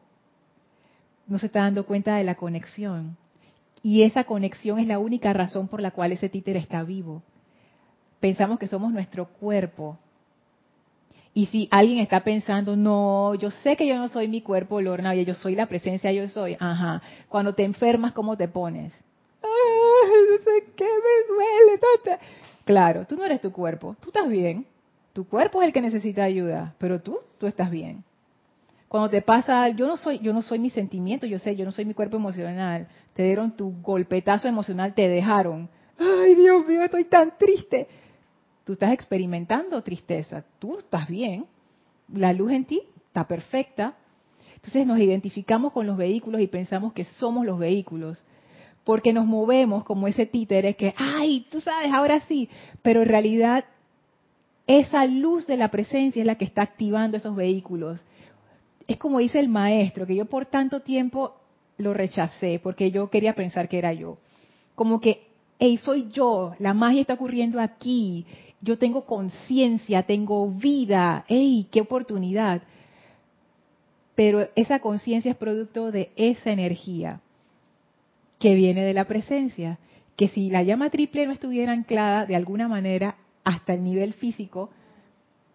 No 1.28 1.38
se 1.38 1.45
está 1.45 1.59
dando 1.59 1.86
cuenta 1.86 2.16
de 2.16 2.24
la 2.24 2.36
conexión. 2.36 3.18
Y 3.84 4.01
esa 4.01 4.24
conexión 4.24 4.80
es 4.80 4.88
la 4.88 4.97
única 4.97 5.32
razón 5.32 5.68
por 5.68 5.80
la 5.80 5.91
cual 5.91 6.11
ese 6.11 6.28
títere 6.28 6.57
está 6.57 6.82
vivo. 6.82 7.22
Pensamos 8.20 8.57
que 8.57 8.68
somos 8.68 8.91
nuestro 8.91 9.28
cuerpo. 9.28 9.99
Y 11.38 11.47
si 11.47 11.67
alguien 11.69 11.99
está 11.99 12.21
pensando, 12.21 12.77
no, 12.77 13.36
yo 13.36 13.51
sé 13.51 13.75
que 13.75 13.86
yo 13.86 13.97
no 13.97 14.07
soy 14.07 14.29
mi 14.29 14.41
cuerpo, 14.41 14.79
Lorna, 14.79 15.13
yo 15.15 15.36
soy 15.36 15.53
la 15.53 15.65
presencia, 15.65 16.09
yo 16.13 16.25
soy. 16.29 16.55
Ajá. 16.57 17.01
Cuando 17.27 17.53
te 17.53 17.65
enfermas, 17.65 18.13
¿cómo 18.13 18.38
te 18.38 18.47
pones? 18.47 18.93
No 19.43 20.38
sé 20.38 20.71
qué 20.75 20.86
me 20.86 21.33
duele. 21.33 22.19
Claro, 22.63 23.05
tú 23.05 23.17
no 23.17 23.25
eres 23.25 23.41
tu 23.41 23.51
cuerpo, 23.51 23.97
tú 24.01 24.09
estás 24.09 24.29
bien. 24.29 24.65
Tu 25.11 25.27
cuerpo 25.27 25.61
es 25.61 25.67
el 25.67 25.73
que 25.73 25.81
necesita 25.81 26.23
ayuda, 26.23 26.73
pero 26.77 27.01
tú, 27.01 27.19
tú 27.38 27.47
estás 27.47 27.69
bien. 27.69 28.05
Cuando 28.88 29.09
te 29.09 29.21
pasa, 29.21 29.67
yo 29.69 29.88
no 29.88 29.97
soy, 29.97 30.19
yo 30.19 30.31
no 30.31 30.41
soy 30.41 30.59
mi 30.59 30.69
sentimiento, 30.69 31.27
yo 31.27 31.38
sé, 31.39 31.57
yo 31.57 31.65
no 31.65 31.71
soy 31.73 31.83
mi 31.83 31.93
cuerpo 31.93 32.15
emocional. 32.15 32.88
Te 33.13 33.23
dieron 33.23 33.51
tu 33.57 33.73
golpetazo 33.81 34.47
emocional, 34.47 34.93
te 34.93 35.09
dejaron. 35.09 35.67
Ay, 35.99 36.36
Dios 36.36 36.65
mío, 36.65 36.81
estoy 36.81 37.03
tan 37.03 37.38
triste 37.38 37.88
Tú 38.66 38.74
estás 38.74 38.91
experimentando 38.91 39.82
tristeza, 39.84 40.43
tú 40.59 40.80
estás 40.80 41.07
bien, 41.07 41.45
la 42.11 42.34
luz 42.34 42.51
en 42.51 42.66
ti 42.66 42.82
está 43.07 43.28
perfecta. 43.28 43.95
Entonces 44.55 44.86
nos 44.88 44.99
identificamos 44.99 45.72
con 45.72 45.86
los 45.86 45.97
vehículos 45.97 46.41
y 46.41 46.47
pensamos 46.47 46.91
que 46.91 47.05
somos 47.05 47.45
los 47.45 47.59
vehículos, 47.59 48.24
porque 48.84 49.13
nos 49.13 49.26
movemos 49.26 49.84
como 49.84 50.07
ese 50.07 50.26
títere 50.26 50.76
que, 50.76 50.93
ay, 50.97 51.45
tú 51.51 51.61
sabes, 51.61 51.93
ahora 51.93 52.22
sí, 52.22 52.49
pero 52.82 53.03
en 53.03 53.07
realidad 53.07 53.66
esa 54.68 55.05
luz 55.05 55.45
de 55.45 55.57
la 55.57 55.70
presencia 55.70 56.22
es 56.22 56.26
la 56.26 56.36
que 56.36 56.45
está 56.45 56.63
activando 56.63 57.18
esos 57.18 57.36
vehículos. 57.36 58.03
Es 58.88 58.97
como 58.97 59.20
dice 59.20 59.39
el 59.39 59.47
maestro, 59.47 60.07
que 60.07 60.16
yo 60.16 60.26
por 60.26 60.47
tanto 60.47 60.82
tiempo 60.82 61.36
lo 61.78 61.93
rechacé, 61.93 62.59
porque 62.61 62.89
yo 62.89 63.09
quería 63.09 63.36
pensar 63.36 63.68
que 63.70 63.78
era 63.78 63.93
yo. 63.93 64.18
Como 64.74 64.99
que, 64.99 65.28
hey, 65.59 65.78
soy 65.78 66.09
yo, 66.09 66.55
la 66.59 66.74
magia 66.74 67.01
está 67.01 67.13
ocurriendo 67.13 67.59
aquí, 67.59 68.26
yo 68.66 68.80
tengo 68.80 69.05
conciencia, 69.05 70.03
tengo 70.03 70.49
vida, 70.49 71.24
¡ey, 71.28 71.68
qué 71.72 71.82
oportunidad! 71.82 72.63
Pero 74.16 74.49
esa 74.55 74.80
conciencia 74.80 75.32
es 75.32 75.38
producto 75.38 75.91
de 75.91 76.11
esa 76.16 76.51
energía 76.51 77.22
que 78.39 78.55
viene 78.55 78.84
de 78.84 78.95
la 78.95 79.05
presencia, 79.05 79.78
que 80.16 80.30
si 80.30 80.49
la 80.49 80.63
llama 80.63 80.89
triple 80.89 81.28
no 81.28 81.32
estuviera 81.32 81.74
anclada 81.74 82.26
de 82.26 82.36
alguna 82.36 82.68
manera 82.68 83.18
hasta 83.43 83.76
el 83.76 83.84
nivel 83.84 84.13
físico, 84.13 84.72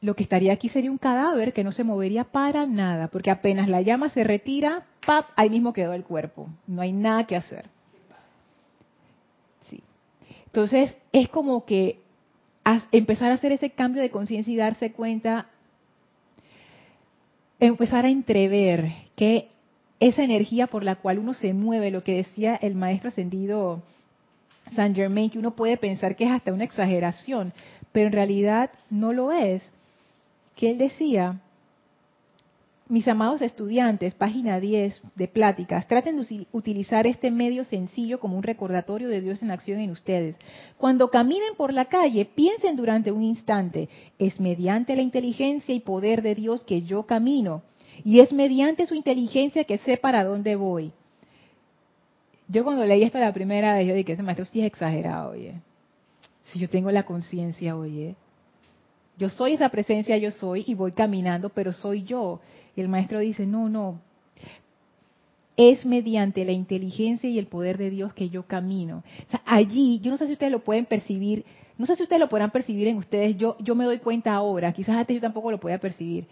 lo 0.00 0.14
que 0.14 0.22
estaría 0.22 0.52
aquí 0.52 0.68
sería 0.68 0.92
un 0.92 0.98
cadáver 0.98 1.52
que 1.52 1.64
no 1.64 1.72
se 1.72 1.82
movería 1.82 2.24
para 2.24 2.64
nada, 2.64 3.08
porque 3.08 3.32
apenas 3.32 3.68
la 3.68 3.82
llama 3.82 4.10
se 4.10 4.22
retira, 4.22 4.86
¡pap! 5.04 5.30
ahí 5.34 5.50
mismo 5.50 5.72
quedó 5.72 5.94
el 5.94 6.04
cuerpo, 6.04 6.48
no 6.68 6.80
hay 6.80 6.92
nada 6.92 7.26
que 7.26 7.34
hacer. 7.34 7.66
Sí. 9.62 9.82
Entonces, 10.46 10.94
es 11.12 11.28
como 11.28 11.64
que 11.64 11.99
empezar 12.92 13.30
a 13.30 13.34
hacer 13.34 13.52
ese 13.52 13.70
cambio 13.70 14.02
de 14.02 14.10
conciencia 14.10 14.52
y 14.52 14.56
darse 14.56 14.92
cuenta, 14.92 15.46
empezar 17.58 18.04
a 18.04 18.10
entrever 18.10 18.92
que 19.16 19.48
esa 20.00 20.24
energía 20.24 20.66
por 20.66 20.82
la 20.82 20.96
cual 20.96 21.18
uno 21.18 21.34
se 21.34 21.52
mueve, 21.52 21.90
lo 21.90 22.02
que 22.02 22.16
decía 22.16 22.56
el 22.56 22.74
maestro 22.74 23.08
ascendido 23.08 23.82
Saint 24.74 24.96
Germain, 24.96 25.30
que 25.30 25.38
uno 25.38 25.56
puede 25.56 25.76
pensar 25.76 26.16
que 26.16 26.24
es 26.24 26.30
hasta 26.30 26.52
una 26.52 26.64
exageración, 26.64 27.52
pero 27.92 28.06
en 28.06 28.12
realidad 28.12 28.70
no 28.88 29.12
lo 29.12 29.32
es. 29.32 29.72
Que 30.56 30.70
él 30.70 30.78
decía, 30.78 31.40
mis 32.90 33.06
amados 33.06 33.40
estudiantes, 33.40 34.14
página 34.14 34.58
10 34.58 35.00
de 35.14 35.28
pláticas, 35.28 35.86
traten 35.86 36.20
de 36.20 36.46
utilizar 36.50 37.06
este 37.06 37.30
medio 37.30 37.64
sencillo 37.64 38.18
como 38.18 38.36
un 38.36 38.42
recordatorio 38.42 39.08
de 39.08 39.20
Dios 39.20 39.42
en 39.42 39.52
acción 39.52 39.78
en 39.78 39.90
ustedes. 39.90 40.36
Cuando 40.76 41.08
caminen 41.08 41.54
por 41.56 41.72
la 41.72 41.84
calle, 41.84 42.24
piensen 42.24 42.74
durante 42.74 43.12
un 43.12 43.22
instante, 43.22 43.88
es 44.18 44.40
mediante 44.40 44.96
la 44.96 45.02
inteligencia 45.02 45.72
y 45.72 45.80
poder 45.80 46.20
de 46.20 46.34
Dios 46.34 46.64
que 46.64 46.82
yo 46.82 47.04
camino, 47.04 47.62
y 48.04 48.18
es 48.18 48.32
mediante 48.32 48.86
su 48.86 48.96
inteligencia 48.96 49.62
que 49.64 49.78
sé 49.78 49.96
para 49.96 50.24
dónde 50.24 50.56
voy. 50.56 50.92
Yo 52.48 52.64
cuando 52.64 52.84
leí 52.84 53.04
esto 53.04 53.18
la 53.18 53.32
primera 53.32 53.74
vez, 53.74 53.86
yo 53.86 53.94
dije, 53.94 54.12
ese 54.14 54.24
maestro 54.24 54.46
sí 54.46 54.60
es 54.60 54.66
exagerado, 54.66 55.30
oye. 55.30 55.54
Si 56.46 56.58
yo 56.58 56.68
tengo 56.68 56.90
la 56.90 57.04
conciencia, 57.04 57.76
oye, 57.76 58.16
yo 59.20 59.28
soy 59.28 59.52
esa 59.52 59.68
presencia, 59.68 60.16
yo 60.16 60.30
soy, 60.30 60.64
y 60.66 60.72
voy 60.72 60.92
caminando, 60.92 61.50
pero 61.50 61.74
soy 61.74 62.04
yo. 62.04 62.40
Y 62.74 62.80
el 62.80 62.88
maestro 62.88 63.18
dice, 63.18 63.44
no, 63.44 63.68
no, 63.68 64.00
es 65.58 65.84
mediante 65.84 66.42
la 66.46 66.52
inteligencia 66.52 67.28
y 67.28 67.38
el 67.38 67.46
poder 67.46 67.76
de 67.76 67.90
Dios 67.90 68.14
que 68.14 68.30
yo 68.30 68.44
camino. 68.44 69.04
O 69.26 69.30
sea, 69.30 69.42
allí, 69.44 70.00
yo 70.00 70.10
no 70.10 70.16
sé 70.16 70.26
si 70.26 70.32
ustedes 70.32 70.50
lo 70.50 70.64
pueden 70.64 70.86
percibir, 70.86 71.44
no 71.76 71.84
sé 71.84 71.96
si 71.96 72.02
ustedes 72.02 72.18
lo 72.18 72.30
podrán 72.30 72.50
percibir 72.50 72.88
en 72.88 72.96
ustedes, 72.96 73.36
yo, 73.36 73.58
yo 73.60 73.74
me 73.74 73.84
doy 73.84 73.98
cuenta 73.98 74.32
ahora, 74.32 74.72
quizás 74.72 74.96
antes 74.96 75.14
yo 75.14 75.20
tampoco 75.20 75.50
lo 75.50 75.60
podía 75.60 75.78
percibir, 75.78 76.26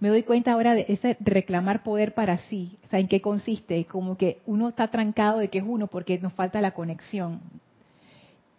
me 0.00 0.10
doy 0.10 0.22
cuenta 0.22 0.52
ahora 0.52 0.74
de 0.74 0.84
ese 0.88 1.16
reclamar 1.20 1.82
poder 1.82 2.12
para 2.12 2.36
sí, 2.36 2.76
o 2.84 2.88
sea, 2.88 2.98
en 3.00 3.08
qué 3.08 3.22
consiste, 3.22 3.86
como 3.86 4.18
que 4.18 4.42
uno 4.44 4.68
está 4.68 4.88
trancado 4.88 5.38
de 5.38 5.48
que 5.48 5.58
es 5.60 5.64
uno 5.66 5.86
porque 5.86 6.18
nos 6.18 6.34
falta 6.34 6.60
la 6.60 6.72
conexión. 6.72 7.40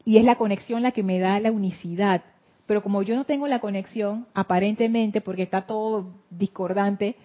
Y 0.05 0.17
es 0.17 0.23
la 0.23 0.37
conexión 0.37 0.81
la 0.81 0.91
que 0.91 1.03
me 1.03 1.19
da 1.19 1.39
la 1.39 1.51
unicidad, 1.51 2.23
pero 2.65 2.81
como 2.81 3.03
yo 3.03 3.15
no 3.15 3.25
tengo 3.25 3.47
la 3.47 3.59
conexión, 3.59 4.25
aparentemente, 4.33 5.21
porque 5.21 5.43
está 5.43 5.61
todo 5.61 6.07
discordante, 6.29 7.15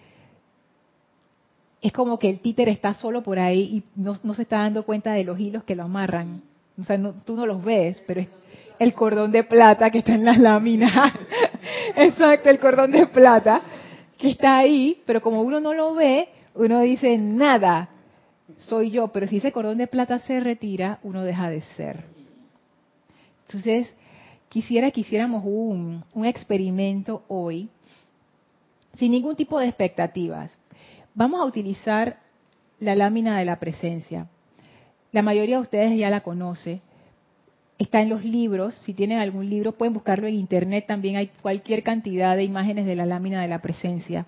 es 1.81 1.91
como 1.91 2.19
que 2.19 2.29
el 2.29 2.39
títer 2.39 2.69
está 2.69 2.93
solo 2.93 3.23
por 3.23 3.39
ahí 3.39 3.61
y 3.61 3.83
no, 3.99 4.15
se 4.35 4.43
está 4.43 4.59
dando 4.59 4.83
cuenta 4.83 5.13
de 5.13 5.23
los 5.23 5.39
hilos 5.39 5.63
que 5.63 5.75
lo 5.75 5.83
amarran. 5.83 6.43
O 6.79 6.83
sea, 6.83 6.99
tú 7.25 7.35
no 7.35 7.45
los 7.45 7.63
ves, 7.63 8.01
pero 8.05 8.21
es 8.21 8.27
el 8.77 8.93
cordón 8.93 9.31
de 9.31 9.43
plata 9.43 9.89
que 9.89 9.99
está 9.99 10.13
en 10.13 10.25
las 10.25 10.37
láminas. 10.37 11.13
Exacto, 11.95 12.49
el 12.49 12.59
cordón 12.59 12.91
de 12.91 13.07
plata 13.07 13.61
que 14.17 14.29
está 14.29 14.57
ahí, 14.57 15.01
pero 15.05 15.21
como 15.21 15.41
uno 15.41 15.59
no 15.59 15.73
lo 15.73 15.95
ve, 15.95 16.29
uno 16.53 16.81
dice 16.81 17.17
nada, 17.17 17.89
soy 18.59 18.91
yo, 18.91 19.07
pero 19.07 19.25
si 19.25 19.37
ese 19.37 19.51
cordón 19.51 19.79
de 19.79 19.87
plata 19.87 20.19
se 20.19 20.39
retira, 20.39 20.99
uno 21.01 21.23
deja 21.23 21.49
de 21.49 21.61
ser. 21.61 22.03
Entonces, 23.47 23.91
quisiera 24.51 24.91
que 24.91 24.99
hiciéramos 24.99 25.43
un, 25.45 26.03
experimento 26.25 27.23
hoy, 27.29 27.69
sin 28.93 29.13
ningún 29.13 29.37
tipo 29.37 29.57
de 29.57 29.67
expectativas. 29.67 30.59
Vamos 31.15 31.39
a 31.39 31.45
utilizar 31.45 32.19
la 32.77 32.93
lámina 32.93 33.39
de 33.39 33.45
la 33.45 33.59
presencia. 33.59 34.27
La 35.13 35.21
mayoría 35.21 35.55
de 35.55 35.61
ustedes 35.61 35.97
ya 35.97 36.09
la 36.09 36.19
conoce. 36.19 36.81
Está 37.79 38.01
en 38.01 38.09
los 38.09 38.25
libros. 38.25 38.75
Si 38.83 38.93
tienen 38.93 39.19
algún 39.19 39.49
libro, 39.49 39.71
pueden 39.71 39.93
buscarlo 39.93 40.27
en 40.27 40.35
internet. 40.35 40.83
También 40.85 41.15
hay 41.15 41.27
cualquier 41.41 41.81
cantidad 41.81 42.35
de 42.35 42.43
imágenes 42.43 42.85
de 42.85 42.97
la 42.97 43.05
lámina 43.05 43.41
de 43.41 43.47
la 43.47 43.61
presencia. 43.61 44.25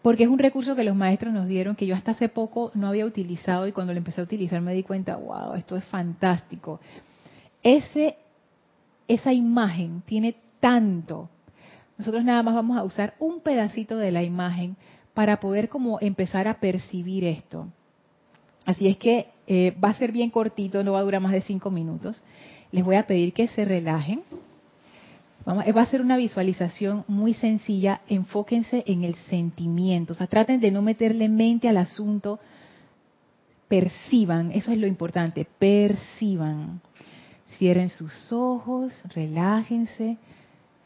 Porque 0.00 0.24
es 0.24 0.30
un 0.30 0.38
recurso 0.38 0.74
que 0.74 0.84
los 0.84 0.96
maestros 0.96 1.34
nos 1.34 1.48
dieron 1.48 1.76
que 1.76 1.86
yo 1.86 1.94
hasta 1.94 2.12
hace 2.12 2.30
poco 2.30 2.70
no 2.72 2.88
había 2.88 3.04
utilizado 3.04 3.66
y 3.66 3.72
cuando 3.72 3.92
lo 3.92 3.98
empecé 3.98 4.22
a 4.22 4.24
utilizar 4.24 4.62
me 4.62 4.72
di 4.72 4.82
cuenta, 4.82 5.16
wow, 5.16 5.52
esto 5.54 5.76
es 5.76 5.84
fantástico. 5.84 6.80
Ese, 7.62 8.16
esa 9.08 9.32
imagen 9.32 10.02
tiene 10.06 10.36
tanto. 10.60 11.28
Nosotros 11.98 12.24
nada 12.24 12.42
más 12.42 12.54
vamos 12.54 12.78
a 12.78 12.84
usar 12.84 13.14
un 13.18 13.40
pedacito 13.40 13.96
de 13.96 14.12
la 14.12 14.22
imagen 14.22 14.76
para 15.12 15.38
poder 15.38 15.68
como 15.68 15.98
empezar 16.00 16.48
a 16.48 16.58
percibir 16.60 17.24
esto. 17.24 17.68
Así 18.64 18.88
es 18.88 18.96
que 18.96 19.28
eh, 19.46 19.76
va 19.82 19.90
a 19.90 19.94
ser 19.94 20.10
bien 20.10 20.30
cortito, 20.30 20.82
no 20.82 20.92
va 20.92 21.00
a 21.00 21.02
durar 21.02 21.20
más 21.20 21.32
de 21.32 21.42
cinco 21.42 21.70
minutos. 21.70 22.22
Les 22.72 22.84
voy 22.84 22.96
a 22.96 23.06
pedir 23.06 23.32
que 23.32 23.46
se 23.48 23.64
relajen. 23.64 24.22
Vamos, 25.44 25.64
va 25.76 25.82
a 25.82 25.86
ser 25.86 26.00
una 26.00 26.16
visualización 26.16 27.04
muy 27.06 27.34
sencilla. 27.34 28.00
Enfóquense 28.08 28.82
en 28.86 29.04
el 29.04 29.14
sentimiento. 29.14 30.14
O 30.14 30.16
sea, 30.16 30.26
traten 30.26 30.60
de 30.60 30.70
no 30.70 30.82
meterle 30.82 31.28
mente 31.28 31.68
al 31.68 31.76
asunto. 31.76 32.40
Perciban, 33.68 34.50
eso 34.52 34.72
es 34.72 34.78
lo 34.78 34.86
importante. 34.86 35.46
Perciban. 35.58 36.80
Cierren 37.58 37.90
sus 37.90 38.32
ojos, 38.32 38.92
relájense. 39.14 40.18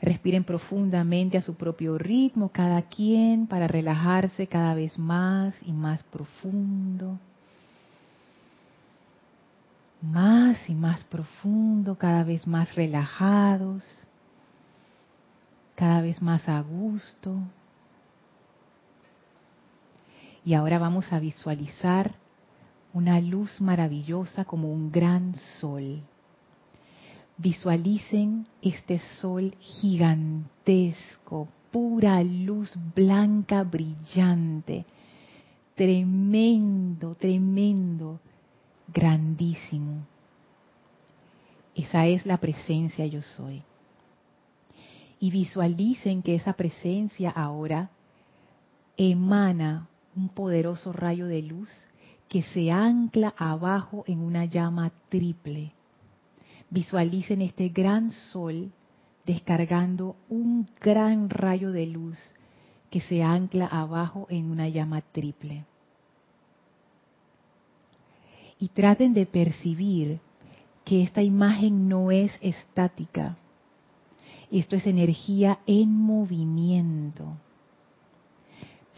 Respiren 0.00 0.44
profundamente 0.44 1.38
a 1.38 1.42
su 1.42 1.56
propio 1.56 1.98
ritmo, 1.98 2.50
cada 2.50 2.82
quien, 2.82 3.46
para 3.46 3.66
relajarse 3.66 4.46
cada 4.46 4.74
vez 4.74 4.98
más 4.98 5.54
y 5.62 5.72
más 5.72 6.02
profundo. 6.04 7.18
Más 10.00 10.56
y 10.68 10.74
más 10.74 11.02
profundo, 11.04 11.96
cada 11.96 12.22
vez 12.22 12.46
más 12.46 12.76
relajados, 12.76 13.82
cada 15.74 16.00
vez 16.00 16.22
más 16.22 16.48
a 16.48 16.60
gusto. 16.60 17.34
Y 20.44 20.54
ahora 20.54 20.78
vamos 20.78 21.12
a 21.12 21.18
visualizar 21.18 22.14
una 22.92 23.20
luz 23.20 23.60
maravillosa 23.60 24.44
como 24.44 24.72
un 24.72 24.92
gran 24.92 25.34
sol 25.60 26.00
Visualicen 27.40 28.48
este 28.62 28.98
sol 29.20 29.54
gigantesco, 29.60 31.46
pura 31.70 32.20
luz 32.24 32.74
blanca 32.96 33.62
brillante, 33.62 34.84
tremendo, 35.76 37.14
tremendo, 37.14 38.18
grandísimo. 38.88 40.04
Esa 41.76 42.08
es 42.08 42.26
la 42.26 42.38
presencia 42.38 43.06
yo 43.06 43.22
soy. 43.22 43.62
Y 45.20 45.30
visualicen 45.30 46.22
que 46.22 46.34
esa 46.34 46.54
presencia 46.54 47.30
ahora 47.30 47.90
emana 48.96 49.86
un 50.16 50.28
poderoso 50.28 50.92
rayo 50.92 51.28
de 51.28 51.42
luz 51.42 51.70
que 52.28 52.42
se 52.42 52.72
ancla 52.72 53.32
abajo 53.38 54.02
en 54.08 54.18
una 54.18 54.44
llama 54.44 54.90
triple 55.08 55.77
Visualicen 56.70 57.42
este 57.42 57.68
gran 57.68 58.10
sol 58.10 58.70
descargando 59.24 60.16
un 60.28 60.66
gran 60.80 61.30
rayo 61.30 61.72
de 61.72 61.86
luz 61.86 62.18
que 62.90 63.00
se 63.00 63.22
ancla 63.22 63.66
abajo 63.66 64.26
en 64.30 64.50
una 64.50 64.68
llama 64.68 65.02
triple. 65.12 65.64
Y 68.58 68.68
traten 68.68 69.14
de 69.14 69.26
percibir 69.26 70.20
que 70.84 71.02
esta 71.02 71.22
imagen 71.22 71.88
no 71.88 72.10
es 72.10 72.32
estática. 72.40 73.36
Esto 74.50 74.76
es 74.76 74.86
energía 74.86 75.58
en 75.66 75.92
movimiento. 75.92 77.36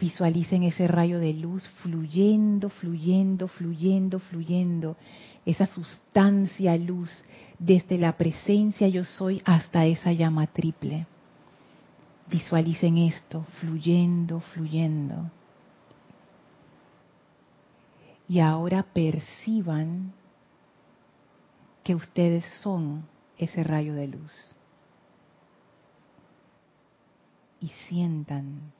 Visualicen 0.01 0.63
ese 0.63 0.87
rayo 0.87 1.19
de 1.19 1.31
luz 1.31 1.67
fluyendo, 1.83 2.69
fluyendo, 2.69 3.47
fluyendo, 3.47 4.17
fluyendo 4.17 4.97
esa 5.45 5.67
sustancia 5.67 6.75
luz 6.75 7.23
desde 7.59 7.99
la 7.99 8.17
presencia 8.17 8.87
yo 8.87 9.03
soy 9.03 9.43
hasta 9.45 9.85
esa 9.85 10.11
llama 10.11 10.47
triple. 10.47 11.05
Visualicen 12.27 12.97
esto, 12.97 13.43
fluyendo, 13.59 14.39
fluyendo. 14.39 15.29
Y 18.27 18.39
ahora 18.39 18.81
perciban 18.81 20.13
que 21.83 21.93
ustedes 21.93 22.43
son 22.63 23.05
ese 23.37 23.63
rayo 23.63 23.93
de 23.93 24.07
luz. 24.07 24.55
Y 27.59 27.67
sientan 27.87 28.71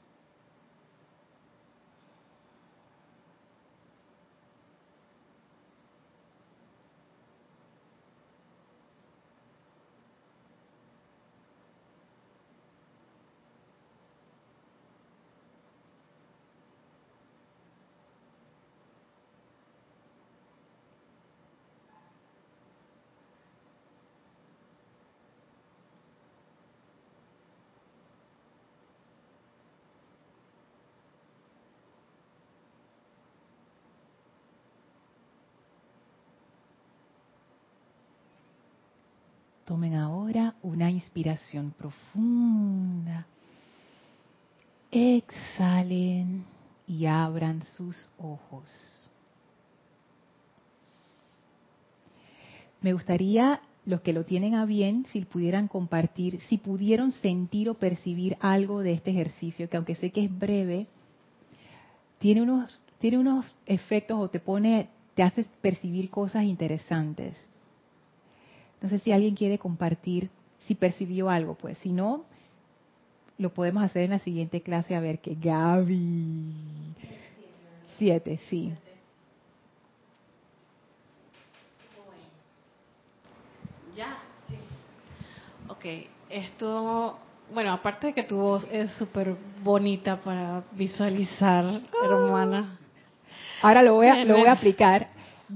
Tomen 39.72 39.94
ahora 39.94 40.54
una 40.72 40.90
inspiración 40.90 41.72
profunda. 41.76 43.26
Exhalen 44.90 46.44
y 46.86 47.06
abran 47.06 47.62
sus 47.76 48.08
ojos. 48.18 48.70
Me 52.80 52.92
gustaría 52.92 53.60
los 53.84 54.00
que 54.00 54.12
lo 54.12 54.24
tienen 54.24 54.54
a 54.54 54.64
bien, 54.64 55.06
si 55.12 55.20
pudieran 55.22 55.68
compartir, 55.68 56.40
si 56.48 56.58
pudieron 56.58 57.12
sentir 57.12 57.68
o 57.68 57.74
percibir 57.74 58.36
algo 58.40 58.80
de 58.80 58.92
este 58.92 59.10
ejercicio, 59.10 59.68
que 59.68 59.76
aunque 59.76 59.94
sé 59.94 60.10
que 60.10 60.24
es 60.24 60.38
breve, 60.38 60.86
tiene 62.18 62.42
unos, 62.42 62.82
tiene 62.98 63.18
unos 63.18 63.46
efectos 63.66 64.18
o 64.18 64.28
te 64.30 64.40
pone, 64.40 64.88
te 65.14 65.22
hace 65.22 65.44
percibir 65.60 66.10
cosas 66.10 66.44
interesantes. 66.44 67.36
No 68.80 68.88
sé 68.88 68.98
si 68.98 69.12
alguien 69.12 69.34
quiere 69.34 69.58
compartir 69.58 70.30
si 70.66 70.74
percibió 70.74 71.28
algo, 71.30 71.54
pues 71.54 71.78
si 71.78 71.92
no, 71.92 72.24
lo 73.38 73.50
podemos 73.52 73.82
hacer 73.82 74.02
en 74.02 74.10
la 74.10 74.18
siguiente 74.20 74.60
clase 74.60 74.94
a 74.94 75.00
ver 75.00 75.18
que 75.18 75.34
Gaby. 75.34 76.52
Siete, 77.98 78.38
sí. 78.48 78.72
Ya. 83.96 84.18
Ok, 85.68 85.84
esto, 86.30 87.18
bueno, 87.52 87.72
aparte 87.72 88.08
de 88.08 88.12
que 88.14 88.22
tu 88.22 88.36
voz 88.36 88.66
es 88.70 88.90
súper 88.92 89.36
bonita 89.62 90.20
para 90.20 90.62
visualizar, 90.72 91.80
hermana. 92.02 92.78
Ahora 93.60 93.82
lo 93.82 93.94
voy 93.94 94.06
a, 94.06 94.24
lo 94.24 94.38
voy 94.38 94.46
a 94.46 94.52
aplicar 94.52 95.08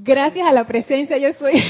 gracias 0.02 0.46
a 0.46 0.52
la 0.52 0.66
presencia 0.66 1.18
yo 1.18 1.32
soy. 1.34 1.52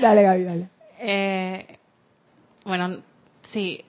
dale, 0.00 0.22
Gaby, 0.22 0.44
dale. 0.44 0.68
Eh, 0.98 1.78
bueno, 2.64 3.02
sí, 3.48 3.84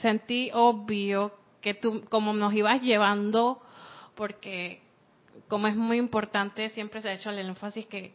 sentí 0.00 0.50
obvio 0.52 1.32
que 1.60 1.74
tú, 1.74 2.02
como 2.08 2.32
nos 2.32 2.52
ibas 2.54 2.82
llevando, 2.82 3.60
porque 4.14 4.80
como 5.48 5.66
es 5.66 5.76
muy 5.76 5.98
importante, 5.98 6.68
siempre 6.70 7.00
se 7.00 7.08
ha 7.08 7.14
hecho 7.14 7.30
el 7.30 7.38
énfasis 7.38 7.86
que 7.86 8.12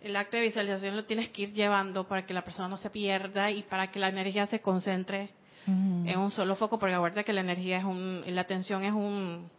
el 0.00 0.16
acto 0.16 0.36
de 0.36 0.44
visualización 0.44 0.96
lo 0.96 1.04
tienes 1.04 1.28
que 1.30 1.42
ir 1.42 1.52
llevando 1.52 2.06
para 2.06 2.24
que 2.26 2.34
la 2.34 2.42
persona 2.42 2.68
no 2.68 2.76
se 2.76 2.90
pierda 2.90 3.50
y 3.50 3.62
para 3.62 3.90
que 3.90 3.98
la 3.98 4.08
energía 4.08 4.46
se 4.46 4.60
concentre 4.60 5.30
en 5.66 6.16
un 6.16 6.30
solo 6.30 6.54
foco, 6.54 6.78
porque 6.78 6.94
acuérdate 6.94 7.24
que 7.24 7.32
la 7.32 7.40
energía 7.40 7.78
es 7.78 7.84
un, 7.84 8.22
la 8.24 8.42
atención 8.42 8.84
es 8.84 8.92
un, 8.92 9.50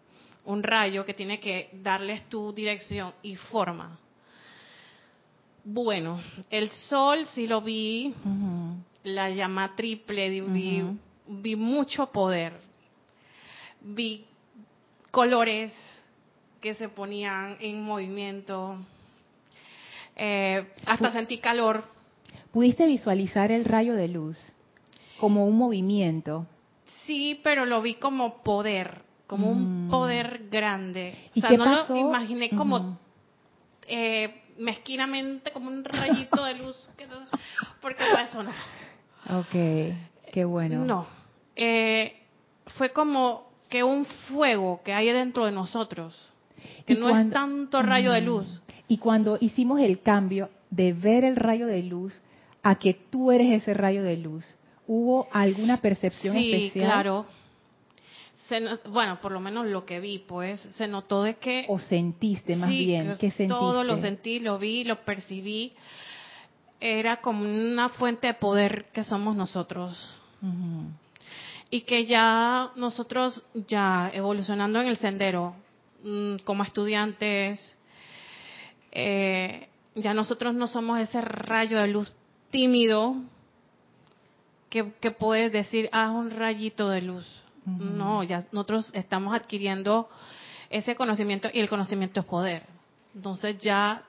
un 0.48 0.64
rayo 0.64 1.06
que 1.06 1.14
tiene 1.14 1.40
que 1.40 1.70
darles 1.74 2.24
tu 2.30 2.54
dirección 2.54 3.14
y 3.22 3.36
forma. 3.36 4.00
Bueno, 5.64 6.22
el 6.50 6.72
sol 6.72 7.28
sí 7.34 7.46
lo 7.48 7.62
vi, 7.62 8.14
la 9.04 9.30
llama 9.30 9.76
triple, 9.76 10.30
vi, 10.30 10.84
vi, 11.28 11.56
mucho 11.58 12.08
poder, 12.08 12.54
vi 13.82 14.26
colores 15.12 15.74
que 16.62 16.74
se 16.76 16.88
ponían 16.88 17.58
en 17.60 17.84
movimiento, 17.84 18.78
eh, 20.16 20.66
hasta 20.86 21.12
sentí 21.12 21.40
calor. 21.40 21.84
¿Pudiste 22.54 22.88
visualizar 22.88 23.52
el 23.52 23.66
rayo 23.66 23.96
de 23.96 24.08
luz 24.08 24.38
como 25.20 25.46
un 25.46 25.58
movimiento? 25.58 26.48
Sí, 27.06 27.42
pero 27.44 27.66
lo 27.66 27.82
vi 27.82 27.96
como 27.96 28.42
poder, 28.44 29.02
como 29.28 29.52
un 29.52 29.88
mm. 29.88 29.90
poder 29.90 30.48
grande. 30.50 31.14
¿Y 31.34 31.44
o 31.44 31.48
sea, 31.48 31.58
no 31.58 31.66
lo 31.66 31.96
imaginé 31.96 32.50
como 32.50 32.98
eh, 33.88 34.44
mezquinamente, 34.58 35.52
como 35.52 35.68
un 35.70 35.84
rayito 35.84 36.44
de 36.44 36.56
luz, 36.56 36.90
porque 37.82 38.04
eso 38.24 38.44
no. 38.44 38.52
Ok, 39.40 39.94
qué 40.32 40.46
bueno. 40.46 40.86
No, 40.86 41.08
eh, 41.56 42.22
fue 42.78 42.92
como 42.92 43.48
que 43.70 43.84
un 43.84 44.06
fuego 44.06 44.82
que 44.84 44.94
hay 44.94 45.12
dentro 45.12 45.46
de 45.46 45.52
nosotros, 45.52 46.32
que 46.86 46.96
no 46.96 47.16
es 47.18 47.30
tanto 47.32 47.82
rayo 47.82 48.14
de 48.14 48.22
luz, 48.22 48.62
y 48.88 48.98
cuando 48.98 49.38
hicimos 49.40 49.82
el 49.82 50.02
cambio 50.02 50.50
de 50.70 50.94
ver 50.94 51.24
el 51.24 51.36
rayo 51.36 51.68
de 51.68 51.84
luz 51.84 52.22
a 52.64 52.76
que 52.76 52.94
tú 52.94 53.32
eres 53.32 53.62
ese 53.62 53.74
rayo 53.74 54.04
de 54.04 54.18
luz, 54.18 54.56
¿hubo 54.88 55.28
alguna 55.32 55.78
percepción 55.78 56.36
especial? 56.38 56.72
Sí, 56.72 56.80
claro. 56.80 57.26
Bueno, 58.90 59.20
por 59.22 59.32
lo 59.32 59.40
menos 59.40 59.66
lo 59.68 59.86
que 59.86 60.00
vi, 60.00 60.20
pues 60.20 60.60
se 60.60 60.88
notó 60.88 61.24
de 61.24 61.36
que... 61.36 61.66
O 61.68 61.80
sentiste 61.80 62.56
más 62.56 62.70
bien, 62.70 63.16
¿qué 63.20 63.32
sentiste? 63.32 63.48
Todo 63.48 63.84
lo 63.84 64.00
sentí, 64.00 64.40
lo 64.40 64.58
vi, 64.58 64.84
lo 64.84 65.04
percibí. 65.04 65.74
Era 66.80 67.18
como 67.18 67.44
una 67.44 67.90
fuente 67.90 68.28
de 68.28 68.34
poder 68.36 68.86
que 68.94 69.04
somos 69.04 69.36
nosotros. 69.36 70.14
Y 71.70 71.82
que 71.82 72.06
ya 72.06 72.72
nosotros, 72.76 73.44
ya 73.68 74.10
evolucionando 74.14 74.80
en 74.82 74.88
el 74.88 74.98
sendero, 74.98 75.56
mm, 76.04 76.38
como 76.44 76.64
estudiantes, 76.64 77.76
eh, 78.92 79.68
ya 79.96 80.14
nosotros 80.14 80.54
no 80.54 80.68
somos 80.68 81.00
ese 81.00 81.22
rayo 81.22 81.80
de 81.80 81.88
luz 81.88 82.14
tímido 82.52 83.16
que, 84.70 84.94
que 85.02 85.12
puedes 85.12 85.52
decir, 85.52 85.90
ah, 85.92 86.12
un 86.12 86.32
rayito 86.32 86.90
de 86.90 87.02
luz. 87.02 87.44
No, 87.68 88.24
ya 88.24 88.46
nosotros 88.52 88.90
estamos 88.94 89.36
adquiriendo 89.36 90.10
ese 90.70 90.96
conocimiento 90.96 91.50
y 91.54 91.60
el 91.60 91.70
conocimiento 91.70 92.22
es 92.22 92.26
poder. 92.26 92.64
Entonces 93.14 93.58
ya, 93.60 94.04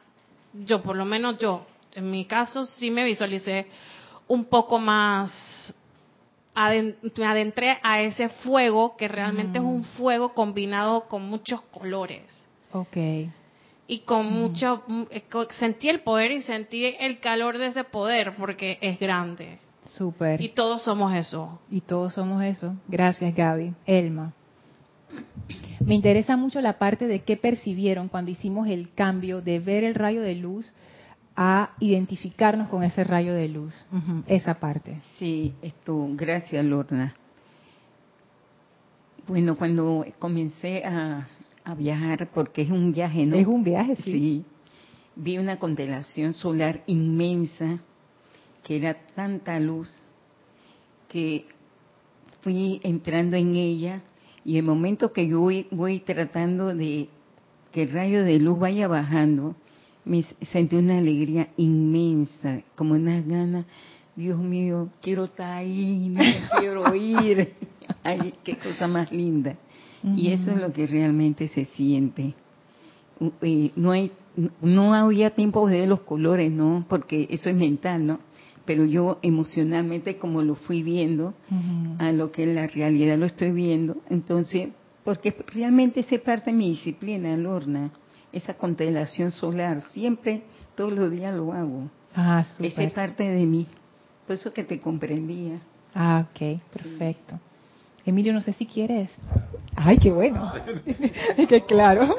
yo 0.52 0.82
por 0.82 0.96
lo 0.96 1.04
menos 1.04 1.38
yo, 1.38 1.66
en 1.94 2.10
mi 2.10 2.24
caso 2.24 2.66
sí 2.66 2.90
me 2.90 3.04
visualicé 3.04 3.66
un 4.28 4.44
poco 4.44 4.78
más, 4.78 5.74
me 6.54 7.26
adentré 7.26 7.78
a 7.82 8.00
ese 8.02 8.28
fuego 8.28 8.96
que 8.96 9.08
realmente 9.08 9.58
es 9.58 9.64
un 9.64 9.84
fuego 9.84 10.34
combinado 10.34 11.08
con 11.08 11.22
muchos 11.22 11.60
colores. 11.62 12.44
Okay 12.72 13.32
y 13.88 14.00
con 14.00 14.30
mucho, 14.30 14.84
mm, 14.86 15.02
eh, 15.10 15.24
sentí 15.58 15.88
el 15.88 16.00
poder 16.00 16.30
y 16.30 16.42
sentí 16.42 16.84
el 17.00 17.18
calor 17.20 17.56
de 17.56 17.68
ese 17.68 17.84
poder 17.84 18.34
porque 18.36 18.78
es 18.82 19.00
grande. 19.00 19.58
Súper. 19.90 20.40
Y 20.40 20.50
todos 20.50 20.82
somos 20.82 21.14
eso. 21.14 21.58
Y 21.70 21.80
todos 21.80 22.14
somos 22.14 22.42
eso. 22.42 22.74
Gracias, 22.88 23.34
Gaby. 23.34 23.74
Elma. 23.86 24.32
Me 25.84 25.94
interesa 25.94 26.36
mucho 26.36 26.60
la 26.60 26.78
parte 26.78 27.06
de 27.06 27.20
qué 27.20 27.36
percibieron 27.36 28.08
cuando 28.08 28.30
hicimos 28.30 28.68
el 28.68 28.92
cambio 28.92 29.40
de 29.40 29.58
ver 29.58 29.84
el 29.84 29.94
rayo 29.94 30.20
de 30.20 30.34
luz 30.34 30.72
a 31.34 31.70
identificarnos 31.80 32.68
con 32.68 32.82
ese 32.82 33.04
rayo 33.04 33.32
de 33.32 33.48
luz. 33.48 33.86
esa 34.26 34.54
parte. 34.54 34.98
Sí, 35.18 35.54
esto, 35.62 36.08
gracias, 36.12 36.64
Lorna. 36.64 37.14
Bueno, 39.26 39.56
cuando 39.56 40.04
comencé 40.18 40.84
a 40.84 41.28
a 41.68 41.74
viajar 41.74 42.28
porque 42.32 42.62
es 42.62 42.70
un 42.70 42.92
viaje, 42.92 43.26
¿no? 43.26 43.36
Es 43.36 43.46
un 43.46 43.62
viaje, 43.62 43.94
sí. 43.96 44.12
sí. 44.12 44.44
Vi 45.16 45.36
una 45.36 45.58
constelación 45.58 46.32
solar 46.32 46.82
inmensa 46.86 47.80
que 48.68 48.76
era 48.76 48.98
tanta 49.14 49.58
luz 49.58 49.90
que 51.08 51.46
fui 52.42 52.82
entrando 52.84 53.34
en 53.34 53.56
ella 53.56 54.02
y 54.44 54.58
el 54.58 54.62
momento 54.62 55.10
que 55.10 55.26
yo 55.26 55.40
voy, 55.70 56.00
tratando 56.00 56.74
de 56.74 57.08
que 57.72 57.84
el 57.84 57.92
rayo 57.92 58.24
de 58.24 58.38
luz 58.38 58.58
vaya 58.58 58.86
bajando, 58.86 59.56
me 60.04 60.22
sentí 60.52 60.76
una 60.76 60.98
alegría 60.98 61.48
inmensa, 61.56 62.60
como 62.76 62.92
unas 62.92 63.26
ganas, 63.26 63.64
Dios 64.14 64.38
mío, 64.38 64.90
quiero 65.00 65.24
estar 65.24 65.50
ahí, 65.50 66.10
no 66.10 66.20
quiero 66.60 66.94
ir. 66.94 67.54
Ay, 68.02 68.34
qué 68.44 68.58
cosa 68.58 68.86
más 68.86 69.10
linda. 69.10 69.56
Y 70.14 70.30
eso 70.30 70.50
es 70.50 70.58
lo 70.58 70.74
que 70.74 70.86
realmente 70.86 71.48
se 71.48 71.64
siente. 71.64 72.34
no 73.76 73.90
hay, 73.92 74.12
no 74.60 74.94
había 74.94 75.30
tiempo 75.30 75.66
de 75.68 75.86
los 75.86 76.00
colores, 76.00 76.52
¿no? 76.52 76.84
Porque 76.86 77.26
eso 77.30 77.48
es 77.48 77.56
mental, 77.56 78.06
¿no? 78.06 78.27
Pero 78.68 78.84
yo 78.84 79.18
emocionalmente, 79.22 80.18
como 80.18 80.42
lo 80.42 80.54
fui 80.54 80.82
viendo, 80.82 81.32
a 81.98 82.12
lo 82.12 82.30
que 82.30 82.42
en 82.42 82.54
la 82.54 82.66
realidad 82.66 83.16
lo 83.16 83.24
estoy 83.24 83.50
viendo, 83.50 83.96
entonces, 84.10 84.68
porque 85.04 85.34
realmente 85.54 86.02
se 86.02 86.18
parte 86.18 86.50
de 86.50 86.56
mi 86.58 86.68
disciplina, 86.68 87.34
Lorna, 87.38 87.90
esa 88.30 88.52
constelación 88.52 89.30
solar, 89.30 89.80
siempre, 89.80 90.42
todos 90.76 90.92
los 90.92 91.10
días 91.10 91.34
lo 91.34 91.54
hago. 91.54 91.88
Ah, 92.14 92.44
Esa 92.58 92.82
es 92.82 92.92
parte 92.92 93.24
de 93.24 93.46
mí, 93.46 93.66
por 94.26 94.34
eso 94.34 94.52
que 94.52 94.64
te 94.64 94.78
comprendía. 94.78 95.60
Ah, 95.94 96.26
ok, 96.28 96.60
perfecto. 96.70 97.40
Emilio, 98.04 98.34
no 98.34 98.42
sé 98.42 98.52
si 98.52 98.66
quieres. 98.66 99.08
Ay, 99.76 99.96
qué 99.96 100.12
bueno. 100.12 100.52
es 101.38 101.48
que 101.48 101.64
claro. 101.64 102.14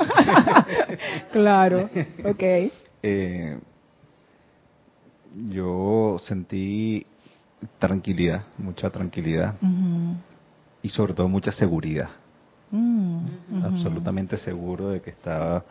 claro. 1.32 1.92
Ok. 2.26 2.72
Eh, 3.04 3.60
yo 5.50 6.18
sentí 6.20 7.06
tranquilidad, 7.78 8.44
mucha 8.58 8.90
tranquilidad. 8.90 9.56
Y 10.82 10.90
sobre 10.90 11.14
todo 11.14 11.28
mucha 11.28 11.52
seguridad. 11.52 12.10
Mm, 12.72 13.26
Absolutamente 13.64 14.38
seguro 14.38 14.90
de 14.90 15.02
que 15.02 15.10
estaba 15.10 15.64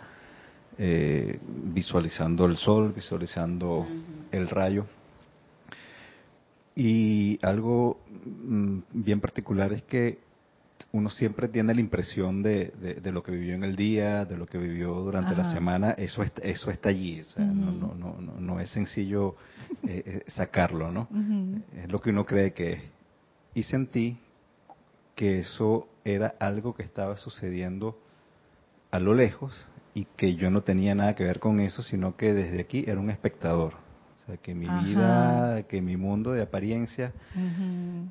eh, 0.76 1.38
visualizando 1.72 2.44
el 2.44 2.56
sol, 2.56 2.92
visualizando 2.94 3.86
el 4.30 4.48
rayo. 4.48 4.86
Y 6.76 7.38
algo 7.42 7.98
mm, 8.24 8.78
bien 8.92 9.20
particular 9.20 9.72
es 9.72 9.82
que 9.82 10.18
uno 10.90 11.10
siempre 11.10 11.48
tiene 11.48 11.74
la 11.74 11.80
impresión 11.80 12.42
de, 12.42 12.72
de, 13.02 13.12
lo 13.12 13.22
que 13.22 13.32
vivió 13.32 13.54
en 13.54 13.62
el 13.62 13.76
día, 13.76 14.24
de 14.24 14.38
lo 14.38 14.46
que 14.46 14.56
vivió 14.56 14.94
durante 14.94 15.36
la 15.36 15.52
semana, 15.52 15.90
eso 15.92 16.22
está, 16.22 16.40
eso 16.42 16.70
está 16.70 16.88
allí, 16.88 17.22
no, 17.36 17.72
no, 17.72 17.94
no, 17.94 18.40
no, 18.40 18.60
es 18.60 18.70
sencillo 18.70 19.36
eh, 19.86 20.02
eh, 20.06 20.24
sacarlo, 20.28 20.90
¿no? 20.90 21.08
Es 21.76 21.90
lo 21.90 22.00
que 22.00 22.10
uno 22.10 22.24
cree 22.24 22.52
que 22.54 22.72
es. 22.72 22.82
Y 23.54 23.64
sentí 23.64 24.18
que 25.14 25.40
eso 25.40 25.88
era 26.04 26.34
algo 26.38 26.74
que 26.74 26.84
estaba 26.84 27.16
sucediendo 27.16 27.98
a 28.90 28.98
lo 28.98 29.14
lejos 29.14 29.54
y 29.92 30.06
que 30.16 30.36
yo 30.36 30.50
no 30.50 30.62
tenía 30.62 30.94
nada 30.94 31.14
que 31.14 31.24
ver 31.24 31.38
con 31.38 31.60
eso, 31.60 31.82
sino 31.82 32.16
que 32.16 32.32
desde 32.32 32.60
aquí 32.60 32.84
era 32.86 32.98
un 32.98 33.10
espectador 33.10 33.87
que 34.36 34.54
mi 34.54 34.68
vida, 34.84 35.62
que 35.68 35.80
mi 35.80 35.96
mundo 35.96 36.32
de 36.32 36.42
apariencia, 36.42 37.12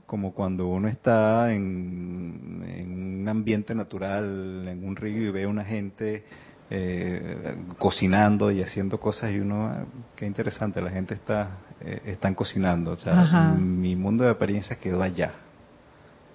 como 0.08 0.34
cuando 0.34 0.68
uno 0.68 0.88
está 0.88 1.54
en, 1.54 3.22
un 3.22 3.30
ambiente 3.30 3.76
natural, 3.76 4.68
en 4.68 4.84
un 4.84 4.96
río 4.96 5.28
y 5.28 5.32
ve 5.32 5.44
a 5.44 5.48
una 5.48 5.64
gente 5.64 6.24
eh, 6.70 7.56
cocinando 7.78 8.52
y 8.52 8.62
haciendo 8.62 9.00
cosas 9.00 9.32
y 9.32 9.40
uno, 9.40 9.72
qué 10.16 10.26
interesante, 10.26 10.82
la 10.82 10.90
gente 10.90 11.14
está, 11.14 11.60
eh, 11.82 12.02
están 12.06 12.34
cocinando, 12.34 12.92
o 12.92 12.96
sea, 12.96 13.54
mi 13.58 13.96
mundo 13.96 14.24
de 14.24 14.32
apariencia 14.32 14.78
quedó 14.78 15.04
allá. 15.04 15.34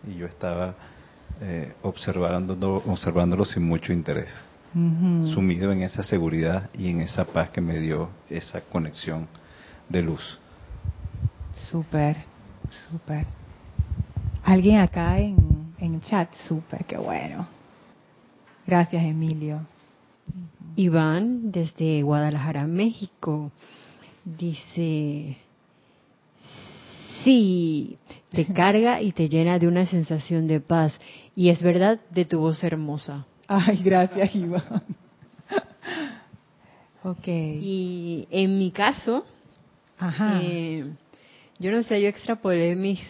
Y 0.07 0.16
yo 0.16 0.26
estaba 0.26 0.74
eh, 1.41 1.72
observando, 1.83 2.55
observándolo 2.87 3.45
sin 3.45 3.64
mucho 3.64 3.93
interés. 3.93 4.30
sumido 5.35 5.70
en 5.70 5.83
esa 5.83 6.03
seguridad 6.03 6.70
y 6.72 6.89
en 6.89 7.03
esa 7.03 7.24
paz 7.26 7.51
que 7.51 7.61
me 7.61 7.78
dio 7.78 8.09
esa 8.30 8.62
conexión 8.62 9.28
de 9.93 10.03
luz. 10.03 10.40
Súper, 11.70 12.16
súper. 12.90 13.26
¿Alguien 14.43 14.80
acá 14.80 15.18
en, 15.20 15.74
en 15.78 16.01
chat. 16.01 16.32
Súper, 16.49 16.84
qué 16.84 16.97
bueno. 16.97 17.47
Gracias, 18.66 19.05
Emilio. 19.05 19.61
Iván, 20.76 21.53
desde 21.53 22.03
Guadalajara, 22.03 22.66
México, 22.66 23.53
dice, 24.24 25.36
sí, 27.22 27.99
te 28.30 28.47
carga 28.55 29.03
y 29.03 29.12
te 29.12 29.28
llena 29.28 29.59
de 29.59 29.68
una 29.68 29.86
sensación 29.86 30.47
de 30.47 30.61
paz. 30.61 30.99
Y 31.36 31.51
es 31.51 31.62
verdad 31.62 32.01
de 32.11 32.24
tu 32.24 32.40
voz 32.40 32.62
hermosa. 32.64 33.26
Ay, 33.47 33.82
gracias, 33.82 34.34
Iván. 34.34 34.82
ok. 37.05 37.26
Y 37.26 38.26
en 38.30 38.59
mi 38.59 38.70
caso, 38.70 39.26
eh, 40.42 40.92
yo 41.59 41.70
no 41.70 41.82
sé, 41.82 42.00
yo 42.00 42.09
extrapolé 42.09 42.74
mis 42.74 43.00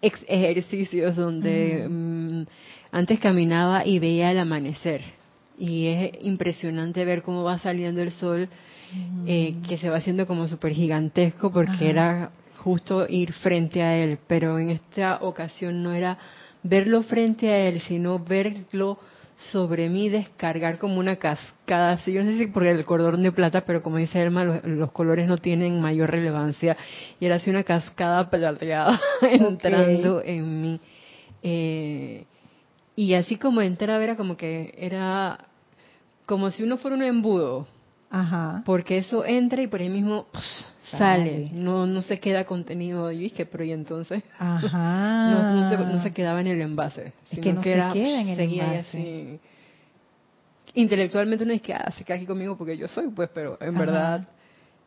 ejercicios 0.00 1.16
donde 1.16 1.86
mm, 1.88 2.42
antes 2.92 3.18
caminaba 3.20 3.86
y 3.86 3.98
veía 3.98 4.30
el 4.30 4.38
amanecer. 4.38 5.02
Y 5.58 5.86
es 5.86 6.12
impresionante 6.22 7.04
ver 7.04 7.22
cómo 7.22 7.44
va 7.44 7.58
saliendo 7.58 8.02
el 8.02 8.10
sol, 8.12 8.48
eh, 9.26 9.56
que 9.68 9.78
se 9.78 9.88
va 9.88 9.96
haciendo 9.96 10.26
como 10.26 10.46
súper 10.46 10.72
gigantesco 10.72 11.52
porque 11.52 11.90
era 11.90 12.30
justo 12.58 13.06
ir 13.08 13.32
frente 13.32 13.82
a 13.82 13.96
él, 13.96 14.18
pero 14.26 14.58
en 14.58 14.70
esta 14.70 15.18
ocasión 15.22 15.82
no 15.82 15.92
era 15.92 16.16
verlo 16.62 17.02
frente 17.02 17.50
a 17.50 17.68
él, 17.68 17.80
sino 17.82 18.18
verlo 18.18 18.98
sobre 19.36 19.88
mí 19.88 20.08
descargar 20.08 20.78
como 20.78 20.98
una 20.98 21.16
cascada, 21.16 21.92
así 21.92 22.12
yo 22.12 22.22
no 22.22 22.30
sé 22.30 22.38
si 22.38 22.46
por 22.46 22.66
el 22.66 22.84
cordón 22.84 23.22
de 23.22 23.32
plata, 23.32 23.64
pero 23.64 23.82
como 23.82 23.96
dice 23.96 24.20
Elma, 24.20 24.44
los, 24.44 24.92
colores 24.92 25.28
no 25.28 25.38
tienen 25.38 25.80
mayor 25.80 26.10
relevancia, 26.10 26.76
y 27.18 27.26
era 27.26 27.36
así 27.36 27.50
una 27.50 27.64
cascada 27.64 28.30
plateada 28.30 29.00
entrando 29.22 30.22
en 30.22 30.62
mí. 30.62 30.80
Eh, 31.42 32.24
y 32.96 33.14
así 33.14 33.36
como 33.36 33.60
entraba 33.60 34.02
era 34.02 34.16
como 34.16 34.36
que 34.36 34.74
era 34.78 35.46
como 36.26 36.50
si 36.50 36.62
uno 36.62 36.76
fuera 36.76 36.96
un 36.96 37.02
embudo, 37.02 37.66
Ajá. 38.10 38.62
porque 38.64 38.98
eso 38.98 39.24
entra 39.24 39.62
y 39.62 39.66
por 39.66 39.80
ahí 39.80 39.88
mismo 39.88 40.26
sale, 40.98 41.50
no 41.52 41.86
no 41.86 42.02
se 42.02 42.20
queda 42.20 42.44
contenido 42.44 43.10
y 43.10 43.18
dije, 43.18 43.46
pero 43.46 43.64
y 43.64 43.72
entonces 43.72 44.22
Ajá. 44.38 45.30
no, 45.30 45.70
se, 45.70 45.76
no, 45.76 46.02
se, 46.02 46.12
quedaba 46.12 46.40
en 46.40 46.48
el 46.48 46.60
envase, 46.60 47.12
es 47.30 47.38
que 47.38 47.52
no 47.52 47.62
se 47.62 47.70
queda 47.70 47.92
en 47.92 48.28
el 48.28 48.40
envase. 48.40 49.40
intelectualmente 50.74 51.44
uno 51.44 51.52
dice 51.52 51.64
que 51.64 51.74
ah, 51.74 51.92
se 51.96 52.04
queda 52.04 52.16
aquí 52.16 52.26
conmigo 52.26 52.56
porque 52.56 52.76
yo 52.76 52.88
soy, 52.88 53.08
pues, 53.08 53.30
pero 53.32 53.58
en 53.60 53.76
verdad, 53.76 54.28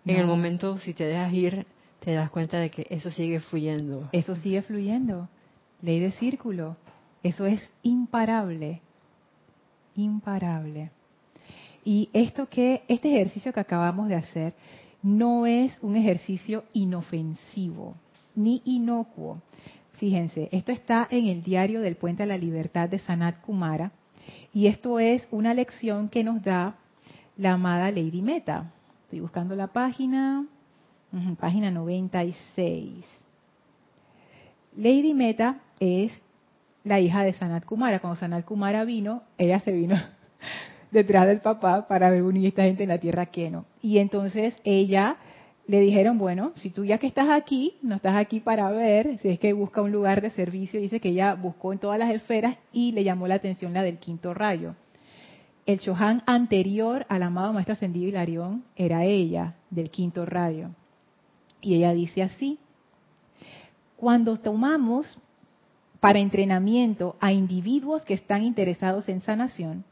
en 0.05 0.15
el 0.15 0.25
momento 0.25 0.77
si 0.77 0.93
te 0.93 1.05
dejas 1.05 1.33
ir, 1.33 1.65
te 1.99 2.13
das 2.13 2.29
cuenta 2.29 2.57
de 2.57 2.69
que 2.69 2.87
eso 2.89 3.11
sigue 3.11 3.39
fluyendo. 3.39 4.09
Eso 4.11 4.35
sigue 4.35 4.61
fluyendo. 4.61 5.27
Ley 5.81 5.99
de 5.99 6.11
círculo. 6.11 6.77
Eso 7.23 7.45
es 7.45 7.69
imparable. 7.83 8.81
Imparable. 9.95 10.91
Y 11.83 12.09
esto 12.13 12.47
que, 12.47 12.83
este 12.87 13.13
ejercicio 13.13 13.53
que 13.53 13.59
acabamos 13.59 14.09
de 14.09 14.15
hacer, 14.15 14.53
no 15.01 15.45
es 15.45 15.77
un 15.81 15.95
ejercicio 15.95 16.63
inofensivo 16.73 17.95
ni 18.35 18.61
inocuo. 18.65 19.41
Fíjense, 19.93 20.49
esto 20.51 20.71
está 20.71 21.07
en 21.09 21.25
el 21.27 21.43
diario 21.43 21.81
del 21.81 21.95
Puente 21.95 22.23
a 22.23 22.27
la 22.27 22.37
Libertad 22.37 22.87
de 22.89 22.99
Sanat 22.99 23.41
Kumara 23.41 23.91
y 24.53 24.67
esto 24.67 24.99
es 24.99 25.27
una 25.31 25.53
lección 25.53 26.09
que 26.09 26.23
nos 26.23 26.43
da 26.43 26.75
la 27.37 27.53
amada 27.53 27.91
Lady 27.91 28.21
Meta. 28.21 28.71
Estoy 29.03 29.21
buscando 29.21 29.55
la 29.55 29.67
página, 29.67 30.45
página 31.39 31.71
96. 31.71 33.05
Lady 34.75 35.13
Meta 35.13 35.61
es 35.79 36.11
la 36.83 36.99
hija 36.99 37.23
de 37.23 37.33
Sanat 37.33 37.65
Kumara. 37.65 37.99
Cuando 37.99 38.19
Sanat 38.19 38.45
Kumara 38.45 38.85
vino, 38.85 39.23
ella 39.37 39.59
se 39.59 39.71
vino 39.71 39.95
detrás 40.91 41.27
del 41.27 41.41
papá 41.41 41.87
para 41.87 42.09
ver 42.09 42.23
unir 42.23 42.47
esta 42.47 42.63
gente 42.63 42.83
en 42.83 42.89
la 42.89 42.99
tierra 42.99 43.25
que 43.27 43.49
no. 43.49 43.65
Y 43.81 43.97
entonces 43.97 44.55
ella 44.63 45.17
le 45.67 45.81
dijeron, 45.81 46.17
bueno, 46.17 46.53
si 46.55 46.69
tú 46.69 46.85
ya 46.85 46.97
que 46.97 47.07
estás 47.07 47.29
aquí, 47.29 47.75
no 47.81 47.95
estás 47.95 48.15
aquí 48.15 48.39
para 48.39 48.69
ver, 48.71 49.17
si 49.19 49.29
es 49.29 49.39
que 49.39 49.51
busca 49.51 49.81
un 49.81 49.91
lugar 49.91 50.21
de 50.21 50.29
servicio, 50.29 50.79
dice 50.79 51.01
que 51.01 51.09
ella 51.09 51.35
buscó 51.35 51.73
en 51.73 51.79
todas 51.79 51.99
las 51.99 52.11
esferas 52.11 52.55
y 52.71 52.93
le 52.93 53.03
llamó 53.03 53.27
la 53.27 53.35
atención 53.35 53.73
la 53.73 53.83
del 53.83 53.97
quinto 53.97 54.33
rayo. 54.33 54.75
El 55.65 55.79
Chohan 55.79 56.23
anterior 56.25 57.05
al 57.09 57.23
amado 57.23 57.51
Maestro 57.51 57.73
Ascendido 57.73 58.07
Hilarión 58.07 58.63
era 58.77 59.03
ella, 59.03 59.55
del 59.69 59.89
quinto 59.89 60.25
rayo. 60.25 60.69
Y 61.59 61.75
ella 61.75 61.93
dice 61.93 62.23
así, 62.23 62.59
cuando 63.97 64.37
tomamos 64.37 65.19
para 65.99 66.19
entrenamiento 66.19 67.17
a 67.19 67.33
individuos 67.33 68.05
que 68.05 68.13
están 68.13 68.43
interesados 68.43 69.09
en 69.09 69.19
sanación, 69.19 69.83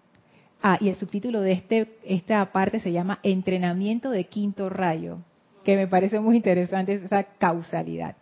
Ah, 0.68 0.80
y 0.82 0.90
el 0.90 0.96
subtítulo 0.96 1.42
de 1.42 1.52
este, 1.52 2.00
esta 2.04 2.44
parte 2.52 2.80
se 2.80 2.92
llama 2.92 3.20
Entrenamiento 3.22 4.10
de 4.10 4.24
Quinto 4.24 4.68
Rayo, 4.68 5.18
que 5.64 5.76
me 5.76 5.86
parece 5.86 6.20
muy 6.20 6.38
interesante 6.38 6.94
esa 6.94 7.22
causalidad. 7.22 8.16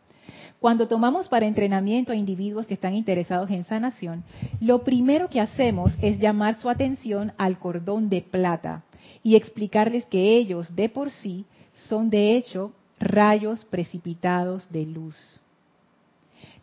Cuando 0.59 0.89
tomamos 0.89 1.29
para 1.29 1.45
entrenamiento 1.45 2.11
a 2.11 2.17
individuos 2.17 2.67
que 2.67 2.73
están 2.73 2.95
interesados 2.95 3.49
en 3.49 3.63
sanación, 3.63 4.25
lo 4.59 4.83
primero 4.83 5.29
que 5.29 5.39
hacemos 5.39 5.95
es 6.01 6.19
llamar 6.19 6.59
su 6.59 6.69
atención 6.69 7.31
al 7.37 7.59
cordón 7.59 8.09
de 8.09 8.19
plata 8.19 8.83
y 9.23 9.37
explicarles 9.37 10.03
que 10.07 10.35
ellos 10.35 10.75
de 10.75 10.89
por 10.89 11.11
sí 11.11 11.45
son 11.87 12.09
de 12.09 12.35
hecho 12.35 12.73
rayos 12.99 13.63
precipitados 13.63 14.69
de 14.69 14.85
luz. 14.85 15.42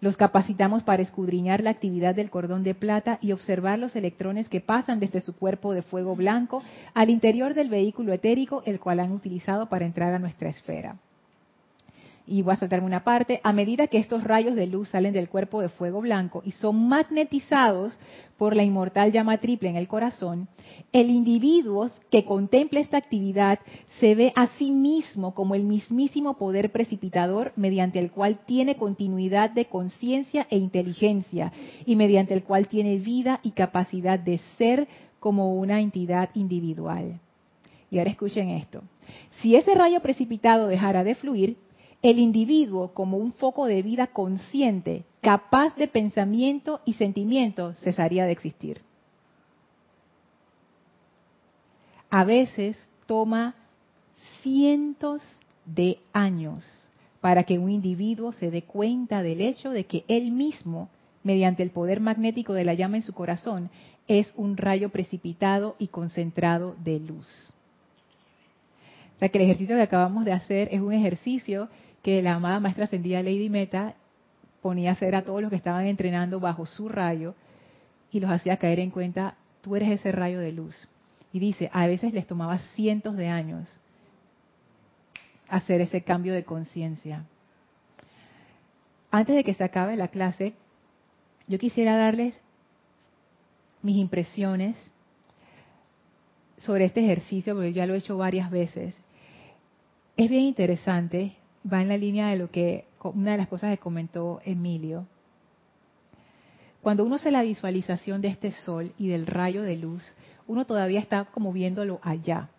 Los 0.01 0.17
capacitamos 0.17 0.83
para 0.83 1.03
escudriñar 1.03 1.63
la 1.63 1.71
actividad 1.71 2.15
del 2.15 2.31
cordón 2.31 2.63
de 2.63 2.75
plata 2.75 3.19
y 3.21 3.33
observar 3.33 3.79
los 3.79 3.95
electrones 3.97 4.49
que 4.49 4.61
pasan 4.61 4.99
desde 4.99 5.21
su 5.21 5.37
cuerpo 5.37 5.75
de 5.75 5.83
fuego 5.83 6.17
blanco 6.17 6.63
al 6.95 7.11
interior 7.11 7.53
del 7.53 7.69
vehículo 7.69 8.15
etérico, 8.15 8.63
el 8.65 8.81
cual 8.81 9.01
han 9.01 9.13
utilizado 9.13 9.69
para 9.69 9.85
entrar 9.85 10.15
a 10.15 10.19
nuestra 10.19 10.49
esfera 10.49 10.97
y 12.27 12.43
voy 12.43 12.55
a 12.55 12.57
saltarme 12.57 12.87
una 12.87 13.05
parte, 13.05 13.41
a 13.43 13.53
medida 13.53 13.87
que 13.87 13.99
estos 13.99 14.25
rayos 14.25 14.55
de 14.55 14.67
luz 14.67 14.91
salen 14.91 15.13
del 15.13 15.29
cuerpo 15.29 15.61
de 15.61 15.69
fuego 15.69 16.01
blanco 16.01 16.43
y 16.45 16.53
son 16.53 16.89
magnetizados 16.89 17.99
por 18.39 18.57
la 18.57 18.63
inmortal 18.63 19.13
llama 19.13 19.39
triple 19.39 19.69
en 19.69 19.77
el 19.77 19.89
corazón, 19.89 20.49
el 20.93 21.11
individuo 21.11 21.91
que 22.11 22.25
contempla 22.25 22.81
esta 22.81 22.97
actividad 22.97 23.59
se 23.99 24.15
ve 24.15 24.33
a 24.35 24.47
sí 24.59 24.71
mismo 24.71 25.35
como 25.35 25.55
el 25.55 25.65
mismísimo 25.65 26.39
poder 26.39 26.73
precipitador 26.73 27.53
mediante 27.57 27.99
el 27.99 28.11
cual 28.11 28.39
tiene 28.47 28.77
continuidad 28.77 29.51
de 29.51 29.67
conciencia 29.67 30.47
e 30.51 30.57
inteligencia 30.57 31.53
y 31.85 31.97
mediante 31.97 32.33
el 32.33 32.45
cual 32.45 32.69
tiene 32.69 32.97
vida 32.97 33.41
y 33.43 33.51
capacidad 33.51 34.19
de 34.19 34.39
ser 34.57 34.89
como 35.19 35.55
una 35.57 35.81
entidad 35.81 36.31
individual. 36.35 37.21
Y 37.91 37.99
ahora 37.99 38.11
escuchen 38.11 38.51
esto. 38.51 38.83
Si 39.41 39.57
ese 39.57 39.75
rayo 39.75 40.01
precipitado 40.01 40.69
dejara 40.69 41.05
de 41.05 41.15
fluir, 41.15 41.57
el 42.03 42.19
individuo 42.19 42.93
como 42.95 43.19
un 43.19 43.33
foco 43.33 43.67
de 43.67 43.83
vida 43.83 44.09
consciente, 44.09 45.05
capaz 45.21 45.77
de 45.77 45.89
pensamiento 45.89 46.81
y 46.85 46.95
sentimiento, 46.95 47.75
cesaría 47.75 48.25
de 48.25 48.33
existir. 48.33 48.83
A 52.09 52.25
veces 52.25 52.77
toma 53.07 53.55
cientos 54.43 55.23
de 55.65 55.99
años 56.13 56.65
para 57.21 57.45
que 57.45 57.59
un 57.59 57.71
individuo 57.71 58.33
se 58.33 58.51
dé 58.51 58.63
cuenta 58.63 59.23
del 59.23 59.43
hecho 59.43 59.71
de 59.71 59.85
que 59.85 60.05
él 60.09 60.31
mismo, 60.33 60.89
mediante 61.23 61.63
el 61.63 61.71
poder 61.71 62.01
magnético 62.01 62.55
de 62.55 62.65
la 62.65 62.75
llama 62.75 62.97
en 62.97 63.03
su 63.03 63.13
corazón, 63.13 63.71
es 64.09 64.33
un 64.37 64.57
rayo 64.57 64.89
precipitado 64.89 65.77
y 65.79 65.89
concentrado 65.89 66.75
de 66.83 66.99
luz. 66.99 67.29
Sea 69.21 69.29
que 69.29 69.39
el 69.39 69.45
ejercicio 69.45 69.77
que 69.77 69.83
acabamos 69.83 70.25
de 70.25 70.33
hacer 70.33 70.69
es 70.73 70.81
un 70.81 70.93
ejercicio 70.93 71.69
que 72.03 72.23
la 72.23 72.35
amada 72.35 72.59
maestra 72.59 72.85
ascendida 72.85 73.23
Lady 73.23 73.51
Meta 73.51 73.95
ponía 74.63 74.91
a 74.91 74.93
hacer 74.95 75.15
a 75.15 75.23
todos 75.23 75.43
los 75.43 75.51
que 75.51 75.57
estaban 75.57 75.87
entrenando 75.87 76.41
bajo 76.41 76.67
su 76.67 76.89
rayo 76.89 77.35
y 78.11 78.21
los 78.21 78.31
hacía 78.31 78.57
caer 78.57 78.81
en 78.81 78.91
cuenta, 78.91 79.37
tú 79.61 79.77
eres 79.77 79.91
ese 79.91 80.11
rayo 80.11 80.41
de 80.41 80.53
luz. 80.53 80.89
Y 81.33 81.39
dice, 81.39 81.71
a 81.73 81.87
veces 81.87 82.13
les 82.13 82.27
tomaba 82.27 82.59
cientos 82.75 83.17
de 83.17 83.29
años 83.29 83.69
hacer 85.49 85.83
ese 85.83 86.03
cambio 86.03 86.33
de 86.33 86.45
conciencia. 86.45 87.25
Antes 89.11 89.37
de 89.37 89.45
que 89.45 89.55
se 89.55 89.65
acabe 89.65 89.97
la 89.97 90.09
clase, 90.09 90.55
yo 91.47 91.59
quisiera 91.59 91.97
darles 91.97 92.41
mis 93.83 93.97
impresiones 93.97 94.77
sobre 96.59 96.87
este 96.87 97.01
ejercicio, 97.01 97.55
porque 97.55 97.73
ya 97.73 97.87
lo 97.87 97.95
he 97.95 97.99
hecho 97.99 98.17
varias 98.17 98.51
veces. 98.51 98.97
Es 100.21 100.29
bien 100.29 100.43
interesante 100.43 101.33
va 101.65 101.81
en 101.81 101.89
la 101.89 101.97
línea 101.97 102.29
de 102.29 102.37
lo 102.37 102.51
que 102.51 102.85
una 103.03 103.31
de 103.31 103.39
las 103.39 103.49
cosas 103.49 103.71
que 103.71 103.79
comentó 103.79 104.43
Emilio. 104.45 105.07
Cuando 106.83 107.07
uno 107.07 107.15
hace 107.15 107.31
la 107.31 107.41
visualización 107.41 108.21
de 108.21 108.29
este 108.29 108.51
sol 108.51 108.93
y 108.99 109.09
del 109.09 109.27
rayo 109.27 109.63
de 109.63 109.79
luz, 109.79 110.15
uno 110.47 110.67
todavía 110.67 111.01
está 111.01 111.25
como 111.25 111.55
viéndolo 111.55 112.01
allá. 112.03 112.51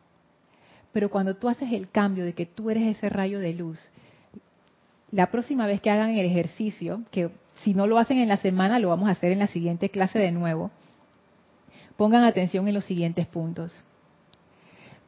Pero 0.92 1.12
cuando 1.12 1.36
tú 1.36 1.50
haces 1.50 1.72
el 1.72 1.92
cambio 1.92 2.26
de 2.26 2.34
que 2.34 2.48
tú 2.48 2.72
eres 2.72 2.98
ese 2.98 3.10
rayo 3.10 3.40
de 3.40 3.54
luz, 3.54 3.92
la 5.12 5.30
próxima 5.30 5.68
vez 5.68 5.82
que 5.82 5.92
hagan 5.92 6.10
el 6.18 6.26
ejercicio, 6.26 7.04
que 7.12 7.30
si 7.58 7.76
no 7.76 7.86
lo 7.86 8.00
hacen 8.00 8.18
en 8.18 8.30
la 8.30 8.38
semana, 8.38 8.80
lo 8.80 8.90
vamos 8.90 9.08
a 9.08 9.12
hacer 9.12 9.32
en 9.34 9.38
la 9.38 9.46
siguiente 9.46 9.90
clase 9.90 10.18
de 10.18 10.32
nuevo. 10.32 10.72
Pongan 11.96 12.24
atención 12.24 12.68
en 12.68 12.74
los 12.74 12.86
siguientes 12.86 13.28
puntos. 13.28 13.84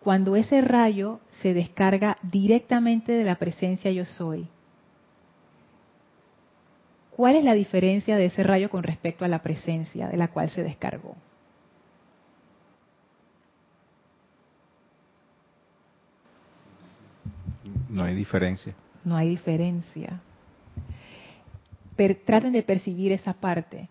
Cuando 0.03 0.35
ese 0.35 0.59
rayo 0.59 1.21
se 1.41 1.53
descarga 1.53 2.17
directamente 2.21 3.13
de 3.13 3.23
la 3.23 3.35
presencia 3.35 3.89
yo 3.89 4.03
soy, 4.03 4.49
¿cuál 7.15 7.37
es 7.37 7.43
la 7.45 7.53
diferencia 7.53 8.17
de 8.17 8.25
ese 8.25 8.43
rayo 8.43 8.69
con 8.69 8.83
respecto 8.83 9.23
a 9.23 9.29
la 9.29 9.41
presencia 9.41 10.09
de 10.09 10.17
la 10.17 10.27
cual 10.27 10.49
se 10.49 10.61
descargó? 10.61 11.15
No 17.87 18.03
hay 18.03 18.13
diferencia. 18.13 18.73
No 19.05 19.15
hay 19.15 19.29
diferencia. 19.29 20.19
traten 22.25 22.51
de 22.51 22.63
percibir 22.63 23.13
esa 23.13 23.33
parte. 23.33 23.87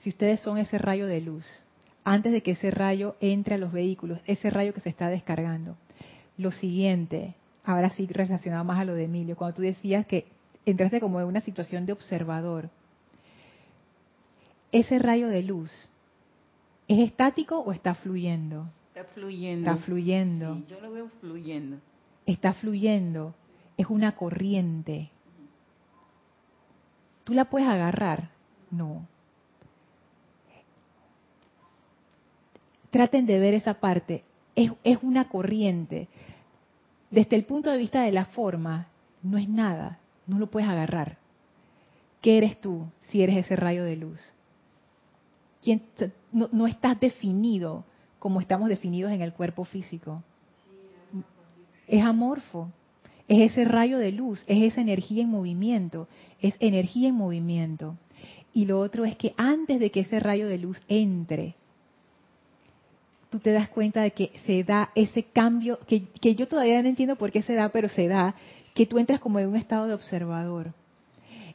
Si 0.00 0.10
ustedes 0.10 0.40
son 0.40 0.58
ese 0.58 0.76
rayo 0.76 1.06
de 1.06 1.22
luz, 1.22 1.46
antes 2.04 2.32
de 2.32 2.42
que 2.42 2.52
ese 2.52 2.70
rayo 2.70 3.16
entre 3.20 3.54
a 3.54 3.58
los 3.58 3.72
vehículos, 3.72 4.20
ese 4.26 4.50
rayo 4.50 4.72
que 4.72 4.80
se 4.80 4.88
está 4.88 5.08
descargando. 5.08 5.76
Lo 6.36 6.52
siguiente, 6.52 7.34
ahora 7.64 7.90
sí 7.90 8.06
relacionado 8.06 8.64
más 8.64 8.78
a 8.78 8.84
lo 8.84 8.94
de 8.94 9.04
Emilio, 9.04 9.36
cuando 9.36 9.56
tú 9.56 9.62
decías 9.62 10.06
que 10.06 10.26
entraste 10.66 11.00
como 11.00 11.20
en 11.20 11.26
una 11.26 11.40
situación 11.40 11.86
de 11.86 11.92
observador, 11.92 12.70
ese 14.72 14.98
rayo 14.98 15.28
de 15.28 15.42
luz, 15.42 15.70
¿es 16.88 16.98
estático 16.98 17.58
o 17.58 17.72
está 17.72 17.94
fluyendo? 17.94 18.66
Está 18.88 19.04
fluyendo. 19.04 19.70
Está 19.70 19.82
fluyendo. 19.84 20.54
Sí, 20.56 20.64
yo 20.68 20.80
lo 20.80 20.92
veo 20.92 21.08
fluyendo 21.20 21.78
está 22.26 22.52
fluyendo, 22.54 23.34
es 23.76 23.86
una 23.88 24.16
corriente. 24.16 25.10
¿Tú 27.24 27.34
la 27.34 27.46
puedes 27.46 27.68
agarrar? 27.68 28.30
No. 28.70 29.06
Traten 32.94 33.26
de 33.26 33.40
ver 33.40 33.54
esa 33.54 33.74
parte. 33.74 34.22
Es, 34.54 34.70
una 35.02 35.28
corriente. 35.28 36.06
Desde 37.10 37.34
el 37.34 37.44
punto 37.44 37.70
de 37.70 37.78
vista 37.78 38.02
de 38.02 38.12
la 38.12 38.26
forma, 38.26 38.86
no 39.20 39.36
es 39.36 39.48
nada. 39.48 39.98
No 40.28 40.38
lo 40.38 40.48
puedes 40.48 40.68
agarrar. 40.68 41.18
¿Qué 42.20 42.38
eres 42.38 42.60
tú 42.60 42.86
si 43.00 43.22
eres 43.22 43.38
ese 43.38 43.56
rayo 43.56 43.82
de 43.82 43.96
luz? 43.96 44.20
¿Quién, 45.60 45.82
no, 46.30 46.48
no 46.52 46.68
estás 46.68 47.00
definido 47.00 47.84
como 48.20 48.40
estamos 48.40 48.68
definidos 48.68 49.10
en 49.10 49.22
el 49.22 49.32
cuerpo 49.32 49.64
físico 49.64 50.22
es 51.86 52.02
amorfo, 52.02 52.70
es 53.28 53.52
ese 53.52 53.64
rayo 53.64 53.98
de 53.98 54.12
luz, 54.12 54.44
es 54.46 54.62
esa 54.62 54.80
energía 54.80 55.22
en 55.22 55.30
movimiento, 55.30 56.08
es 56.40 56.54
energía 56.60 57.08
en 57.08 57.14
movimiento. 57.14 57.96
Y 58.52 58.66
lo 58.66 58.78
otro 58.80 59.04
es 59.04 59.16
que 59.16 59.34
antes 59.36 59.80
de 59.80 59.90
que 59.90 60.00
ese 60.00 60.20
rayo 60.20 60.46
de 60.46 60.58
luz 60.58 60.80
entre, 60.88 61.56
tú 63.34 63.40
te 63.40 63.50
das 63.50 63.68
cuenta 63.68 64.02
de 64.02 64.12
que 64.12 64.30
se 64.46 64.62
da 64.62 64.92
ese 64.94 65.24
cambio, 65.24 65.80
que, 65.88 66.36
yo 66.36 66.46
todavía 66.46 66.80
no 66.80 66.88
entiendo 66.88 67.16
por 67.16 67.32
qué 67.32 67.42
se 67.42 67.54
da, 67.54 67.68
pero 67.70 67.88
se 67.88 68.06
da, 68.06 68.36
que 68.74 68.86
tú 68.86 68.96
entras 68.96 69.18
como 69.18 69.40
en 69.40 69.48
un 69.48 69.56
estado 69.56 69.88
de 69.88 69.94
observador. 69.94 70.72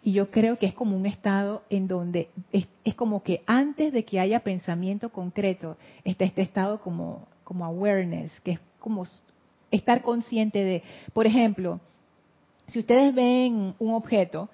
Y 0.03 0.11
yo 0.11 0.29
creo 0.29 0.57
que 0.57 0.65
es 0.65 0.73
como 0.73 0.97
un 0.97 1.05
estado 1.05 1.63
en 1.69 1.87
donde 1.87 2.27
es, 2.51 2.67
es, 2.83 2.95
como 2.95 3.23
que 3.23 3.43
antes 3.45 3.93
de 3.93 4.03
que 4.03 4.19
haya 4.19 4.41
pensamiento 4.41 5.09
concreto, 5.09 5.77
está 6.03 6.25
este 6.25 6.41
estado 6.41 6.81
como, 6.81 7.29
como 7.45 7.63
awareness, 7.63 8.37
que 8.41 8.51
es 8.51 8.59
como 8.81 9.05
estar 9.71 10.01
consciente 10.01 10.61
de, 10.61 10.83
por 11.13 11.27
ejemplo, 11.27 11.79
si 12.67 12.79
ustedes 12.79 13.15
ven 13.15 13.73
un 13.79 13.93
objeto, 13.93 14.49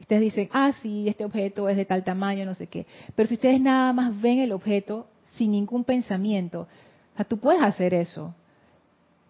ustedes 0.00 0.20
dicen, 0.20 0.50
ah, 0.52 0.72
sí, 0.82 1.08
este 1.08 1.24
objeto 1.24 1.66
es 1.70 1.78
de 1.78 1.86
tal 1.86 2.04
tamaño, 2.04 2.44
no 2.44 2.52
sé 2.52 2.66
qué, 2.66 2.84
pero 3.14 3.26
si 3.26 3.36
ustedes 3.36 3.58
nada 3.58 3.94
más 3.94 4.20
ven 4.20 4.40
el 4.40 4.52
objeto 4.52 5.06
sin 5.34 5.52
ningún 5.52 5.84
pensamiento, 5.84 6.62
o 7.14 7.16
sea, 7.16 7.24
tú 7.24 7.38
puedes 7.38 7.62
hacer 7.62 7.94
eso, 7.94 8.34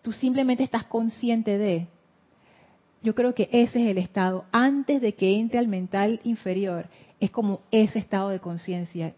tú 0.02 0.12
simplemente 0.12 0.62
estás 0.62 0.84
consciente 0.84 1.58
de, 1.58 1.86
yo 3.02 3.14
creo 3.14 3.34
que 3.34 3.48
ese 3.52 3.82
es 3.82 3.90
el 3.90 3.98
estado, 3.98 4.44
antes 4.52 5.00
de 5.00 5.14
que 5.14 5.38
entre 5.38 5.58
al 5.58 5.68
mental 5.68 6.20
inferior, 6.24 6.86
es 7.20 7.30
como 7.30 7.60
ese 7.70 7.98
estado 7.98 8.28
de 8.30 8.40
conciencia 8.40 9.14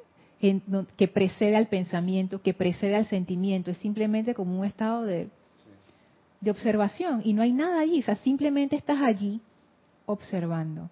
que 0.96 1.08
precede 1.08 1.54
al 1.56 1.66
pensamiento, 1.68 2.40
que 2.40 2.54
precede 2.54 2.96
al 2.96 3.06
sentimiento, 3.06 3.70
es 3.70 3.76
simplemente 3.78 4.34
como 4.34 4.58
un 4.58 4.64
estado 4.64 5.04
de 5.04 5.28
de 6.40 6.50
observación. 6.50 7.22
Y 7.24 7.32
no 7.32 7.42
hay 7.42 7.52
nada 7.52 7.80
allí, 7.80 8.00
o 8.00 8.02
sea, 8.02 8.16
simplemente 8.16 8.76
estás 8.76 9.00
allí 9.00 9.40
observando. 10.06 10.90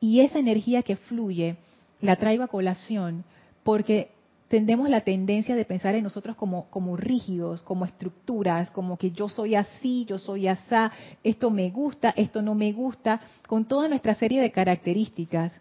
Y 0.00 0.20
esa 0.20 0.38
energía 0.38 0.82
que 0.82 0.96
fluye 0.96 1.56
la 2.00 2.16
traigo 2.16 2.44
a 2.44 2.48
colación 2.48 3.24
porque 3.62 4.10
tendemos 4.54 4.88
la 4.88 5.00
tendencia 5.00 5.56
de 5.56 5.64
pensar 5.64 5.96
en 5.96 6.04
nosotros 6.04 6.36
como, 6.36 6.70
como 6.70 6.96
rígidos, 6.96 7.60
como 7.64 7.84
estructuras, 7.84 8.70
como 8.70 8.96
que 8.96 9.10
yo 9.10 9.28
soy 9.28 9.56
así, 9.56 10.04
yo 10.04 10.16
soy 10.16 10.46
asá, 10.46 10.92
esto 11.24 11.50
me 11.50 11.70
gusta, 11.70 12.14
esto 12.16 12.40
no 12.40 12.54
me 12.54 12.72
gusta, 12.72 13.20
con 13.48 13.64
toda 13.64 13.88
nuestra 13.88 14.14
serie 14.14 14.40
de 14.40 14.52
características. 14.52 15.60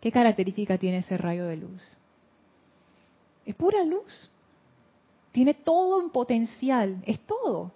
¿Qué 0.00 0.10
característica 0.10 0.78
tiene 0.78 0.98
ese 0.98 1.16
rayo 1.16 1.46
de 1.46 1.58
luz? 1.58 1.80
Es 3.46 3.54
pura 3.54 3.84
luz 3.84 4.28
tiene 5.30 5.54
todo 5.54 5.98
un 5.98 6.10
potencial, 6.10 7.00
es 7.06 7.20
todo. 7.20 7.70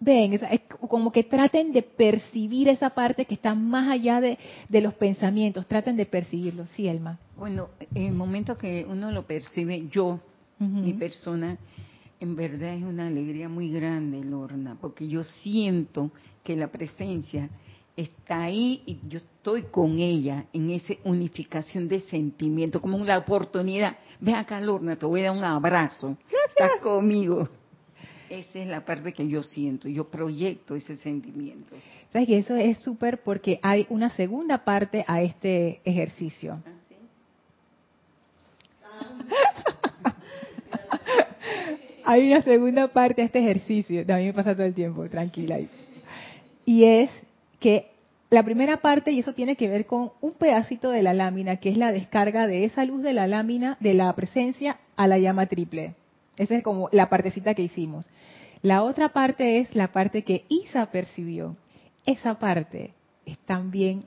Ven, 0.00 0.34
es, 0.34 0.60
como 0.88 1.12
que 1.12 1.24
traten 1.24 1.72
de 1.72 1.82
percibir 1.82 2.68
esa 2.68 2.90
parte 2.90 3.24
que 3.24 3.34
está 3.34 3.54
más 3.54 3.90
allá 3.90 4.20
de, 4.20 4.38
los 4.80 4.94
pensamientos, 4.94 5.66
traten 5.66 5.96
de 5.96 6.06
percibirlo, 6.06 6.66
sí, 6.66 6.88
Elma. 6.88 7.18
Bueno, 7.36 7.68
en 7.94 8.06
el 8.06 8.14
momento 8.14 8.56
que 8.56 8.86
uno 8.88 9.10
lo 9.10 9.26
percibe, 9.26 9.88
yo, 9.90 10.20
mi 10.58 10.92
persona, 10.92 11.56
en 12.20 12.34
verdad 12.34 12.74
es 12.74 12.82
una 12.82 13.06
alegría 13.06 13.48
muy 13.48 13.70
grande, 13.70 14.24
Lorna, 14.24 14.76
porque 14.80 15.06
yo 15.06 15.22
siento 15.22 16.10
que 16.42 16.56
la 16.56 16.68
presencia 16.68 17.48
está 17.96 18.42
ahí 18.42 18.82
y 18.86 19.00
yo 19.08 19.18
estoy 19.18 19.62
con 19.64 19.98
ella 19.98 20.46
en 20.52 20.70
esa 20.70 20.94
unificación 21.04 21.88
de 21.88 22.00
sentimiento, 22.00 22.80
como 22.80 22.96
una 22.96 23.18
oportunidad. 23.18 23.96
Ve 24.20 24.34
acá, 24.34 24.60
Lorna, 24.60 24.96
te 24.96 25.06
voy 25.06 25.20
a 25.20 25.24
dar 25.24 25.36
un 25.36 25.44
abrazo. 25.44 26.16
Estás 26.48 26.80
conmigo. 26.80 27.48
Esa 28.30 28.58
es 28.58 28.66
la 28.66 28.84
parte 28.84 29.12
que 29.12 29.26
yo 29.26 29.42
siento, 29.42 29.88
yo 29.88 30.04
proyecto 30.04 30.74
ese 30.74 30.96
sentimiento. 30.96 31.74
¿Sabes 32.12 32.28
que 32.28 32.38
eso 32.38 32.56
es 32.56 32.78
súper 32.78 33.22
porque 33.22 33.58
hay 33.62 33.86
una 33.88 34.10
segunda 34.10 34.64
parte 34.64 35.04
a 35.06 35.22
este 35.22 35.80
ejercicio? 35.84 36.58
¿Ah, 38.84 39.12
hay 42.04 42.30
una 42.30 42.42
segunda 42.42 42.88
parte 42.88 43.22
a 43.22 43.24
este 43.24 43.38
ejercicio, 43.38 44.02
a 44.06 44.16
mí 44.16 44.26
me 44.26 44.34
pasa 44.34 44.54
todo 44.54 44.66
el 44.66 44.74
tiempo, 44.74 45.08
tranquila. 45.08 45.58
Y 46.66 46.84
es 46.84 47.10
que 47.60 47.86
la 48.30 48.42
primera 48.42 48.78
parte, 48.78 49.10
y 49.10 49.20
eso 49.20 49.32
tiene 49.32 49.56
que 49.56 49.68
ver 49.68 49.86
con 49.86 50.12
un 50.20 50.32
pedacito 50.32 50.90
de 50.90 51.02
la 51.02 51.14
lámina, 51.14 51.56
que 51.56 51.70
es 51.70 51.78
la 51.78 51.92
descarga 51.92 52.46
de 52.46 52.64
esa 52.64 52.84
luz 52.84 53.02
de 53.02 53.14
la 53.14 53.26
lámina, 53.26 53.78
de 53.80 53.94
la 53.94 54.14
presencia 54.14 54.78
a 54.96 55.06
la 55.06 55.18
llama 55.18 55.46
triple. 55.46 55.94
Esa 56.38 56.56
es 56.56 56.62
como 56.62 56.88
la 56.92 57.10
partecita 57.10 57.54
que 57.54 57.62
hicimos. 57.62 58.08
La 58.62 58.82
otra 58.82 59.10
parte 59.10 59.58
es 59.58 59.74
la 59.74 59.92
parte 59.92 60.24
que 60.24 60.44
Isa 60.48 60.86
percibió. 60.86 61.56
Esa 62.06 62.38
parte 62.38 62.94
es 63.26 63.38
también 63.38 64.04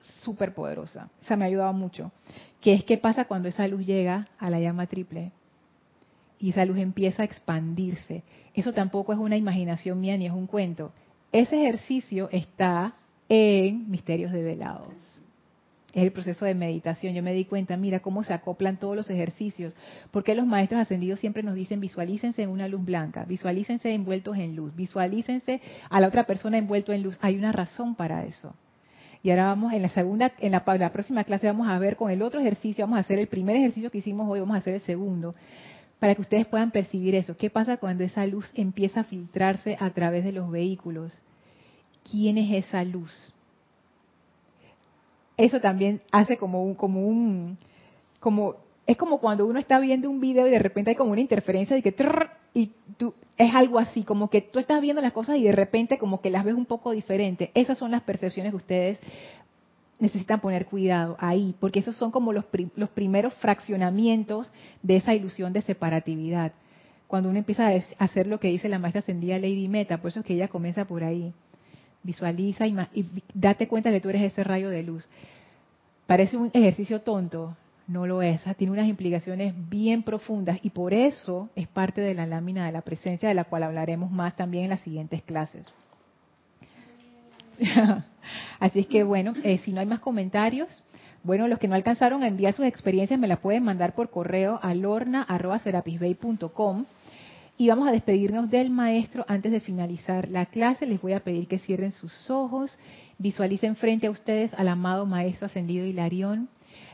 súper 0.00 0.54
poderosa. 0.54 1.10
Esa 1.22 1.36
me 1.36 1.44
ha 1.44 1.48
ayudado 1.48 1.72
mucho. 1.72 2.12
Que 2.60 2.74
es 2.74 2.84
qué 2.84 2.96
pasa 2.96 3.24
cuando 3.24 3.48
esa 3.48 3.66
luz 3.66 3.84
llega 3.84 4.28
a 4.38 4.50
la 4.50 4.60
llama 4.60 4.86
triple 4.86 5.32
y 6.38 6.50
esa 6.50 6.64
luz 6.64 6.78
empieza 6.78 7.22
a 7.22 7.24
expandirse. 7.24 8.22
Eso 8.52 8.72
tampoco 8.72 9.12
es 9.12 9.18
una 9.18 9.36
imaginación 9.36 10.00
mía 10.00 10.16
ni 10.16 10.26
es 10.26 10.32
un 10.32 10.46
cuento. 10.46 10.92
Ese 11.32 11.56
ejercicio 11.62 12.28
está 12.30 12.94
en 13.28 13.90
Misterios 13.90 14.32
de 14.32 14.42
Velados. 14.42 14.94
Es 15.94 16.02
el 16.02 16.12
proceso 16.12 16.44
de 16.44 16.54
meditación. 16.54 17.14
Yo 17.14 17.22
me 17.22 17.32
di 17.32 17.44
cuenta, 17.44 17.76
mira 17.76 18.00
cómo 18.00 18.24
se 18.24 18.34
acoplan 18.34 18.78
todos 18.78 18.96
los 18.96 19.08
ejercicios. 19.10 19.76
Porque 20.10 20.34
los 20.34 20.44
maestros 20.44 20.80
ascendidos 20.80 21.20
siempre 21.20 21.44
nos 21.44 21.54
dicen 21.54 21.78
visualícense 21.78 22.42
en 22.42 22.50
una 22.50 22.66
luz 22.66 22.84
blanca, 22.84 23.24
visualícense 23.24 23.94
envueltos 23.94 24.36
en 24.36 24.56
luz, 24.56 24.74
visualícense 24.74 25.60
a 25.88 26.00
la 26.00 26.08
otra 26.08 26.24
persona 26.24 26.58
envuelto 26.58 26.92
en 26.92 27.04
luz. 27.04 27.16
Hay 27.20 27.36
una 27.36 27.52
razón 27.52 27.94
para 27.94 28.24
eso. 28.24 28.54
Y 29.22 29.30
ahora 29.30 29.46
vamos 29.46 29.72
en 29.72 29.82
la 29.82 29.88
segunda, 29.88 30.32
en 30.40 30.52
la, 30.52 30.64
la 30.78 30.92
próxima 30.92 31.22
clase 31.24 31.46
vamos 31.46 31.68
a 31.68 31.78
ver 31.78 31.96
con 31.96 32.10
el 32.10 32.22
otro 32.22 32.40
ejercicio, 32.40 32.84
vamos 32.84 32.98
a 32.98 33.00
hacer 33.00 33.18
el 33.20 33.28
primer 33.28 33.56
ejercicio 33.56 33.90
que 33.90 33.98
hicimos 33.98 34.28
hoy, 34.28 34.40
vamos 34.40 34.56
a 34.56 34.58
hacer 34.58 34.74
el 34.74 34.80
segundo, 34.80 35.34
para 35.98 36.14
que 36.14 36.20
ustedes 36.20 36.44
puedan 36.44 36.72
percibir 36.72 37.14
eso. 37.14 37.34
¿Qué 37.34 37.48
pasa 37.48 37.78
cuando 37.78 38.04
esa 38.04 38.26
luz 38.26 38.50
empieza 38.54 39.00
a 39.00 39.04
filtrarse 39.04 39.78
a 39.80 39.88
través 39.90 40.24
de 40.24 40.32
los 40.32 40.50
vehículos? 40.50 41.14
¿Quién 42.10 42.36
es 42.36 42.66
esa 42.66 42.84
luz? 42.84 43.32
Eso 45.36 45.60
también 45.60 46.00
hace 46.12 46.36
como 46.36 46.62
un, 46.62 46.74
como 46.74 47.06
un, 47.06 47.58
como, 48.20 48.56
es 48.86 48.96
como 48.96 49.18
cuando 49.18 49.46
uno 49.46 49.58
está 49.58 49.80
viendo 49.80 50.10
un 50.10 50.20
video 50.20 50.46
y 50.46 50.50
de 50.50 50.58
repente 50.58 50.90
hay 50.90 50.96
como 50.96 51.12
una 51.12 51.20
interferencia 51.20 51.74
de 51.74 51.82
que 51.82 51.94
y 52.54 52.70
tú 52.96 53.14
es 53.36 53.52
algo 53.52 53.80
así, 53.80 54.04
como 54.04 54.30
que 54.30 54.40
tú 54.40 54.60
estás 54.60 54.80
viendo 54.80 55.02
las 55.02 55.12
cosas 55.12 55.36
y 55.38 55.42
de 55.42 55.52
repente 55.52 55.98
como 55.98 56.20
que 56.20 56.30
las 56.30 56.44
ves 56.44 56.54
un 56.54 56.66
poco 56.66 56.92
diferente. 56.92 57.50
Esas 57.54 57.78
son 57.78 57.90
las 57.90 58.02
percepciones 58.02 58.52
que 58.52 58.56
ustedes 58.56 58.98
necesitan 59.98 60.40
poner 60.40 60.66
cuidado 60.66 61.16
ahí, 61.18 61.54
porque 61.58 61.80
esos 61.80 61.96
son 61.96 62.10
como 62.10 62.32
los, 62.32 62.44
los 62.76 62.90
primeros 62.90 63.34
fraccionamientos 63.34 64.50
de 64.82 64.96
esa 64.96 65.14
ilusión 65.14 65.52
de 65.52 65.62
separatividad. 65.62 66.52
Cuando 67.08 67.28
uno 67.28 67.38
empieza 67.38 67.68
a 67.68 67.82
hacer 67.98 68.26
lo 68.26 68.38
que 68.38 68.48
dice 68.48 68.68
la 68.68 68.78
maestra 68.78 69.00
ascendida 69.00 69.38
Lady 69.38 69.68
Meta, 69.68 69.98
por 69.98 70.10
eso 70.10 70.20
es 70.20 70.26
que 70.26 70.34
ella 70.34 70.48
comienza 70.48 70.84
por 70.84 71.02
ahí. 71.02 71.32
Visualiza 72.04 72.66
y, 72.66 72.76
y 72.94 73.06
date 73.34 73.66
cuenta 73.66 73.90
de 73.90 73.96
que 73.96 74.00
tú 74.00 74.10
eres 74.10 74.22
ese 74.22 74.44
rayo 74.44 74.70
de 74.70 74.84
luz. 74.84 75.08
Parece 76.06 76.36
un 76.36 76.50
ejercicio 76.52 77.00
tonto, 77.00 77.56
no 77.86 78.06
lo 78.06 78.22
es, 78.22 78.40
tiene 78.56 78.72
unas 78.72 78.88
implicaciones 78.88 79.52
bien 79.68 80.02
profundas 80.02 80.58
y 80.62 80.70
por 80.70 80.94
eso 80.94 81.50
es 81.54 81.68
parte 81.68 82.00
de 82.00 82.14
la 82.14 82.26
lámina 82.26 82.64
de 82.66 82.72
la 82.72 82.80
presencia 82.82 83.28
de 83.28 83.34
la 83.34 83.44
cual 83.44 83.62
hablaremos 83.64 84.10
más 84.10 84.34
también 84.36 84.64
en 84.64 84.70
las 84.70 84.80
siguientes 84.80 85.22
clases. 85.22 85.70
Así 88.58 88.80
es 88.80 88.86
que 88.86 89.04
bueno, 89.04 89.34
eh, 89.42 89.58
si 89.58 89.70
no 89.72 89.80
hay 89.80 89.86
más 89.86 90.00
comentarios, 90.00 90.82
bueno, 91.22 91.46
los 91.48 91.58
que 91.58 91.68
no 91.68 91.74
alcanzaron 91.74 92.22
a 92.22 92.28
enviar 92.28 92.54
sus 92.54 92.64
experiencias 92.66 93.20
me 93.20 93.28
las 93.28 93.38
pueden 93.38 93.64
mandar 93.64 93.94
por 93.94 94.10
correo 94.10 94.58
a 94.62 94.74
lorna.serapisbay.com 94.74 96.84
y 97.56 97.68
vamos 97.68 97.88
a 97.88 97.92
despedirnos 97.92 98.50
del 98.50 98.70
maestro 98.70 99.24
antes 99.28 99.52
de 99.52 99.60
finalizar 99.60 100.28
la 100.28 100.46
clase. 100.46 100.86
Les 100.86 101.00
voy 101.00 101.12
a 101.12 101.20
pedir 101.20 101.46
que 101.46 101.58
cierren 101.58 101.92
sus 101.92 102.30
ojos, 102.30 102.76
visualicen 103.18 103.76
frente 103.76 104.08
a 104.08 104.10
ustedes 104.10 104.52
al 104.54 104.68
amado 104.68 105.06
maestro 105.06 105.46
ascendido 105.46 105.86
Hilarión 105.86 106.48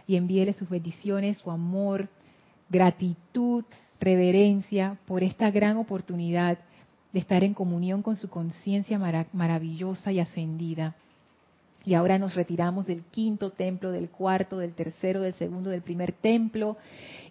y 0.07 0.17
envíele 0.17 0.53
sus 0.53 0.69
bendiciones, 0.69 1.39
su 1.39 1.51
amor, 1.51 2.09
gratitud, 2.69 3.65
reverencia 4.01 4.99
por 5.07 5.23
esta 5.23 5.51
gran 5.51 5.77
oportunidad 5.79 6.59
de 7.13 7.19
estar 7.19 7.43
en 7.43 7.55
comunión 7.55 8.03
con 8.03 8.17
su 8.17 8.29
conciencia 8.29 8.99
maravillosa 9.33 10.13
y 10.13 10.21
ascendida. 10.21 10.95
Y 11.85 11.95
ahora 11.95 12.19
nos 12.19 12.35
retiramos 12.35 12.87
del 12.87 13.05
quinto 13.05 13.51
templo, 13.51 13.91
del 13.91 14.11
cuarto, 14.11 14.59
del 14.59 14.75
tercero, 14.75 15.23
del 15.23 15.33
segundo, 15.35 15.71
del 15.71 15.81
primer 15.81 16.13
templo. 16.13 16.77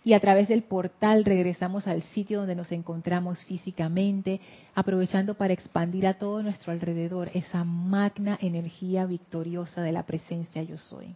Y 0.03 0.13
a 0.13 0.19
través 0.19 0.47
del 0.47 0.63
portal 0.63 1.23
regresamos 1.23 1.85
al 1.87 2.01
sitio 2.01 2.39
donde 2.39 2.55
nos 2.55 2.71
encontramos 2.71 3.43
físicamente, 3.45 4.41
aprovechando 4.73 5.35
para 5.35 5.53
expandir 5.53 6.07
a 6.07 6.17
todo 6.17 6.41
nuestro 6.41 6.71
alrededor 6.71 7.29
esa 7.33 7.63
magna 7.63 8.37
energía 8.41 9.05
victoriosa 9.05 9.81
de 9.81 9.91
la 9.91 10.03
presencia 10.03 10.63
yo 10.63 10.77
soy. 10.77 11.15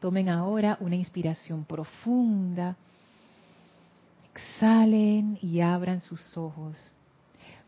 Tomen 0.00 0.28
ahora 0.28 0.76
una 0.80 0.96
inspiración 0.96 1.64
profunda. 1.64 2.76
Exhalen 4.34 5.38
y 5.40 5.60
abran 5.60 6.00
sus 6.00 6.36
ojos. 6.36 6.76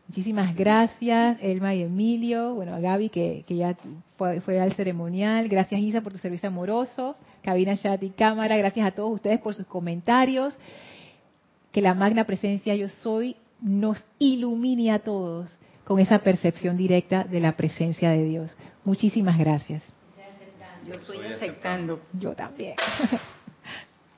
Muchísimas 0.07 0.55
gracias, 0.55 1.37
Elma 1.41 1.75
y 1.75 1.83
Emilio. 1.83 2.53
Bueno, 2.53 2.73
a 2.73 2.79
Gaby, 2.79 3.09
que, 3.09 3.43
ya 3.49 3.75
fue, 4.17 4.39
fue, 4.41 4.59
al 4.59 4.73
ceremonial. 4.73 5.49
Gracias, 5.49 5.81
Isa, 5.81 6.01
por 6.01 6.13
tu 6.13 6.17
servicio 6.17 6.47
amoroso. 6.47 7.17
Cabina, 7.43 7.75
chat 7.75 8.01
y 8.03 8.11
cámara. 8.11 8.55
Gracias 8.55 8.87
a 8.87 8.91
todos 8.91 9.11
ustedes 9.11 9.39
por 9.39 9.53
sus 9.53 9.65
comentarios. 9.65 10.57
Que 11.73 11.81
la 11.81 11.93
magna 11.93 12.23
presencia 12.23 12.73
yo 12.75 12.87
soy 12.87 13.35
nos 13.61 14.03
ilumine 14.17 14.91
a 14.91 14.99
todos 14.99 15.57
con 15.83 15.99
esa 15.99 16.19
percepción 16.19 16.77
directa 16.77 17.23
de 17.25 17.41
la 17.41 17.57
presencia 17.57 18.09
de 18.11 18.23
Dios. 18.23 18.57
Muchísimas 18.85 19.37
gracias. 19.37 19.83
Yo 20.87 20.93
estoy 20.93 21.25
aceptando. 21.25 22.01
Yo 22.13 22.33
también. 22.33 22.75